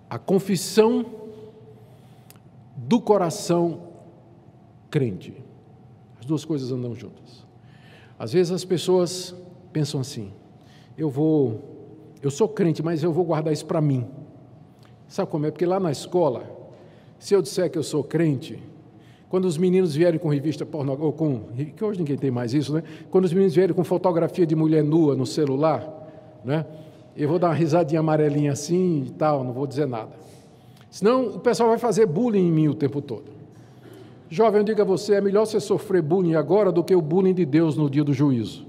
a 0.08 0.20
confissão 0.20 1.25
do 2.86 3.00
coração 3.00 3.80
crente. 4.88 5.34
As 6.18 6.24
duas 6.24 6.44
coisas 6.44 6.70
andam 6.70 6.94
juntas. 6.94 7.44
Às 8.18 8.32
vezes 8.32 8.52
as 8.52 8.64
pessoas 8.64 9.34
pensam 9.72 10.00
assim: 10.00 10.32
eu 10.96 11.10
vou, 11.10 11.60
eu 12.22 12.30
sou 12.30 12.48
crente, 12.48 12.82
mas 12.82 13.02
eu 13.02 13.12
vou 13.12 13.24
guardar 13.24 13.52
isso 13.52 13.66
para 13.66 13.80
mim. 13.80 14.06
Sabe 15.08 15.30
como 15.30 15.46
é? 15.46 15.50
Porque 15.50 15.66
lá 15.66 15.78
na 15.78 15.90
escola, 15.90 16.44
se 17.18 17.34
eu 17.34 17.42
disser 17.42 17.70
que 17.70 17.78
eu 17.78 17.82
sou 17.82 18.02
crente, 18.02 18.62
quando 19.28 19.44
os 19.44 19.58
meninos 19.58 19.94
vierem 19.94 20.18
com 20.18 20.28
revista 20.28 20.64
pornográfica, 20.64 21.06
ou 21.06 21.12
com, 21.12 21.40
que 21.76 21.84
hoje 21.84 21.98
ninguém 21.98 22.16
tem 22.16 22.30
mais 22.30 22.54
isso, 22.54 22.72
né? 22.72 22.82
Quando 23.10 23.24
os 23.24 23.32
meninos 23.32 23.54
vierem 23.54 23.74
com 23.74 23.82
fotografia 23.84 24.46
de 24.46 24.54
mulher 24.54 24.82
nua 24.84 25.16
no 25.16 25.26
celular, 25.26 26.40
né? 26.44 26.64
Eu 27.16 27.28
vou 27.28 27.38
dar 27.38 27.48
uma 27.48 27.54
risadinha 27.54 28.00
amarelinha 28.00 28.52
assim 28.52 29.04
e 29.06 29.10
tal, 29.10 29.42
não 29.42 29.52
vou 29.52 29.66
dizer 29.66 29.86
nada. 29.86 30.12
Senão 30.96 31.26
o 31.26 31.38
pessoal 31.38 31.68
vai 31.68 31.78
fazer 31.78 32.06
bullying 32.06 32.48
em 32.48 32.50
mim 32.50 32.68
o 32.68 32.74
tempo 32.74 33.02
todo. 33.02 33.24
Jovem, 34.30 34.60
eu 34.60 34.64
digo 34.64 34.80
a 34.80 34.84
você, 34.84 35.16
é 35.16 35.20
melhor 35.20 35.44
você 35.44 35.60
sofrer 35.60 36.00
bullying 36.00 36.36
agora 36.36 36.72
do 36.72 36.82
que 36.82 36.96
o 36.96 37.02
bullying 37.02 37.34
de 37.34 37.44
Deus 37.44 37.76
no 37.76 37.90
dia 37.90 38.02
do 38.02 38.14
juízo. 38.14 38.64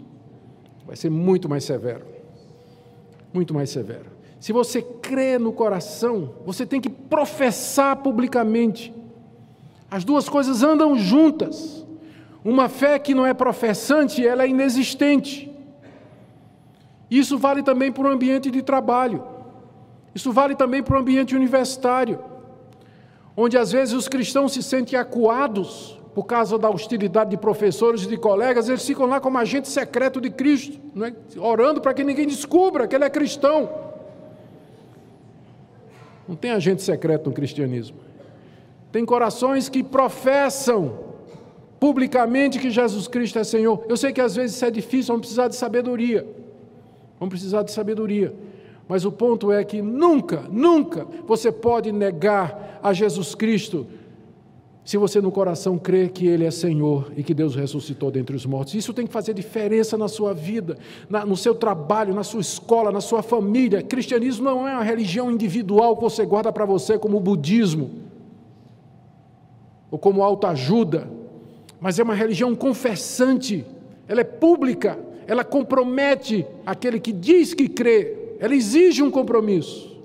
Vai 0.85 0.97
ser 0.97 1.09
muito 1.09 1.47
mais 1.47 1.63
severo. 1.63 2.05
Muito 3.33 3.53
mais 3.53 3.69
severo. 3.69 4.07
Se 4.41 4.51
você 4.51 4.81
crê 4.81 5.39
no 5.39 5.53
coração, 5.53 6.33
você 6.45 6.65
tem 6.65 6.81
que 6.81 6.89
professar 6.89 7.95
publicamente. 7.95 8.93
As 9.89 10.03
duas 10.03 10.27
coisas 10.27 10.63
andam 10.63 10.99
juntas. 10.99 11.85
Uma 12.43 12.67
fé 12.67 12.99
que 12.99 13.15
não 13.15 13.25
é 13.25 13.33
professante, 13.33 14.27
ela 14.27 14.43
é 14.43 14.49
inexistente. 14.49 15.49
Isso 17.09 17.37
vale 17.37 17.63
também 17.63 17.89
para 17.89 18.03
o 18.05 18.11
ambiente 18.11 18.51
de 18.51 18.61
trabalho. 18.61 19.36
Isso 20.17 20.31
vale 20.31 20.55
também 20.55 20.81
para 20.81 20.95
o 20.95 20.99
ambiente 20.99 21.35
universitário, 21.35 22.17
onde 23.35 23.55
às 23.55 23.71
vezes 23.71 23.93
os 23.93 24.07
cristãos 24.07 24.51
se 24.51 24.63
sentem 24.63 24.97
acuados 24.97 25.95
por 26.15 26.23
causa 26.23 26.57
da 26.57 26.67
hostilidade 26.67 27.29
de 27.29 27.37
professores 27.37 28.01
e 28.01 28.07
de 28.07 28.17
colegas, 28.17 28.67
eles 28.67 28.83
ficam 28.83 29.05
lá 29.05 29.19
como 29.19 29.37
agente 29.37 29.67
secreto 29.67 30.19
de 30.19 30.31
Cristo, 30.31 30.79
é? 31.03 31.13
orando 31.39 31.79
para 31.79 31.93
que 31.93 32.03
ninguém 32.03 32.25
descubra 32.25 32.87
que 32.87 32.95
ele 32.95 33.03
é 33.03 33.11
cristão. 33.11 33.69
Não 36.27 36.35
tem 36.35 36.49
agente 36.49 36.81
secreto 36.81 37.29
no 37.29 37.35
cristianismo. 37.35 37.97
Tem 38.91 39.05
corações 39.05 39.69
que 39.69 39.83
professam 39.83 40.97
publicamente 41.79 42.57
que 42.57 42.71
Jesus 42.71 43.07
Cristo 43.07 43.37
é 43.37 43.43
Senhor. 43.43 43.85
Eu 43.87 43.95
sei 43.95 44.11
que 44.11 44.19
às 44.19 44.35
vezes 44.35 44.55
isso 44.55 44.65
é 44.65 44.71
difícil, 44.71 45.09
vamos 45.09 45.27
precisar 45.27 45.47
de 45.47 45.55
sabedoria. 45.55 46.27
Vamos 47.19 47.33
precisar 47.33 47.61
de 47.61 47.71
sabedoria. 47.71 48.33
Mas 48.87 49.05
o 49.05 49.11
ponto 49.11 49.51
é 49.51 49.63
que 49.63 49.81
nunca, 49.81 50.43
nunca 50.49 51.05
você 51.25 51.51
pode 51.51 51.91
negar 51.91 52.79
a 52.81 52.93
Jesus 52.93 53.35
Cristo 53.35 53.85
se 54.87 54.97
você 54.97 55.19
no 55.19 55.29
coração 55.29 55.77
crê 55.77 56.07
que 56.07 56.25
Ele 56.25 56.45
é 56.45 56.51
Senhor 56.51 57.11
e 57.17 57.21
que 57.21 57.33
Deus 57.33 57.55
ressuscitou 57.55 58.09
dentre 58.09 58.33
os 58.33 58.45
mortos. 58.45 58.73
Isso 58.73 58.93
tem 58.93 59.05
que 59.05 59.11
fazer 59.11 59.33
diferença 59.33 59.97
na 59.97 60.07
sua 60.07 60.33
vida, 60.33 60.77
na, 61.09 61.25
no 61.25 61.35
seu 61.35 61.53
trabalho, 61.53 62.15
na 62.15 62.23
sua 62.23 62.39
escola, 62.39 62.89
na 62.89 63.01
sua 63.01 63.21
família. 63.21 63.81
Cristianismo 63.81 64.45
não 64.45 64.65
é 64.65 64.71
uma 64.71 64.83
religião 64.83 65.29
individual 65.29 65.97
que 65.97 66.03
você 66.03 66.25
guarda 66.25 66.53
para 66.53 66.63
você 66.63 66.97
como 66.97 67.17
o 67.17 67.19
budismo 67.19 67.89
ou 69.91 69.99
como 69.99 70.23
autoajuda, 70.23 71.09
mas 71.81 71.99
é 71.99 72.03
uma 72.03 72.15
religião 72.15 72.55
confessante, 72.55 73.65
ela 74.07 74.21
é 74.21 74.23
pública, 74.23 74.97
ela 75.27 75.43
compromete 75.43 76.45
aquele 76.65 76.97
que 76.97 77.11
diz 77.11 77.53
que 77.53 77.67
crê, 77.67 78.26
ela 78.39 78.55
exige 78.55 79.01
um 79.03 79.11
compromisso. 79.11 79.97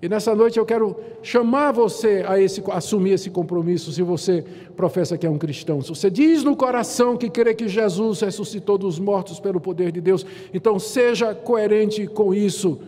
E 0.00 0.08
nessa 0.08 0.32
noite 0.34 0.58
eu 0.58 0.64
quero 0.64 0.96
chamar 1.22 1.72
você 1.72 2.24
a, 2.26 2.40
esse, 2.40 2.62
a 2.70 2.76
assumir 2.76 3.12
esse 3.12 3.30
compromisso, 3.30 3.90
se 3.90 4.00
você 4.00 4.44
professa 4.76 5.18
que 5.18 5.26
é 5.26 5.30
um 5.30 5.38
cristão. 5.38 5.82
Se 5.82 5.88
você 5.88 6.08
diz 6.08 6.44
no 6.44 6.54
coração 6.54 7.16
que 7.16 7.28
crê 7.28 7.52
que 7.52 7.66
Jesus 7.66 8.20
ressuscitou 8.20 8.78
dos 8.78 9.00
mortos 9.00 9.40
pelo 9.40 9.60
poder 9.60 9.90
de 9.90 10.00
Deus, 10.00 10.24
então 10.54 10.78
seja 10.78 11.34
coerente 11.34 12.06
com 12.06 12.32
isso 12.32 12.78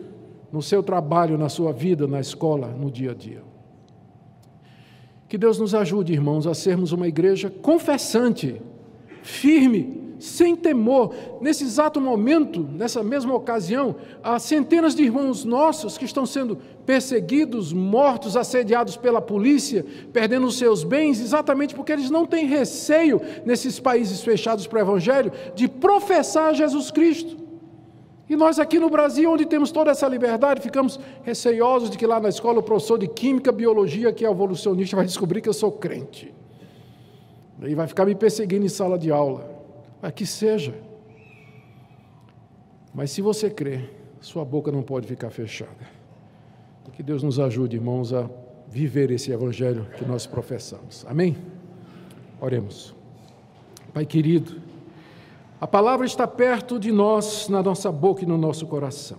no 0.52 0.62
seu 0.62 0.82
trabalho, 0.82 1.36
na 1.36 1.48
sua 1.48 1.72
vida, 1.72 2.06
na 2.06 2.20
escola, 2.20 2.68
no 2.68 2.90
dia 2.90 3.10
a 3.10 3.14
dia. 3.14 3.42
Que 5.28 5.38
Deus 5.38 5.58
nos 5.58 5.74
ajude, 5.74 6.12
irmãos, 6.12 6.46
a 6.46 6.54
sermos 6.54 6.92
uma 6.92 7.06
igreja 7.08 7.50
confessante, 7.50 8.60
firme, 9.22 9.99
sem 10.20 10.54
temor. 10.54 11.14
Nesse 11.40 11.64
exato 11.64 12.00
momento, 12.00 12.60
nessa 12.72 13.02
mesma 13.02 13.34
ocasião, 13.34 13.96
há 14.22 14.38
centenas 14.38 14.94
de 14.94 15.02
irmãos 15.02 15.44
nossos 15.44 15.96
que 15.98 16.04
estão 16.04 16.24
sendo 16.26 16.58
perseguidos, 16.84 17.72
mortos, 17.72 18.36
assediados 18.36 18.96
pela 18.96 19.20
polícia, 19.20 19.84
perdendo 20.12 20.50
seus 20.50 20.84
bens, 20.84 21.20
exatamente 21.20 21.74
porque 21.74 21.92
eles 21.92 22.10
não 22.10 22.26
têm 22.26 22.46
receio, 22.46 23.20
nesses 23.44 23.80
países 23.80 24.22
fechados 24.22 24.66
para 24.66 24.78
o 24.78 24.82
Evangelho, 24.82 25.32
de 25.54 25.66
professar 25.68 26.54
Jesus 26.54 26.90
Cristo. 26.90 27.36
E 28.28 28.36
nós 28.36 28.60
aqui 28.60 28.78
no 28.78 28.88
Brasil, 28.88 29.28
onde 29.28 29.44
temos 29.44 29.72
toda 29.72 29.90
essa 29.90 30.06
liberdade, 30.06 30.60
ficamos 30.60 31.00
receiosos 31.24 31.90
de 31.90 31.98
que 31.98 32.06
lá 32.06 32.20
na 32.20 32.28
escola 32.28 32.60
o 32.60 32.62
professor 32.62 32.96
de 32.96 33.08
Química, 33.08 33.50
Biologia, 33.50 34.12
que 34.12 34.24
é 34.24 34.30
evolucionista, 34.30 34.94
vai 34.94 35.04
descobrir 35.04 35.40
que 35.40 35.48
eu 35.48 35.52
sou 35.52 35.72
crente. 35.72 36.32
E 37.60 37.74
vai 37.74 37.88
ficar 37.88 38.06
me 38.06 38.14
perseguindo 38.14 38.64
em 38.64 38.68
sala 38.68 38.96
de 38.96 39.10
aula. 39.10 39.59
Mas 40.00 40.12
que 40.12 40.26
seja. 40.26 40.74
Mas 42.94 43.10
se 43.10 43.22
você 43.22 43.48
crê, 43.48 43.88
sua 44.20 44.44
boca 44.44 44.72
não 44.72 44.82
pode 44.82 45.06
ficar 45.06 45.30
fechada. 45.30 46.00
Que 46.92 47.04
Deus 47.04 47.22
nos 47.22 47.40
ajude, 47.40 47.76
irmãos, 47.76 48.12
a 48.12 48.28
viver 48.68 49.10
esse 49.10 49.32
evangelho 49.32 49.86
que 49.96 50.04
nós 50.04 50.26
professamos. 50.26 51.06
Amém? 51.08 51.34
Oremos. 52.38 52.94
Pai 53.94 54.04
querido, 54.04 54.60
a 55.58 55.66
palavra 55.66 56.04
está 56.04 56.26
perto 56.26 56.78
de 56.78 56.92
nós, 56.92 57.48
na 57.48 57.62
nossa 57.62 57.90
boca 57.90 58.22
e 58.22 58.26
no 58.26 58.36
nosso 58.36 58.66
coração. 58.66 59.16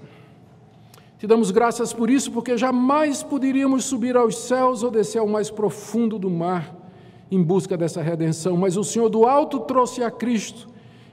Te 1.18 1.26
damos 1.26 1.50
graças 1.50 1.92
por 1.92 2.10
isso, 2.10 2.32
porque 2.32 2.56
jamais 2.56 3.24
poderíamos 3.24 3.86
subir 3.86 4.16
aos 4.16 4.36
céus 4.36 4.84
ou 4.84 4.92
descer 4.92 5.18
ao 5.18 5.28
mais 5.28 5.50
profundo 5.50 6.20
do 6.20 6.30
mar 6.30 6.76
em 7.32 7.42
busca 7.42 7.76
dessa 7.76 8.02
redenção, 8.02 8.56
mas 8.58 8.78
o 8.78 8.84
Senhor 8.84 9.10
do 9.10 9.26
alto 9.26 9.60
trouxe 9.62 10.04
a 10.04 10.12
Cristo 10.12 10.70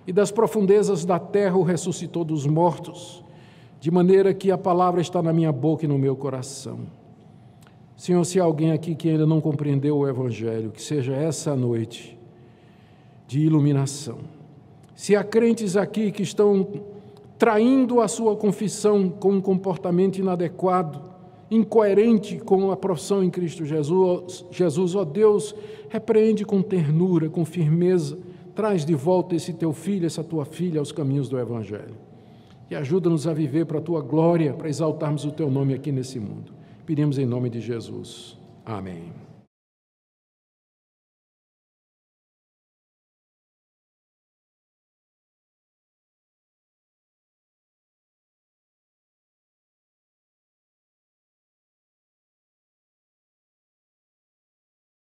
e 0.08 0.12
das 0.12 0.30
profundezas 0.30 1.04
da 1.04 1.18
terra 1.18 1.58
o 1.58 1.62
ressuscitou 1.62 2.24
dos 2.24 2.46
mortos, 2.46 3.22
de 3.78 3.90
maneira 3.90 4.32
que 4.32 4.50
a 4.50 4.56
palavra 4.56 5.02
está 5.02 5.20
na 5.20 5.34
minha 5.34 5.52
boca 5.52 5.84
e 5.84 5.88
no 5.88 5.98
meu 5.98 6.16
coração. 6.16 6.78
Senhor, 7.94 8.24
se 8.24 8.40
há 8.40 8.44
alguém 8.44 8.72
aqui 8.72 8.94
que 8.94 9.10
ainda 9.10 9.26
não 9.26 9.38
compreendeu 9.38 9.98
o 9.98 10.08
Evangelho, 10.08 10.70
que 10.70 10.80
seja 10.80 11.12
essa 11.14 11.54
noite 11.54 12.18
de 13.26 13.40
iluminação. 13.40 14.20
Se 14.94 15.14
há 15.14 15.22
crentes 15.22 15.76
aqui 15.76 16.10
que 16.10 16.22
estão 16.22 16.66
traindo 17.36 18.00
a 18.00 18.08
sua 18.08 18.34
confissão 18.34 19.10
com 19.10 19.32
um 19.32 19.42
comportamento 19.42 20.16
inadequado, 20.16 21.02
incoerente 21.50 22.38
com 22.38 22.70
a 22.70 22.76
profissão 22.78 23.22
em 23.22 23.28
Cristo 23.28 23.66
Jesus, 23.66 24.46
Jesus, 24.50 24.94
ó 24.94 25.04
Deus, 25.04 25.54
repreende 25.90 26.46
com 26.46 26.62
ternura, 26.62 27.28
com 27.28 27.44
firmeza, 27.44 28.16
Traz 28.58 28.84
de 28.84 28.96
volta 28.96 29.36
esse 29.36 29.52
teu 29.52 29.72
filho, 29.72 30.04
essa 30.04 30.24
tua 30.24 30.44
filha 30.44 30.80
aos 30.80 30.90
caminhos 30.90 31.28
do 31.28 31.38
Evangelho. 31.38 31.94
E 32.68 32.74
ajuda-nos 32.74 33.24
a 33.28 33.32
viver 33.32 33.66
para 33.66 33.78
a 33.78 33.80
tua 33.80 34.00
glória, 34.00 34.52
para 34.52 34.68
exaltarmos 34.68 35.24
o 35.24 35.30
teu 35.30 35.48
nome 35.48 35.74
aqui 35.74 35.92
nesse 35.92 36.18
mundo. 36.18 36.52
Pedimos 36.84 37.20
em 37.20 37.24
nome 37.24 37.48
de 37.50 37.60
Jesus. 37.60 38.36
Amém. 38.66 39.27